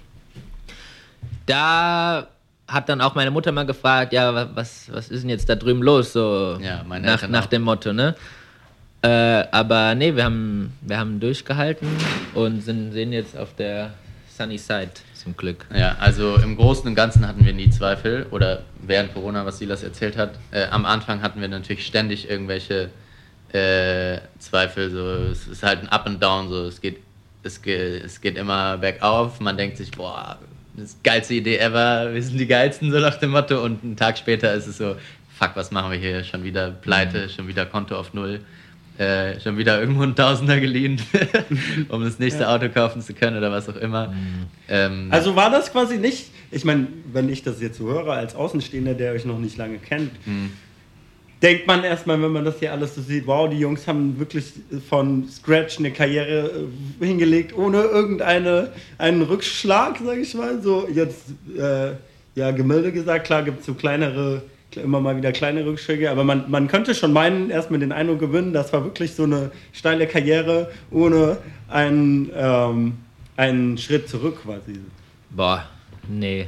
da 1.45 2.27
hat 2.67 2.87
dann 2.87 3.01
auch 3.01 3.15
meine 3.15 3.31
Mutter 3.31 3.51
mal 3.51 3.65
gefragt, 3.65 4.13
ja, 4.13 4.55
was, 4.55 4.89
was 4.91 5.09
ist 5.09 5.23
denn 5.23 5.29
jetzt 5.29 5.49
da 5.49 5.55
drüben 5.55 5.81
los, 5.81 6.13
so 6.13 6.57
ja, 6.61 6.83
nach, 6.83 7.27
nach 7.27 7.47
dem 7.47 7.63
Motto, 7.63 7.93
ne? 7.93 8.15
Äh, 9.03 9.45
aber 9.51 9.95
nee, 9.95 10.15
wir 10.15 10.23
haben, 10.23 10.77
wir 10.81 10.99
haben 10.99 11.19
durchgehalten 11.19 11.87
und 12.35 12.61
sind, 12.61 12.91
sehen 12.91 13.11
jetzt 13.11 13.35
auf 13.35 13.55
der 13.55 13.93
Sunny 14.37 14.59
Side 14.59 14.91
zum 15.21 15.37
Glück. 15.37 15.65
Ja, 15.73 15.97
also 15.99 16.35
im 16.35 16.57
Großen 16.57 16.87
und 16.87 16.95
Ganzen 16.95 17.27
hatten 17.27 17.45
wir 17.45 17.53
nie 17.53 17.69
Zweifel 17.69 18.25
oder 18.31 18.63
während 18.81 19.13
Corona, 19.13 19.45
was 19.45 19.59
Silas 19.59 19.83
erzählt 19.83 20.17
hat. 20.17 20.39
Äh, 20.51 20.65
am 20.67 20.85
Anfang 20.85 21.21
hatten 21.21 21.41
wir 21.41 21.47
natürlich 21.47 21.85
ständig 21.85 22.29
irgendwelche 22.29 22.89
äh, 23.53 24.19
Zweifel. 24.39 24.89
So, 24.89 25.31
es 25.31 25.47
ist 25.47 25.63
halt 25.63 25.81
ein 25.81 25.89
Up 25.89 26.07
and 26.07 26.21
Down. 26.21 26.49
So, 26.49 26.65
es 26.65 26.81
geht, 26.81 26.97
es 27.43 27.61
geht, 27.61 28.03
es 28.03 28.21
geht 28.21 28.37
immer 28.37 28.77
bergauf. 28.77 29.39
Man 29.39 29.57
denkt 29.57 29.77
sich, 29.77 29.91
boah, 29.91 30.39
das 30.75 30.85
ist 30.85 30.99
die 30.99 31.09
geilste 31.09 31.33
Idee 31.35 31.57
ever. 31.57 32.13
Wir 32.13 32.23
sind 32.23 32.37
die 32.37 32.47
geilsten 32.47 32.91
so 32.91 32.99
nach 32.99 33.15
dem 33.15 33.31
Motto. 33.31 33.63
Und 33.63 33.83
einen 33.83 33.95
Tag 33.95 34.17
später 34.17 34.53
ist 34.53 34.67
es 34.67 34.77
so, 34.77 34.95
fuck, 35.37 35.51
was 35.55 35.71
machen 35.71 35.91
wir 35.91 35.99
hier? 35.99 36.23
Schon 36.23 36.43
wieder 36.43 36.71
Pleite, 36.71 37.23
mhm. 37.23 37.29
schon 37.29 37.47
wieder 37.47 37.65
Konto 37.65 37.95
auf 37.95 38.13
Null. 38.13 38.41
Äh, 38.97 39.39
schon 39.39 39.57
wieder 39.57 39.79
irgendwo 39.79 40.03
ein 40.03 40.15
Tausender 40.15 40.59
geliehen, 40.59 41.01
um 41.89 42.03
das 42.03 42.19
nächste 42.19 42.43
ja. 42.43 42.53
Auto 42.53 42.69
kaufen 42.69 43.01
zu 43.01 43.13
können 43.13 43.37
oder 43.37 43.51
was 43.51 43.69
auch 43.69 43.77
immer. 43.77 44.09
Mhm. 44.09 44.45
Ähm, 44.67 45.07
also 45.09 45.35
war 45.35 45.49
das 45.49 45.71
quasi 45.71 45.97
nicht, 45.97 46.29
ich 46.51 46.65
meine, 46.65 46.87
wenn 47.11 47.29
ich 47.29 47.41
das 47.41 47.61
jetzt 47.61 47.77
so 47.77 47.87
höre 47.87 48.09
als 48.09 48.35
Außenstehender, 48.35 48.93
der 48.93 49.13
euch 49.13 49.25
noch 49.25 49.39
nicht 49.39 49.57
lange 49.57 49.77
kennt, 49.77 50.11
mhm. 50.27 50.51
denkt 51.41 51.67
man 51.67 51.85
erstmal, 51.85 52.21
wenn 52.21 52.33
man 52.33 52.43
das 52.43 52.59
hier 52.59 52.73
alles 52.73 52.93
so 52.93 53.01
sieht, 53.01 53.25
wow, 53.25 53.49
die 53.49 53.57
Jungs 53.57 53.87
haben 53.87 54.19
wirklich 54.19 54.51
von 54.87 55.27
Scratch 55.29 55.79
eine 55.79 55.91
Karriere 55.91 56.67
äh, 56.99 57.05
hingelegt, 57.05 57.57
ohne 57.57 57.83
irgendeinen 57.83 59.21
Rückschlag, 59.21 59.99
sage 60.05 60.19
ich 60.19 60.33
mal. 60.35 60.61
So 60.61 60.87
jetzt, 60.93 61.27
äh, 61.57 61.93
ja, 62.35 62.51
Gemälde 62.51 62.91
gesagt, 62.91 63.25
klar 63.25 63.41
gibt 63.41 63.61
es 63.61 63.65
so 63.65 63.73
kleinere 63.73 64.43
immer 64.77 64.99
mal 64.99 65.17
wieder 65.17 65.31
kleine 65.31 65.65
Rückschläge, 65.65 66.09
aber 66.11 66.23
man, 66.23 66.49
man 66.49 66.67
könnte 66.67 66.95
schon 66.95 67.13
meinen, 67.13 67.49
erstmal 67.49 67.79
den 67.79 67.91
Eindruck 67.91 68.19
gewinnen, 68.19 68.53
das 68.53 68.73
war 68.73 68.83
wirklich 68.83 69.13
so 69.13 69.23
eine 69.23 69.51
steile 69.73 70.07
Karriere 70.07 70.71
ohne 70.89 71.37
einen, 71.67 72.31
ähm, 72.35 72.97
einen 73.37 73.77
Schritt 73.77 74.09
zurück 74.09 74.43
quasi. 74.43 74.79
Boah, 75.29 75.65
nee. 76.07 76.47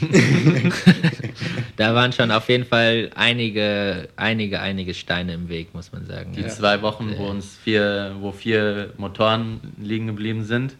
da 1.76 1.94
waren 1.94 2.12
schon 2.12 2.30
auf 2.32 2.48
jeden 2.48 2.64
Fall 2.64 3.10
einige, 3.14 4.08
einige, 4.16 4.60
einige 4.60 4.94
Steine 4.94 5.34
im 5.34 5.48
Weg, 5.48 5.74
muss 5.74 5.92
man 5.92 6.06
sagen. 6.06 6.32
Die 6.32 6.40
ja. 6.40 6.48
zwei 6.48 6.82
Wochen, 6.82 7.14
wo 7.16 7.26
uns 7.26 7.56
vier, 7.56 8.16
wo 8.20 8.32
vier 8.32 8.92
Motoren 8.96 9.60
liegen 9.78 10.08
geblieben 10.08 10.44
sind, 10.44 10.74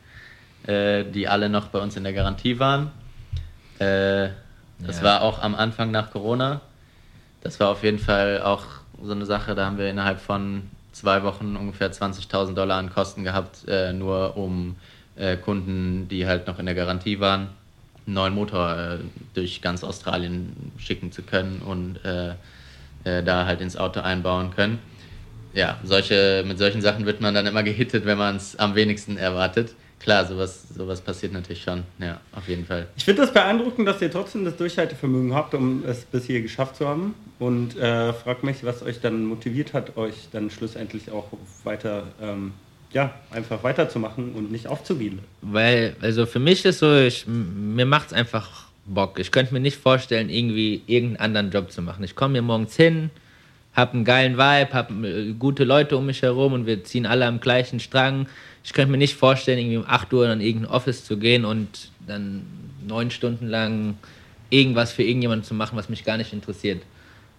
äh, 0.67 1.05
die 1.05 1.29
alle 1.29 1.49
noch 1.49 1.69
bei 1.69 1.79
uns 1.79 1.97
in 1.97 2.03
der 2.03 2.13
Garantie 2.13 2.59
waren. 2.59 2.91
Äh, 3.79 4.31
das 4.81 4.99
ja. 4.99 5.05
war 5.05 5.23
auch 5.23 5.41
am 5.41 5.55
Anfang 5.55 5.91
nach 5.91 6.11
Corona. 6.11 6.61
Das 7.43 7.59
war 7.61 7.69
auf 7.69 7.83
jeden 7.83 7.99
Fall 7.99 8.43
auch 8.43 8.65
so 9.03 9.13
eine 9.13 9.25
Sache, 9.25 9.55
da 9.55 9.67
haben 9.67 9.79
wir 9.79 9.89
innerhalb 9.89 10.21
von 10.21 10.63
zwei 10.93 11.23
Wochen 11.23 11.57
ungefähr 11.57 11.91
20.000 11.91 12.55
Dollar 12.55 12.79
an 12.79 12.91
Kosten 12.91 13.25
gehabt, 13.25 13.67
äh, 13.67 13.93
nur 13.93 14.37
um 14.37 14.77
äh, 15.17 15.37
Kunden, 15.37 16.09
die 16.09 16.27
halt 16.27 16.47
noch 16.47 16.59
in 16.59 16.67
der 16.67 16.75
Garantie 16.75 17.21
waren, 17.21 17.49
einen 18.07 18.15
neuen 18.15 18.35
Motor 18.35 18.77
äh, 18.77 18.99
durch 19.35 19.63
ganz 19.63 19.85
Australien 19.85 20.73
schicken 20.79 21.13
zu 21.13 21.23
können 21.23 21.63
und 21.63 22.05
äh, 22.05 22.35
äh, 23.05 23.23
da 23.23 23.47
halt 23.47 23.61
ins 23.61 23.77
Auto 23.77 24.01
einbauen 24.01 24.51
können. 24.55 24.79
Ja, 25.55 25.79
solche, 25.83 26.45
mit 26.47 26.59
solchen 26.59 26.81
Sachen 26.81 27.07
wird 27.07 27.21
man 27.21 27.35
dann 27.35 27.47
immer 27.47 27.63
gehittet, 27.63 28.05
wenn 28.05 28.19
man 28.19 28.37
es 28.37 28.57
am 28.59 28.75
wenigsten 28.75 29.17
erwartet. 29.17 29.75
Klar, 30.01 30.25
sowas, 30.25 30.65
sowas 30.75 31.01
passiert 31.01 31.33
natürlich 31.33 31.63
schon, 31.63 31.83
ja, 31.99 32.21
auf 32.33 32.49
jeden 32.49 32.65
Fall. 32.65 32.89
Ich 32.97 33.05
finde 33.05 33.21
das 33.21 33.33
beeindruckend, 33.33 33.87
dass 33.87 34.01
ihr 34.01 34.11
trotzdem 34.11 34.47
das 34.47 34.57
Durchhaltevermögen 34.57 35.35
habt, 35.35 35.55
um 35.55 35.85
es 35.85 36.07
bis 36.07 36.25
hier 36.25 36.41
geschafft 36.41 36.77
zu 36.77 36.89
haben. 36.89 37.15
Und 37.39 37.77
äh, 37.77 38.13
frag 38.15 38.43
mich, 38.43 38.65
was 38.65 38.83
euch 38.83 39.01
dann 39.01 39.27
motiviert 39.27 39.75
hat, 39.75 39.97
euch 39.99 40.29
dann 40.33 40.51
schlussendlich 40.51 41.11
auch 41.11 41.29
weiter 41.65 42.05
ähm, 42.21 42.53
ja, 42.93 43.15
einfach 43.31 43.63
weiterzumachen 43.63 44.33
und 44.33 44.51
nicht 44.51 44.67
aufzugeben. 44.67 45.21
Weil, 45.43 45.95
also 46.01 46.27
für 46.27 46.41
mich 46.41 46.65
ist 46.65 46.81
so, 46.81 46.97
ich, 46.97 47.27
mir 47.27 47.87
macht 47.87 48.09
es 48.09 48.13
einfach 48.13 48.65
Bock. 48.87 49.19
Ich 49.19 49.31
könnte 49.31 49.53
mir 49.53 49.61
nicht 49.61 49.77
vorstellen, 49.77 50.29
irgendwie 50.29 50.83
irgendeinen 50.87 51.37
anderen 51.37 51.51
Job 51.51 51.71
zu 51.71 51.83
machen. 51.83 52.03
Ich 52.05 52.17
komme 52.17 52.33
hier 52.33 52.43
morgens 52.43 52.75
hin, 52.75 53.11
habe 53.75 53.95
einen 53.95 54.05
geilen 54.05 54.35
Vibe, 54.35 54.73
habe 54.73 55.09
äh, 55.09 55.33
gute 55.33 55.65
Leute 55.65 55.97
um 55.97 56.07
mich 56.07 56.23
herum 56.23 56.53
und 56.53 56.67
wir 56.67 56.85
ziehen 56.85 57.07
alle 57.07 57.27
am 57.27 57.41
gleichen 57.41 57.81
Strang. 57.81 58.27
Ich 58.65 58.73
könnte 58.73 58.91
mir 58.91 58.99
nicht 58.99 59.15
vorstellen, 59.15 59.59
irgendwie 59.59 59.79
um 59.79 59.85
8 59.87 60.13
Uhr 60.13 60.31
in 60.31 60.41
irgendein 60.41 60.71
Office 60.71 61.05
zu 61.05 61.17
gehen 61.17 61.45
und 61.45 61.91
dann 62.07 62.45
neun 62.87 63.11
Stunden 63.11 63.47
lang 63.47 63.97
irgendwas 64.51 64.93
für 64.93 65.03
irgendjemanden 65.03 65.45
zu 65.45 65.55
machen, 65.55 65.77
was 65.77 65.89
mich 65.89 66.05
gar 66.05 66.17
nicht 66.17 66.33
interessiert. 66.33 66.83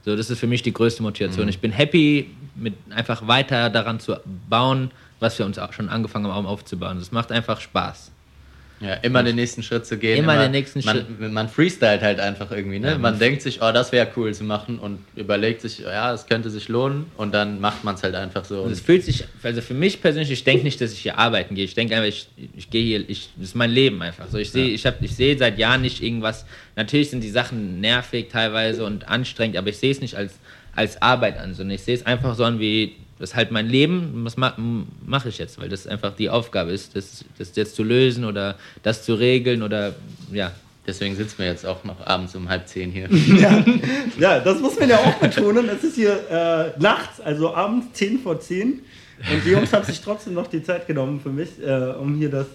So, 0.04 0.16
das 0.16 0.30
ist 0.30 0.40
für 0.40 0.48
mich 0.48 0.64
die 0.64 0.74
größte 0.74 1.04
Motivation. 1.04 1.46
Mhm. 1.46 1.50
Ich 1.50 1.60
bin 1.60 1.72
happy, 1.72 2.32
mit 2.56 2.74
einfach 2.90 3.28
weiter 3.28 3.70
daran 3.70 4.00
zu 4.00 4.18
bauen, 4.50 4.92
was 5.20 5.38
wir 5.38 5.46
uns 5.46 5.60
auch 5.60 5.74
schon 5.74 5.90
angefangen 5.90 6.28
haben 6.28 6.48
aufzubauen. 6.48 6.98
Das 6.98 7.12
macht 7.12 7.32
einfach 7.32 7.62
Spaß. 7.62 8.11
Ja, 8.82 8.96
immer 8.96 9.22
den 9.22 9.36
nächsten 9.36 9.62
Schritt 9.62 9.86
zu 9.86 9.98
gehen. 9.98 10.18
Immer, 10.18 10.34
immer 10.34 10.44
den 10.44 10.52
nächsten 10.52 10.84
man, 10.84 10.96
Schritt. 10.96 11.32
Man 11.32 11.48
freestylt 11.48 12.02
halt 12.02 12.20
einfach 12.20 12.52
irgendwie. 12.52 12.80
Ne? 12.80 12.88
Ja, 12.88 12.94
man, 12.94 13.02
man 13.02 13.20
denkt 13.20 13.44
sich, 13.44 13.62
oh, 13.62 13.72
das 13.72 13.92
wäre 13.92 14.08
cool 14.16 14.34
zu 14.34 14.44
machen 14.44 14.80
und 14.80 15.00
überlegt 15.16 15.62
sich, 15.62 15.80
ja, 15.80 16.12
es 16.14 16.26
könnte 16.26 16.50
sich 16.50 16.68
lohnen 16.68 17.06
und 17.16 17.32
dann 17.32 17.60
macht 17.60 17.84
man 17.84 17.94
es 17.94 18.02
halt 18.02 18.16
einfach 18.16 18.44
so. 18.44 18.62
Und 18.62 18.72
es 18.72 18.82
fühlt 18.82 19.04
sich, 19.04 19.26
also 19.44 19.62
für 19.62 19.76
mich 19.76 20.02
persönlich, 20.02 20.32
ich 20.32 20.44
denke 20.44 20.64
nicht, 20.64 20.82
dass 20.82 20.94
ich 20.94 21.00
hier 21.00 21.20
arbeiten 21.20 21.54
gehe. 21.54 21.64
Ich 21.64 21.76
denke 21.76 21.96
einfach, 21.96 22.08
ich, 22.08 22.28
ich 22.58 22.72
gehe 22.72 22.84
hier, 22.84 23.08
ich, 23.08 23.30
das 23.36 23.50
ist 23.50 23.56
mein 23.56 23.70
Leben 23.70 24.02
einfach. 24.02 24.28
So, 24.30 24.40
ich 24.40 24.50
sehe, 24.50 24.70
ja. 24.70 24.74
ich, 24.74 24.86
ich 25.02 25.16
sehe 25.16 25.38
seit 25.38 25.60
Jahren 25.60 25.82
nicht 25.82 26.02
irgendwas. 26.02 26.46
Natürlich 26.76 27.12
sind 27.12 27.24
die 27.24 27.30
Sachen 27.30 27.82
nervig 27.82 28.30
teilweise 28.32 28.84
und 28.84 29.08
anstrengend, 29.08 29.58
aber 29.58 29.70
ich 29.70 29.78
sehe 29.78 29.92
es 29.92 30.02
nicht 30.02 30.16
als, 30.16 30.40
als 30.76 31.02
Arbeit 31.04 31.38
an, 31.38 31.54
sondern 31.54 31.76
ich 31.76 31.84
sehe 31.84 31.96
es 31.96 32.06
einfach 32.06 32.34
so 32.34 32.46
an 32.46 32.60
wie 32.60 32.96
das 33.22 33.32
ist 33.32 33.36
halt 33.36 33.52
mein 33.52 33.68
Leben, 33.68 34.26
was 34.26 34.36
ma 34.36 34.56
mache 35.06 35.30
ich 35.30 35.38
jetzt, 35.38 35.62
weil 35.62 35.70
das 35.70 35.86
einfach 35.86 36.16
die 36.16 36.32
Aufgabe 36.32 36.72
ist, 36.72 36.96
das, 36.96 37.24
das 37.38 37.56
jetzt 37.56 37.76
zu 37.76 37.84
lösen 37.84 38.26
oder 38.26 38.56
das 38.82 39.04
zu 39.04 39.14
regeln 39.14 39.62
oder 39.62 39.94
ja. 40.32 40.52
Deswegen 40.88 41.16
sitzen 41.16 41.38
wir 41.38 41.46
jetzt 41.46 41.64
auch 41.64 41.84
noch 41.84 42.04
abends 42.08 42.36
um 42.36 42.50
halb 42.50 42.68
zehn 42.68 42.90
hier. 42.90 43.08
ja, 43.40 43.64
ja, 44.18 44.40
das 44.40 44.60
muss 44.60 44.80
man 44.80 44.90
ja 44.90 44.98
auch 44.98 45.14
betonen. 45.18 45.70
Es 45.70 45.84
ist 45.84 45.94
hier 45.94 46.14
äh, 46.32 46.82
nachts, 46.82 47.22
also 47.22 47.54
abends 47.54 47.94
zehn 47.94 48.18
vor 48.18 48.40
zehn. 48.40 48.82
Und 49.32 49.46
die 49.46 49.52
Jungs 49.52 49.72
haben 49.72 49.86
sich 49.86 50.02
trotzdem 50.02 50.34
noch 50.34 50.48
die 50.48 50.64
Zeit 50.64 50.88
genommen 50.88 51.22
für 51.22 51.30
mich, 51.30 51.50
äh, 51.64 51.92
um 51.92 52.18
hier 52.18 52.32
das, 52.32 52.48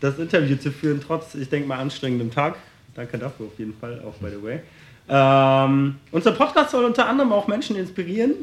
das 0.00 0.18
Interview 0.18 0.56
zu 0.56 0.70
führen, 0.70 1.00
trotz, 1.04 1.34
ich 1.34 1.48
denke 1.48 1.66
mal, 1.66 1.78
anstrengendem 1.78 2.30
Tag. 2.30 2.56
Danke 2.94 3.16
dafür 3.16 3.46
auf 3.46 3.58
jeden 3.58 3.72
Fall, 3.72 4.02
auch 4.06 4.16
by 4.16 4.28
the 4.28 4.42
way. 4.42 4.60
Ähm, 5.08 5.96
unser 6.10 6.32
Podcast 6.32 6.72
soll 6.72 6.84
unter 6.84 7.08
anderem 7.08 7.32
auch 7.32 7.48
Menschen 7.48 7.76
inspirieren, 7.76 8.34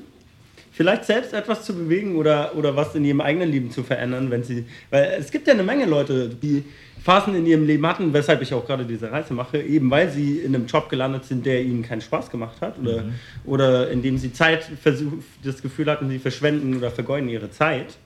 vielleicht 0.79 1.03
selbst 1.03 1.33
etwas 1.33 1.65
zu 1.65 1.75
bewegen 1.75 2.15
oder, 2.15 2.55
oder 2.55 2.73
was 2.73 2.95
in 2.95 3.03
ihrem 3.03 3.19
eigenen 3.19 3.51
Leben 3.51 3.69
zu 3.69 3.83
verändern, 3.83 4.31
wenn 4.31 4.45
sie. 4.45 4.63
Weil 4.89 5.17
es 5.19 5.29
gibt 5.29 5.45
ja 5.45 5.53
eine 5.53 5.63
Menge 5.63 5.83
Leute, 5.83 6.29
die 6.29 6.63
Phasen 7.03 7.35
in 7.35 7.45
ihrem 7.45 7.67
Leben 7.67 7.85
hatten, 7.85 8.13
weshalb 8.13 8.41
ich 8.41 8.53
auch 8.53 8.65
gerade 8.65 8.85
diese 8.85 9.11
Reise 9.11 9.33
mache, 9.33 9.61
eben 9.61 9.91
weil 9.91 10.09
sie 10.09 10.37
in 10.37 10.55
einem 10.55 10.67
Job 10.67 10.87
gelandet 10.87 11.25
sind, 11.25 11.45
der 11.45 11.61
ihnen 11.63 11.83
keinen 11.83 11.99
Spaß 11.99 12.31
gemacht 12.31 12.61
hat 12.61 12.79
oder, 12.79 13.01
mhm. 13.03 13.13
oder 13.43 13.91
in 13.91 14.01
dem 14.01 14.17
sie 14.17 14.31
Zeit 14.31 14.69
das 15.43 15.61
Gefühl 15.61 15.91
hatten, 15.91 16.09
sie 16.09 16.17
verschwenden 16.17 16.77
oder 16.77 16.91
vergeuden 16.91 17.27
ihre 17.27 17.51
Zeit. 17.51 17.97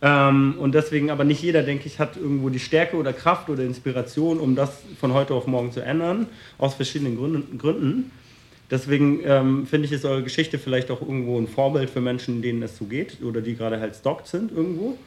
Ähm, 0.00 0.54
und 0.60 0.76
deswegen 0.76 1.10
aber 1.10 1.24
nicht 1.24 1.42
jeder, 1.42 1.64
denke 1.64 1.88
ich, 1.88 1.98
hat 1.98 2.16
irgendwo 2.16 2.50
die 2.50 2.60
Stärke 2.60 2.98
oder 2.98 3.12
Kraft 3.12 3.50
oder 3.50 3.64
Inspiration, 3.64 4.38
um 4.38 4.54
das 4.54 4.80
von 5.00 5.12
heute 5.12 5.34
auf 5.34 5.48
morgen 5.48 5.72
zu 5.72 5.80
ändern, 5.80 6.28
aus 6.56 6.74
verschiedenen 6.74 7.16
Gründen. 7.58 8.12
Deswegen 8.70 9.20
ähm, 9.24 9.66
finde 9.66 9.86
ich, 9.86 9.92
ist 9.92 10.04
eure 10.04 10.22
Geschichte 10.22 10.58
vielleicht 10.58 10.90
auch 10.90 11.00
irgendwo 11.00 11.38
ein 11.38 11.46
Vorbild 11.46 11.88
für 11.88 12.00
Menschen, 12.00 12.42
denen 12.42 12.62
es 12.62 12.76
so 12.76 12.86
geht 12.86 13.18
oder 13.22 13.40
die 13.40 13.54
gerade 13.54 13.78
halt 13.80 13.94
stockt 13.94 14.26
sind 14.26 14.50
irgendwo. 14.50 14.98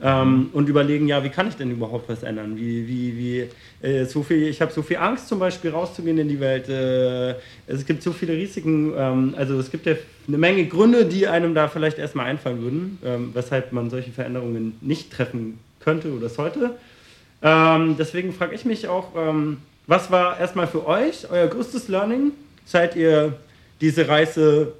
Ähm, 0.00 0.50
und 0.52 0.68
überlegen, 0.68 1.08
ja, 1.08 1.24
wie 1.24 1.28
kann 1.28 1.48
ich 1.48 1.56
denn 1.56 1.72
überhaupt 1.72 2.08
was 2.08 2.22
ändern? 2.22 2.56
Wie, 2.56 2.86
wie, 2.86 3.18
wie, 3.18 3.84
äh, 3.84 4.04
so 4.04 4.22
viel, 4.22 4.46
ich 4.46 4.60
habe 4.60 4.72
so 4.72 4.82
viel 4.82 4.98
Angst 4.98 5.26
zum 5.26 5.40
Beispiel 5.40 5.72
rauszugehen 5.72 6.18
in 6.18 6.28
die 6.28 6.38
Welt. 6.38 6.68
Äh, 6.68 7.34
es 7.66 7.84
gibt 7.84 8.04
so 8.04 8.12
viele 8.12 8.34
Risiken, 8.34 8.92
ähm, 8.96 9.34
also 9.36 9.58
es 9.58 9.72
gibt 9.72 9.86
ja 9.86 9.94
eine 10.28 10.38
Menge 10.38 10.66
Gründe, 10.66 11.04
die 11.04 11.26
einem 11.26 11.52
da 11.52 11.66
vielleicht 11.66 11.98
erstmal 11.98 12.26
einfallen 12.26 12.62
würden, 12.62 12.98
ähm, 13.04 13.30
weshalb 13.34 13.72
man 13.72 13.90
solche 13.90 14.12
Veränderungen 14.12 14.76
nicht 14.80 15.12
treffen 15.12 15.58
könnte 15.80 16.12
oder 16.12 16.28
sollte. 16.28 16.76
Ähm, 17.42 17.96
deswegen 17.98 18.32
frage 18.32 18.54
ich 18.54 18.64
mich 18.64 18.86
auch, 18.86 19.16
ähm, 19.16 19.58
was 19.88 20.12
war 20.12 20.38
erstmal 20.38 20.68
für 20.68 20.86
euch 20.86 21.28
euer 21.28 21.48
größtes 21.48 21.88
Learning 21.88 22.30
seit 22.68 22.96
ihr 22.96 23.34
diese 23.80 24.08
Reise 24.08 24.74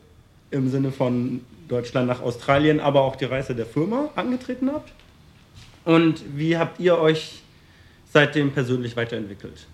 im 0.50 0.70
Sinne 0.70 0.92
von 0.92 1.40
Deutschland 1.68 2.06
nach 2.06 2.20
Australien, 2.20 2.80
aber 2.80 3.00
auch 3.00 3.16
die 3.16 3.24
Reise 3.24 3.54
der 3.54 3.66
Firma 3.66 4.10
angetreten 4.14 4.70
habt? 4.70 4.92
Und 5.84 6.22
wie 6.36 6.58
habt 6.58 6.78
ihr 6.80 6.98
euch 6.98 7.42
seitdem 8.12 8.52
persönlich 8.52 8.94
weiterentwickelt? 8.94 9.66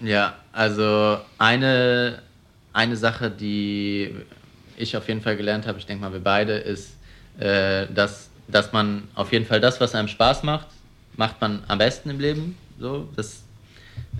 Ja, 0.00 0.36
also 0.52 1.18
eine, 1.36 2.22
eine 2.72 2.96
Sache, 2.96 3.28
die 3.28 4.14
ich 4.76 4.96
auf 4.96 5.08
jeden 5.08 5.20
Fall 5.20 5.36
gelernt 5.36 5.66
habe, 5.66 5.78
ich 5.78 5.86
denke 5.86 6.04
mal 6.04 6.12
wir 6.12 6.20
beide, 6.20 6.52
ist, 6.54 6.96
äh, 7.38 7.86
dass, 7.92 8.30
dass 8.46 8.72
man 8.72 9.08
auf 9.16 9.32
jeden 9.32 9.46
Fall 9.46 9.60
das, 9.60 9.80
was 9.80 9.96
einem 9.96 10.08
Spaß 10.08 10.44
macht, 10.44 10.68
macht 11.16 11.40
man 11.40 11.64
am 11.66 11.78
besten 11.78 12.08
im 12.08 12.20
Leben. 12.20 12.56
So, 12.78 13.08
das 13.16 13.42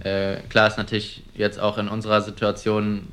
äh, 0.04 0.36
klar 0.48 0.68
ist 0.68 0.78
natürlich 0.78 1.22
jetzt 1.34 1.58
auch 1.58 1.78
in 1.78 1.88
unserer 1.88 2.22
Situation 2.22 3.08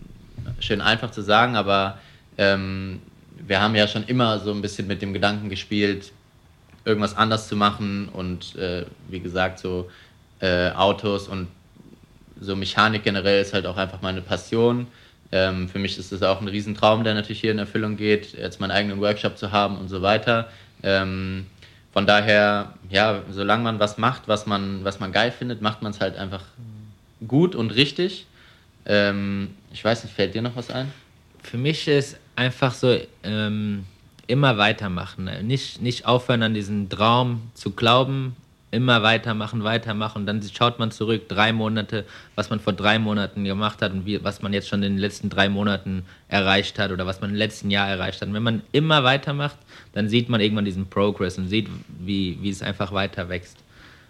schön 0.59 0.81
einfach 0.81 1.11
zu 1.11 1.21
sagen, 1.21 1.55
aber 1.55 1.97
ähm, 2.37 3.01
wir 3.45 3.61
haben 3.61 3.75
ja 3.75 3.87
schon 3.87 4.03
immer 4.03 4.39
so 4.39 4.51
ein 4.51 4.61
bisschen 4.61 4.87
mit 4.87 5.01
dem 5.01 5.13
Gedanken 5.13 5.49
gespielt, 5.49 6.11
irgendwas 6.85 7.15
anders 7.15 7.47
zu 7.47 7.55
machen 7.55 8.09
und 8.09 8.55
äh, 8.55 8.85
wie 9.09 9.19
gesagt, 9.19 9.59
so 9.59 9.89
äh, 10.39 10.71
Autos 10.71 11.27
und 11.27 11.47
so 12.39 12.55
Mechanik 12.55 13.03
generell 13.03 13.41
ist 13.41 13.53
halt 13.53 13.65
auch 13.65 13.77
einfach 13.77 14.01
meine 14.01 14.21
Passion. 14.21 14.87
Ähm, 15.31 15.67
für 15.67 15.79
mich 15.79 15.97
ist 15.97 16.11
es 16.11 16.23
auch 16.23 16.39
ein 16.39 16.47
Riesentraum, 16.47 17.03
der 17.03 17.13
natürlich 17.13 17.41
hier 17.41 17.51
in 17.51 17.59
Erfüllung 17.59 17.97
geht, 17.97 18.33
jetzt 18.33 18.61
meinen 18.61 18.71
eigenen 18.71 19.01
Workshop 19.01 19.37
zu 19.37 19.51
haben 19.51 19.77
und 19.77 19.89
so 19.89 20.01
weiter. 20.01 20.47
Ähm, 20.83 21.47
von 21.91 22.05
daher, 22.05 22.73
ja, 22.89 23.23
solange 23.31 23.63
man 23.63 23.79
was 23.79 23.97
macht, 23.97 24.27
was 24.27 24.45
man, 24.45 24.83
was 24.83 24.99
man 24.99 25.11
geil 25.11 25.31
findet, 25.31 25.61
macht 25.61 25.81
man 25.81 25.91
es 25.91 25.99
halt 25.99 26.15
einfach 26.15 26.43
gut 27.25 27.55
und 27.55 27.71
richtig. 27.71 28.25
Ähm, 28.85 29.49
ich 29.71 29.83
weiß 29.83 30.03
nicht, 30.03 30.13
fällt 30.13 30.35
dir 30.35 30.41
noch 30.41 30.55
was 30.55 30.69
ein? 30.69 30.91
Für 31.43 31.57
mich 31.57 31.87
ist 31.87 32.17
einfach 32.35 32.73
so 32.73 32.97
ähm, 33.23 33.85
immer 34.27 34.57
weitermachen. 34.57 35.29
Nicht, 35.43 35.81
nicht 35.81 36.05
aufhören 36.05 36.43
an 36.43 36.53
diesen 36.53 36.89
Traum 36.89 37.41
zu 37.53 37.71
glauben, 37.71 38.35
immer 38.71 39.01
weitermachen, 39.01 39.63
weitermachen. 39.63 40.19
Und 40.19 40.25
dann 40.25 40.41
schaut 40.43 40.77
man 40.79 40.91
zurück, 40.91 41.29
drei 41.29 41.53
Monate, 41.53 42.05
was 42.35 42.49
man 42.49 42.59
vor 42.59 42.73
drei 42.73 42.99
Monaten 42.99 43.43
gemacht 43.43 43.81
hat 43.81 43.93
und 43.93 44.05
wie, 44.05 44.23
was 44.23 44.41
man 44.41 44.53
jetzt 44.53 44.67
schon 44.67 44.83
in 44.83 44.93
den 44.93 44.99
letzten 44.99 45.29
drei 45.29 45.47
Monaten 45.49 46.05
erreicht 46.27 46.77
hat 46.77 46.91
oder 46.91 47.05
was 47.05 47.21
man 47.21 47.31
im 47.31 47.35
letzten 47.35 47.71
Jahr 47.71 47.87
erreicht 47.87 48.21
hat. 48.21 48.27
Und 48.27 48.33
wenn 48.33 48.43
man 48.43 48.61
immer 48.73 49.03
weitermacht, 49.03 49.57
dann 49.93 50.09
sieht 50.09 50.29
man 50.29 50.41
irgendwann 50.41 50.65
diesen 50.65 50.87
Progress 50.89 51.37
und 51.37 51.47
sieht, 51.47 51.69
wie, 51.99 52.37
wie 52.41 52.49
es 52.49 52.61
einfach 52.61 52.91
weiter 52.91 53.29
wächst. 53.29 53.57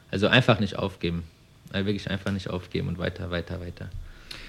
Also 0.10 0.28
einfach 0.28 0.60
nicht 0.60 0.78
aufgeben. 0.78 1.24
Also 1.72 1.86
wirklich 1.86 2.10
einfach 2.10 2.32
nicht 2.32 2.50
aufgeben 2.50 2.88
und 2.88 2.98
weiter, 2.98 3.30
weiter, 3.32 3.60
weiter. 3.60 3.90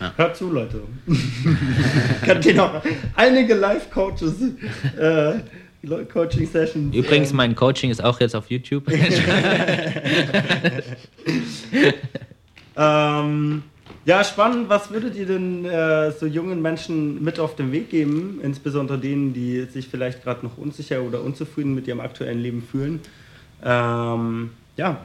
Ja. 0.01 0.12
Hört 0.16 0.37
zu, 0.37 0.51
Leute. 0.51 0.83
Könnt 2.25 2.47
ihr 2.47 2.55
noch 2.55 2.83
einige 3.16 3.55
Live-Coaches, 3.55 4.43
äh, 4.99 5.41
Coaching-Sessions. 6.05 6.95
Übrigens, 6.95 7.33
mein 7.33 7.55
Coaching 7.57 7.91
ist 7.91 8.03
auch 8.03 8.21
jetzt 8.21 8.37
auf 8.37 8.51
YouTube. 8.51 8.85
ähm, 12.77 13.62
Ja, 14.09 14.25
spannend. 14.25 14.69
Was 14.71 14.91
würdet 14.91 15.16
ihr 15.16 15.27
denn 15.27 15.64
äh, 15.66 16.11
so 16.12 16.25
jungen 16.27 16.62
Menschen 16.62 17.23
mit 17.23 17.39
auf 17.39 17.57
den 17.57 17.73
Weg 17.73 17.91
geben, 17.91 18.41
insbesondere 18.43 18.99
denen, 18.99 19.35
die 19.35 19.64
sich 19.64 19.89
vielleicht 19.89 20.23
gerade 20.23 20.47
noch 20.47 20.57
unsicher 20.57 21.03
oder 21.03 21.23
unzufrieden 21.23 21.75
mit 21.75 21.87
ihrem 21.87 22.01
aktuellen 22.01 22.39
Leben 22.39 22.62
fühlen? 22.62 23.01
Ähm, 23.62 24.51
ja, 24.79 25.03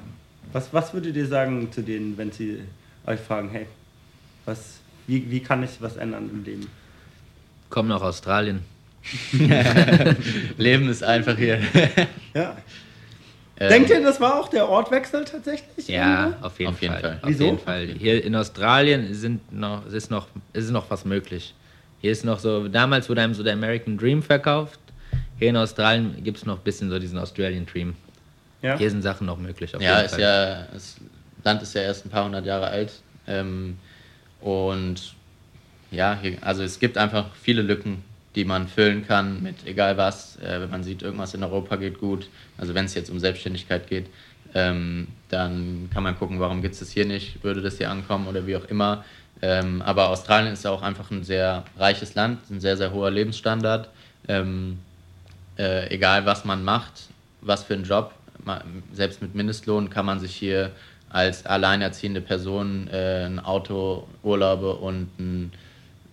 was, 0.54 0.74
was 0.74 0.94
würdet 0.94 1.16
ihr 1.16 1.28
sagen 1.28 1.72
zu 1.72 1.82
denen, 1.82 2.18
wenn 2.18 2.32
sie 2.32 2.60
euch 3.06 3.20
fragen, 3.20 3.50
hey, 3.50 3.68
was, 4.46 4.80
wie, 5.08 5.30
wie 5.30 5.40
kann 5.42 5.64
ich 5.64 5.82
was 5.82 5.98
ändern 5.98 6.30
im 6.32 6.44
Leben? 6.44 6.68
Komm 7.70 7.88
nach 7.88 8.02
Australien. 8.02 8.62
Leben 10.58 10.88
ist 10.88 11.04
einfach 11.04 11.38
hier. 11.38 11.60
ja. 12.34 12.56
Ähm, 13.60 13.70
Denkt 13.70 13.90
ihr, 13.90 14.02
das 14.02 14.20
war 14.22 14.40
auch 14.40 14.48
der 14.48 14.68
Ortwechsel 14.70 15.26
tatsächlich? 15.26 15.88
Ja, 15.88 16.26
irgendwo? 16.26 16.46
auf 16.46 16.60
jeden, 16.60 16.74
auf 16.74 16.82
jeden 16.82 16.94
Fall. 16.94 17.02
Fall. 17.02 17.20
Auf 17.22 17.30
Wieso? 17.30 17.44
jeden 17.46 17.60
Fall. 17.60 17.88
Hier 17.88 18.24
in 18.24 18.36
Australien 18.36 19.14
sind 19.14 19.52
noch, 19.52 19.86
ist, 19.88 20.10
noch, 20.10 20.28
ist 20.54 20.72
noch 20.72 20.90
was 20.90 21.06
möglich. 21.06 21.54
Hier 22.00 22.12
ist 22.12 22.26
noch 22.26 22.40
so, 22.40 22.68
damals 22.68 23.10
wurde 23.10 23.22
einem 23.22 23.34
so 23.34 23.44
der 23.44 23.54
American 23.54 23.98
Dream 23.98 24.24
verkauft. 24.24 24.80
Hier 25.40 25.50
in 25.50 25.58
Australien 25.58 26.24
gibt 26.24 26.38
es 26.38 26.46
noch 26.46 26.58
ein 26.58 26.64
bisschen 26.64 26.90
so 26.90 27.00
diesen 27.00 27.18
Australian 27.18 27.66
Dream. 27.66 27.96
Ja. 28.64 28.78
Hier 28.78 28.90
sind 28.90 29.02
Sachen 29.02 29.28
noch 29.28 29.38
möglich. 29.38 29.74
ja, 29.80 30.00
ist 30.00 30.12
Fall. 30.12 30.22
ja, 30.22 30.68
das 30.74 30.96
Land 31.44 31.62
ist 31.62 31.76
ja 31.76 31.82
erst 31.82 32.06
ein 32.06 32.10
paar 32.10 32.24
hundert 32.26 32.46
Jahre 32.46 32.68
alt. 32.68 32.94
Ähm, 33.28 33.78
und 34.40 35.16
ja, 35.92 36.18
hier, 36.20 36.38
also 36.42 36.64
es 36.64 36.80
gibt 36.80 36.98
einfach 36.98 37.36
viele 37.36 37.62
Lücken, 37.62 38.04
die 38.36 38.46
man 38.46 38.68
füllen 38.68 39.06
kann 39.06 39.44
mit 39.44 39.68
egal 39.68 39.98
was. 39.98 40.38
Äh, 40.38 40.62
wenn 40.62 40.70
man 40.70 40.84
sieht, 40.84 41.02
irgendwas 41.02 41.34
in 41.34 41.44
Europa 41.44 41.76
geht 41.76 42.00
gut, 42.00 42.30
also 42.58 42.74
wenn 42.74 42.86
es 42.86 42.96
jetzt 42.96 43.10
um 43.10 43.20
Selbstständigkeit 43.20 43.88
geht, 43.88 44.08
ähm, 44.56 45.10
dann 45.30 45.90
kann 45.94 46.04
man 46.04 46.18
gucken, 46.18 46.40
warum 46.40 46.62
gibt 46.62 46.74
es 46.74 46.80
das 46.80 46.92
hier 46.92 47.06
nicht, 47.06 47.44
würde 47.44 47.62
das 47.62 47.78
hier 47.78 47.92
ankommen 47.92 48.28
oder 48.28 48.48
wie 48.48 48.56
auch 48.56 48.66
immer. 48.66 49.04
Ähm, 49.42 49.82
aber 49.82 50.10
Australien 50.10 50.54
ist 50.54 50.66
auch 50.66 50.82
einfach 50.82 51.12
ein 51.12 51.26
sehr 51.26 51.66
reiches 51.78 52.16
Land, 52.16 52.50
ein 52.50 52.62
sehr, 52.62 52.78
sehr 52.78 52.94
hoher 52.94 53.12
Lebensstandard. 53.12 53.90
Ähm, 54.30 54.80
äh, 55.58 55.94
egal 55.94 56.26
was 56.26 56.46
man 56.46 56.64
macht, 56.64 57.10
was 57.42 57.64
für 57.64 57.74
einen 57.74 57.84
Job, 57.84 58.14
selbst 58.92 59.22
mit 59.22 59.36
Mindestlohn 59.36 59.90
kann 59.90 60.06
man 60.06 60.20
sich 60.20 60.36
hier 60.36 60.72
als 61.10 61.46
alleinerziehende 61.46 62.22
Person 62.22 62.88
äh, 62.92 63.26
ein 63.26 63.40
Auto, 63.40 64.08
Urlaube 64.24 64.76
und 64.76 65.08
ein, 65.20 65.52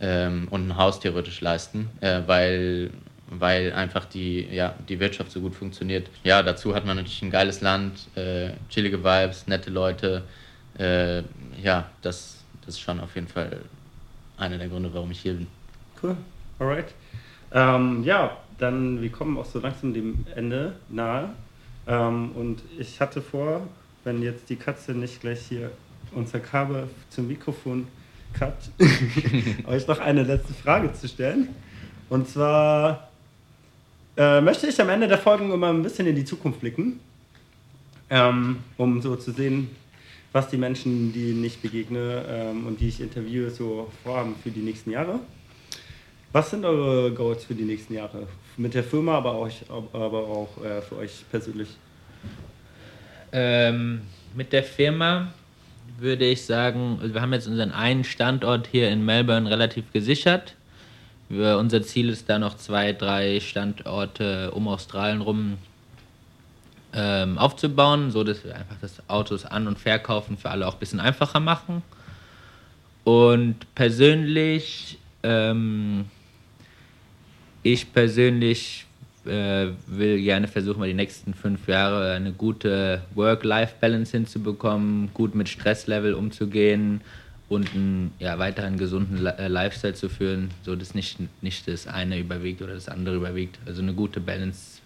ähm, 0.01 0.47
und 0.51 0.69
ein 0.69 0.77
Haus 0.77 1.01
theoretisch 1.01 1.41
leisten, 1.41 1.89
äh, 2.01 2.21
weil, 2.27 2.91
weil 3.31 3.73
einfach 3.73 4.05
die, 4.05 4.47
ja, 4.53 4.75
die 4.89 5.01
Wirtschaft 5.01 5.33
so 5.33 5.41
gut 5.41 5.55
funktioniert. 5.55 6.09
Ja, 6.23 6.43
dazu 6.43 6.75
hat 6.75 6.85
man 6.85 6.97
natürlich 6.97 7.23
ein 7.23 7.31
geiles 7.31 7.63
Land, 7.63 8.09
äh, 8.15 8.51
chillige 8.69 9.03
Vibes, 9.03 9.47
nette 9.47 9.71
Leute. 9.71 10.23
Äh, 10.79 11.23
ja, 11.63 11.89
das, 12.03 12.45
das 12.67 12.75
ist 12.75 12.81
schon 12.81 13.01
auf 13.01 13.15
jeden 13.15 13.29
Fall 13.29 13.63
einer 14.37 14.59
der 14.59 14.69
Gründe, 14.69 14.93
warum 14.93 15.11
ich 15.11 15.21
hier 15.21 15.35
bin. 15.35 15.47
Cool, 16.03 16.17
alright. 16.59 16.95
Ähm, 17.53 18.05
ja, 18.05 18.37
dann 18.59 19.01
wir 19.01 19.11
kommen 19.11 19.39
auch 19.39 19.47
so 19.47 19.61
langsam 19.61 19.95
dem 19.95 20.27
Ende 20.35 20.77
nahe. 20.89 21.31
Ähm, 21.87 22.33
und 22.33 22.63
ich 22.79 23.01
hatte 23.01 23.23
vor, 23.23 23.67
wenn 24.05 24.23
jetzt 24.23 24.49
die 24.49 24.57
Katze 24.57 24.93
nicht 24.93 25.21
gleich 25.21 25.41
hier 25.49 25.71
unser 26.13 26.41
Kabel 26.41 26.89
zum 27.11 27.29
Mikrofon 27.29 27.87
cut, 28.33 28.55
euch 29.67 29.87
noch 29.87 30.01
eine 30.01 30.23
letzte 30.23 30.55
Frage 30.55 30.93
zu 30.93 31.09
stellen. 31.09 31.49
Und 32.09 32.29
zwar 32.29 33.11
äh, 34.17 34.41
möchte 34.41 34.67
ich 34.67 34.81
am 34.81 34.89
Ende 34.89 35.09
der 35.09 35.19
Folgen 35.19 35.53
immer 35.53 35.69
ein 35.69 35.83
bisschen 35.83 36.07
in 36.07 36.17
die 36.17 36.25
Zukunft 36.25 36.61
blicken, 36.61 37.01
ähm, 38.11 38.59
um 38.77 39.01
so 39.01 39.17
zu 39.17 39.33
sehen, 39.33 39.71
was 40.33 40.49
die 40.49 40.57
Menschen, 40.57 41.13
die 41.13 41.45
ich 41.45 41.61
begegne 41.61 42.25
ähm, 42.29 42.67
und 42.67 42.81
die 42.81 42.89
ich 42.89 43.01
interviewe, 43.01 43.51
so 43.51 43.91
vorhaben 44.03 44.35
für 44.43 44.51
die 44.51 44.61
nächsten 44.61 44.91
Jahre. 44.91 45.21
Was 46.33 46.51
sind 46.51 46.65
eure 46.65 47.13
Goals 47.13 47.45
für 47.45 47.55
die 47.55 47.65
nächsten 47.65 47.95
Jahre? 47.95 48.29
Mit 48.61 48.75
der 48.75 48.85
Firma, 48.85 49.17
aber 49.17 49.33
auch, 49.33 49.49
aber 49.95 50.19
auch 50.19 50.63
äh, 50.63 50.83
für 50.83 50.99
euch 50.99 51.25
persönlich? 51.31 51.69
Ähm, 53.33 54.03
mit 54.35 54.53
der 54.53 54.63
Firma 54.63 55.33
würde 55.99 56.27
ich 56.27 56.45
sagen, 56.45 56.99
also 57.01 57.15
wir 57.15 57.23
haben 57.23 57.33
jetzt 57.33 57.49
unseren 57.49 57.73
einen 57.73 58.05
Standort 58.05 58.67
hier 58.67 58.91
in 58.91 59.03
Melbourne 59.03 59.49
relativ 59.49 59.91
gesichert. 59.95 60.57
Wir, 61.31 61.57
unser 61.57 61.83
Ziel 61.83 62.11
ist 62.11 62.29
da 62.29 62.39
noch 62.39 62.59
zwei, 62.59 62.93
drei 62.93 63.41
Standorte 63.41 64.51
um 64.51 64.69
Australien 64.69 65.23
rum 65.23 65.57
ähm, 66.93 67.39
aufzubauen, 67.39 68.11
so 68.11 68.25
dass 68.25 68.45
wir 68.45 68.55
einfach 68.55 68.77
das 68.83 69.09
Autos 69.09 69.47
an- 69.47 69.69
und 69.69 69.79
verkaufen 69.79 70.37
für 70.37 70.51
alle 70.51 70.69
auch 70.69 70.75
ein 70.75 70.81
bisschen 70.81 71.01
einfacher 71.01 71.41
machen. 71.41 71.83
Und 73.05 73.75
persönlich 73.75 74.99
ähm, 75.23 76.11
ich 77.63 77.93
persönlich 77.93 78.87
äh, 79.27 79.69
will 79.87 80.21
gerne 80.23 80.49
versuchen, 80.49 80.81
mal 80.81 80.89
die 80.89 80.95
nächsten 80.95 81.35
fünf 81.35 81.69
Jahre 81.69 82.13
eine 82.13 82.33
gute 82.33 83.03
Work-Life-Balance 83.15 84.13
hinzubekommen, 84.13 85.11
gut 85.13 85.35
mit 85.35 85.49
Stresslevel 85.49 86.15
umzugehen 86.15 87.01
und 87.49 87.75
einen 87.75 88.13
ja, 88.19 88.39
weiterhin 88.39 88.79
gesunden 88.79 89.27
äh, 89.27 89.49
Lifestyle 89.49 89.95
zu 89.95 90.09
führen, 90.09 90.51
so 90.65 90.77
dass 90.77 90.95
nicht, 90.95 91.19
nicht 91.43 91.69
das 91.69 91.87
eine 91.87 92.19
überwiegt 92.19 92.63
oder 92.63 92.75
das 92.75 92.89
andere 92.89 93.17
überwiegt. 93.17 93.59
Also 93.67 93.83
eine 93.83 93.93
gute 93.93 94.21
Balance 94.21 94.81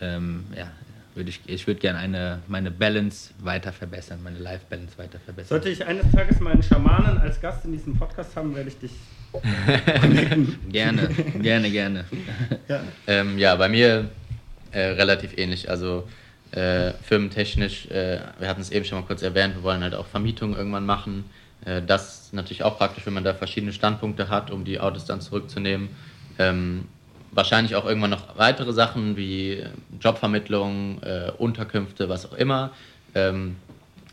ähm, 0.00 0.44
ja, 0.56 0.70
würde 1.14 1.30
ich, 1.30 1.40
ich 1.46 1.66
würde 1.66 1.80
gerne 1.80 1.98
eine, 1.98 2.40
meine 2.48 2.70
Balance 2.70 3.34
weiter 3.40 3.72
verbessern, 3.72 4.20
meine 4.22 4.38
Life-Balance 4.38 4.96
weiter 4.96 5.18
verbessern. 5.18 5.48
Sollte 5.48 5.68
ich 5.68 5.84
eines 5.84 6.10
Tages 6.10 6.40
meinen 6.40 6.62
Schamanen 6.62 7.18
als 7.18 7.40
Gast 7.40 7.64
in 7.64 7.72
diesem 7.72 7.96
Podcast 7.96 8.34
haben, 8.34 8.54
werde 8.54 8.68
ich 8.68 8.78
dich 8.78 8.92
gerne, 10.70 11.08
gerne, 11.40 11.70
gerne. 11.70 12.04
Ja, 12.68 12.80
ähm, 13.06 13.38
ja 13.38 13.56
bei 13.56 13.68
mir 13.68 14.10
äh, 14.72 14.80
relativ 14.80 15.36
ähnlich. 15.38 15.70
Also 15.70 16.08
äh, 16.52 16.92
firmentechnisch, 17.02 17.86
äh, 17.86 18.20
wir 18.38 18.48
hatten 18.48 18.60
es 18.60 18.70
eben 18.70 18.84
schon 18.84 19.00
mal 19.00 19.06
kurz 19.06 19.22
erwähnt, 19.22 19.54
wir 19.54 19.62
wollen 19.62 19.82
halt 19.82 19.94
auch 19.94 20.06
Vermietungen 20.06 20.56
irgendwann 20.56 20.86
machen. 20.86 21.24
Äh, 21.64 21.82
das 21.82 22.26
ist 22.26 22.34
natürlich 22.34 22.62
auch 22.62 22.78
praktisch, 22.78 23.06
wenn 23.06 23.14
man 23.14 23.24
da 23.24 23.34
verschiedene 23.34 23.72
Standpunkte 23.72 24.28
hat, 24.28 24.50
um 24.50 24.64
die 24.64 24.80
Autos 24.80 25.04
dann 25.04 25.20
zurückzunehmen. 25.20 25.88
Ähm, 26.38 26.86
wahrscheinlich 27.30 27.74
auch 27.76 27.86
irgendwann 27.86 28.10
noch 28.10 28.36
weitere 28.36 28.72
Sachen 28.72 29.16
wie 29.16 29.64
Jobvermittlung, 30.00 31.02
äh, 31.02 31.30
Unterkünfte, 31.38 32.08
was 32.08 32.26
auch 32.26 32.34
immer. 32.34 32.70
Ähm, 33.14 33.56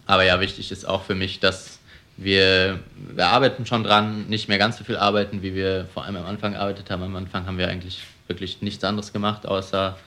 aber 0.05 0.23
ja, 0.23 0.39
wichtig 0.39 0.71
ist 0.71 0.87
auch 0.87 1.03
für 1.03 1.15
mich, 1.15 1.39
dass 1.39 1.78
wir, 2.21 2.79
wir 3.15 3.27
arbeiten 3.27 3.65
schon 3.65 3.83
dran, 3.83 4.27
nicht 4.27 4.49
mehr 4.49 4.57
ganz 4.57 4.77
so 4.77 4.83
viel 4.83 4.97
arbeiten, 4.97 5.41
wie 5.41 5.55
wir 5.55 5.87
vor 5.93 6.03
allem 6.03 6.17
am 6.17 6.25
Anfang 6.25 6.53
gearbeitet 6.53 6.89
haben. 6.89 7.03
Am 7.03 7.15
Anfang 7.15 7.45
haben 7.45 7.57
wir 7.57 7.69
eigentlich 7.69 8.03
wirklich 8.27 8.61
nichts 8.61 8.83
anderes 8.83 9.13
gemacht, 9.13 9.45
außer 9.45 9.97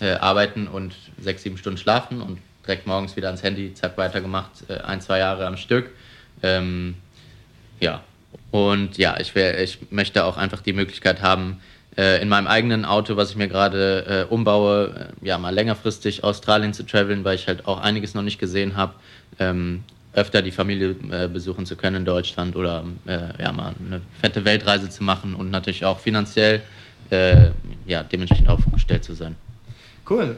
äh, 0.00 0.12
arbeiten 0.14 0.66
und 0.66 0.94
sechs, 1.20 1.44
sieben 1.44 1.58
Stunden 1.58 1.78
schlafen 1.78 2.20
und 2.20 2.38
direkt 2.66 2.86
morgens 2.86 3.16
wieder 3.16 3.28
ans 3.28 3.42
Handy, 3.42 3.72
zack, 3.74 3.96
weitergemacht, 3.96 4.50
äh, 4.68 4.78
ein, 4.78 5.00
zwei 5.00 5.18
Jahre 5.18 5.46
am 5.46 5.56
Stück. 5.56 5.90
Ähm, 6.42 6.96
ja, 7.78 8.02
und 8.50 8.98
ja, 8.98 9.18
ich, 9.20 9.34
wär, 9.34 9.62
ich 9.62 9.78
möchte 9.90 10.24
auch 10.24 10.36
einfach 10.36 10.60
die 10.60 10.72
Möglichkeit 10.72 11.22
haben, 11.22 11.60
äh, 11.96 12.20
in 12.20 12.28
meinem 12.28 12.46
eigenen 12.48 12.84
Auto, 12.84 13.16
was 13.16 13.30
ich 13.30 13.36
mir 13.36 13.48
gerade 13.48 14.26
äh, 14.28 14.32
umbaue, 14.32 15.12
äh, 15.22 15.26
ja 15.26 15.38
mal 15.38 15.54
längerfristig 15.54 16.24
Australien 16.24 16.72
zu 16.72 16.84
traveln, 16.84 17.24
weil 17.24 17.36
ich 17.36 17.46
halt 17.46 17.66
auch 17.66 17.80
einiges 17.80 18.14
noch 18.14 18.22
nicht 18.22 18.38
gesehen 18.38 18.76
habe. 18.76 18.94
Ähm, 19.38 19.84
öfter 20.12 20.42
die 20.42 20.50
Familie 20.50 20.96
äh, 21.10 21.28
besuchen 21.28 21.66
zu 21.66 21.76
können 21.76 21.96
in 21.96 22.04
Deutschland 22.04 22.56
oder 22.56 22.84
äh, 23.06 23.42
ja 23.42 23.52
mal 23.52 23.74
eine 23.86 24.00
fette 24.20 24.44
Weltreise 24.44 24.88
zu 24.88 25.04
machen 25.04 25.34
und 25.34 25.50
natürlich 25.50 25.84
auch 25.84 26.00
finanziell 26.00 26.62
äh, 27.10 27.50
ja 27.86 28.02
dementsprechend 28.02 28.48
aufgestellt 28.48 29.04
zu 29.04 29.14
sein. 29.14 29.36
Cool. 30.08 30.36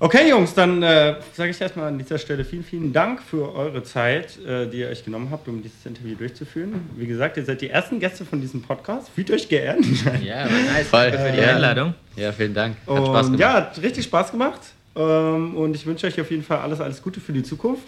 Okay, 0.00 0.28
Jungs, 0.28 0.52
dann 0.54 0.82
äh, 0.82 1.14
sage 1.32 1.50
ich 1.50 1.60
erstmal 1.60 1.88
an 1.88 1.98
dieser 1.98 2.18
Stelle 2.18 2.44
vielen, 2.44 2.64
vielen 2.64 2.92
Dank 2.92 3.22
für 3.22 3.54
eure 3.54 3.84
Zeit, 3.84 4.38
äh, 4.44 4.66
die 4.66 4.80
ihr 4.80 4.88
euch 4.88 5.04
genommen 5.04 5.28
habt, 5.30 5.46
um 5.46 5.62
dieses 5.62 5.86
Interview 5.86 6.16
durchzuführen. 6.16 6.90
Wie 6.96 7.06
gesagt, 7.06 7.36
ihr 7.36 7.44
seid 7.44 7.60
die 7.60 7.70
ersten 7.70 8.00
Gäste 8.00 8.24
von 8.24 8.40
diesem 8.40 8.60
Podcast. 8.60 9.08
Fühlt 9.14 9.30
euch 9.30 9.48
geehrt. 9.48 9.78
Ja, 10.22 10.40
aber 10.44 10.50
nice. 10.50 10.88
Voll. 10.88 11.10
Danke 11.10 11.26
für 11.26 11.32
die 11.32 11.42
Einladung. 11.42 11.94
Ja, 12.16 12.32
vielen 12.32 12.54
Dank. 12.54 12.76
Hat 12.86 12.98
und, 12.98 13.06
Spaß 13.06 13.26
gemacht. 13.26 13.40
Ja, 13.40 13.52
hat 13.54 13.82
richtig 13.82 14.04
Spaß 14.04 14.32
gemacht. 14.32 14.60
Ähm, 14.96 15.56
und 15.56 15.74
ich 15.76 15.86
wünsche 15.86 16.06
euch 16.08 16.20
auf 16.20 16.30
jeden 16.30 16.42
Fall 16.42 16.58
alles, 16.58 16.80
alles 16.80 17.00
Gute 17.00 17.20
für 17.20 17.32
die 17.32 17.42
Zukunft. 17.42 17.84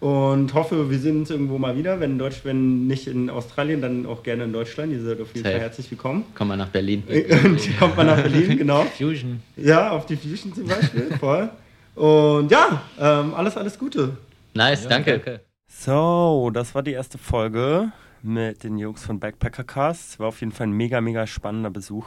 Und 0.00 0.54
hoffe, 0.54 0.90
wir 0.90 0.98
sehen 0.98 1.18
uns 1.18 1.30
irgendwo 1.30 1.58
mal 1.58 1.76
wieder. 1.76 1.98
Wenn, 1.98 2.18
Deutsch, 2.18 2.40
wenn 2.44 2.86
nicht 2.86 3.08
in 3.08 3.30
Australien, 3.30 3.82
dann 3.82 4.06
auch 4.06 4.22
gerne 4.22 4.44
in 4.44 4.52
Deutschland. 4.52 4.92
Ihr 4.92 5.02
seid 5.02 5.20
auf 5.20 5.34
jeden 5.34 5.42
Safe. 5.42 5.54
Fall 5.54 5.60
herzlich 5.60 5.90
willkommen. 5.90 6.24
Kommt 6.34 6.48
mal 6.48 6.56
nach 6.56 6.68
Berlin. 6.68 7.02
kommt 7.80 7.96
mal 7.96 8.04
nach 8.04 8.22
Berlin, 8.22 8.56
genau. 8.56 8.84
Fusion. 8.84 9.42
Ja, 9.56 9.90
auf 9.90 10.06
die 10.06 10.16
Fusion 10.16 10.54
zum 10.54 10.68
Beispiel. 10.68 11.10
Voll. 11.20 11.50
Und 11.96 12.50
ja, 12.50 12.82
ähm, 13.00 13.34
alles, 13.34 13.56
alles 13.56 13.76
Gute. 13.76 14.16
Nice, 14.54 14.84
ja, 14.84 14.90
danke. 14.90 15.12
danke. 15.18 15.40
So, 15.66 16.50
das 16.54 16.76
war 16.76 16.84
die 16.84 16.92
erste 16.92 17.18
Folge 17.18 17.90
mit 18.22 18.62
den 18.62 18.78
Jungs 18.78 19.04
von 19.04 19.18
Backpacker 19.18 19.64
Cast. 19.64 20.20
War 20.20 20.28
auf 20.28 20.40
jeden 20.40 20.52
Fall 20.52 20.68
ein 20.68 20.72
mega, 20.72 21.00
mega 21.00 21.26
spannender 21.26 21.70
Besuch. 21.70 22.06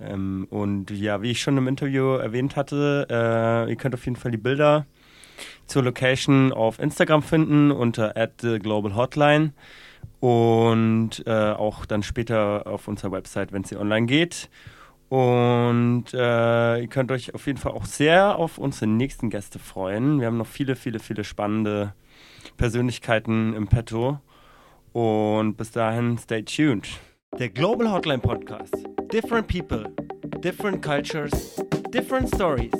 Ähm, 0.00 0.48
und 0.50 0.90
ja, 0.90 1.22
wie 1.22 1.30
ich 1.30 1.40
schon 1.40 1.56
im 1.56 1.68
Interview 1.68 2.14
erwähnt 2.14 2.56
hatte, 2.56 3.06
äh, 3.08 3.70
ihr 3.70 3.76
könnt 3.76 3.94
auf 3.94 4.04
jeden 4.04 4.16
Fall 4.16 4.32
die 4.32 4.36
Bilder 4.36 4.86
zur 5.68 5.84
Location 5.84 6.52
auf 6.52 6.78
Instagram 6.78 7.22
finden 7.22 7.70
unter 7.70 8.14
@theglobalhotline 8.14 9.52
und 10.20 11.22
äh, 11.26 11.52
auch 11.52 11.86
dann 11.86 12.02
später 12.02 12.66
auf 12.66 12.88
unserer 12.88 13.12
Website, 13.12 13.52
wenn 13.52 13.64
sie 13.64 13.76
online 13.76 14.06
geht. 14.06 14.48
Und 15.08 16.04
äh, 16.12 16.80
ihr 16.80 16.88
könnt 16.88 17.10
euch 17.12 17.34
auf 17.34 17.46
jeden 17.46 17.58
Fall 17.58 17.72
auch 17.72 17.86
sehr 17.86 18.36
auf 18.36 18.58
unsere 18.58 18.86
nächsten 18.86 19.30
Gäste 19.30 19.58
freuen. 19.58 20.20
Wir 20.20 20.26
haben 20.26 20.36
noch 20.36 20.46
viele, 20.46 20.76
viele, 20.76 20.98
viele 20.98 21.24
spannende 21.24 21.94
Persönlichkeiten 22.56 23.54
im 23.54 23.68
Petto. 23.68 24.18
Und 24.92 25.56
bis 25.56 25.70
dahin, 25.70 26.18
stay 26.18 26.42
tuned. 26.42 26.88
Der 27.38 27.48
Global 27.48 27.90
Hotline 27.90 28.18
Podcast. 28.18 28.74
Different 29.12 29.46
people, 29.46 29.84
different 30.42 30.82
cultures, 30.82 31.56
different 31.92 32.28
stories. 32.34 32.72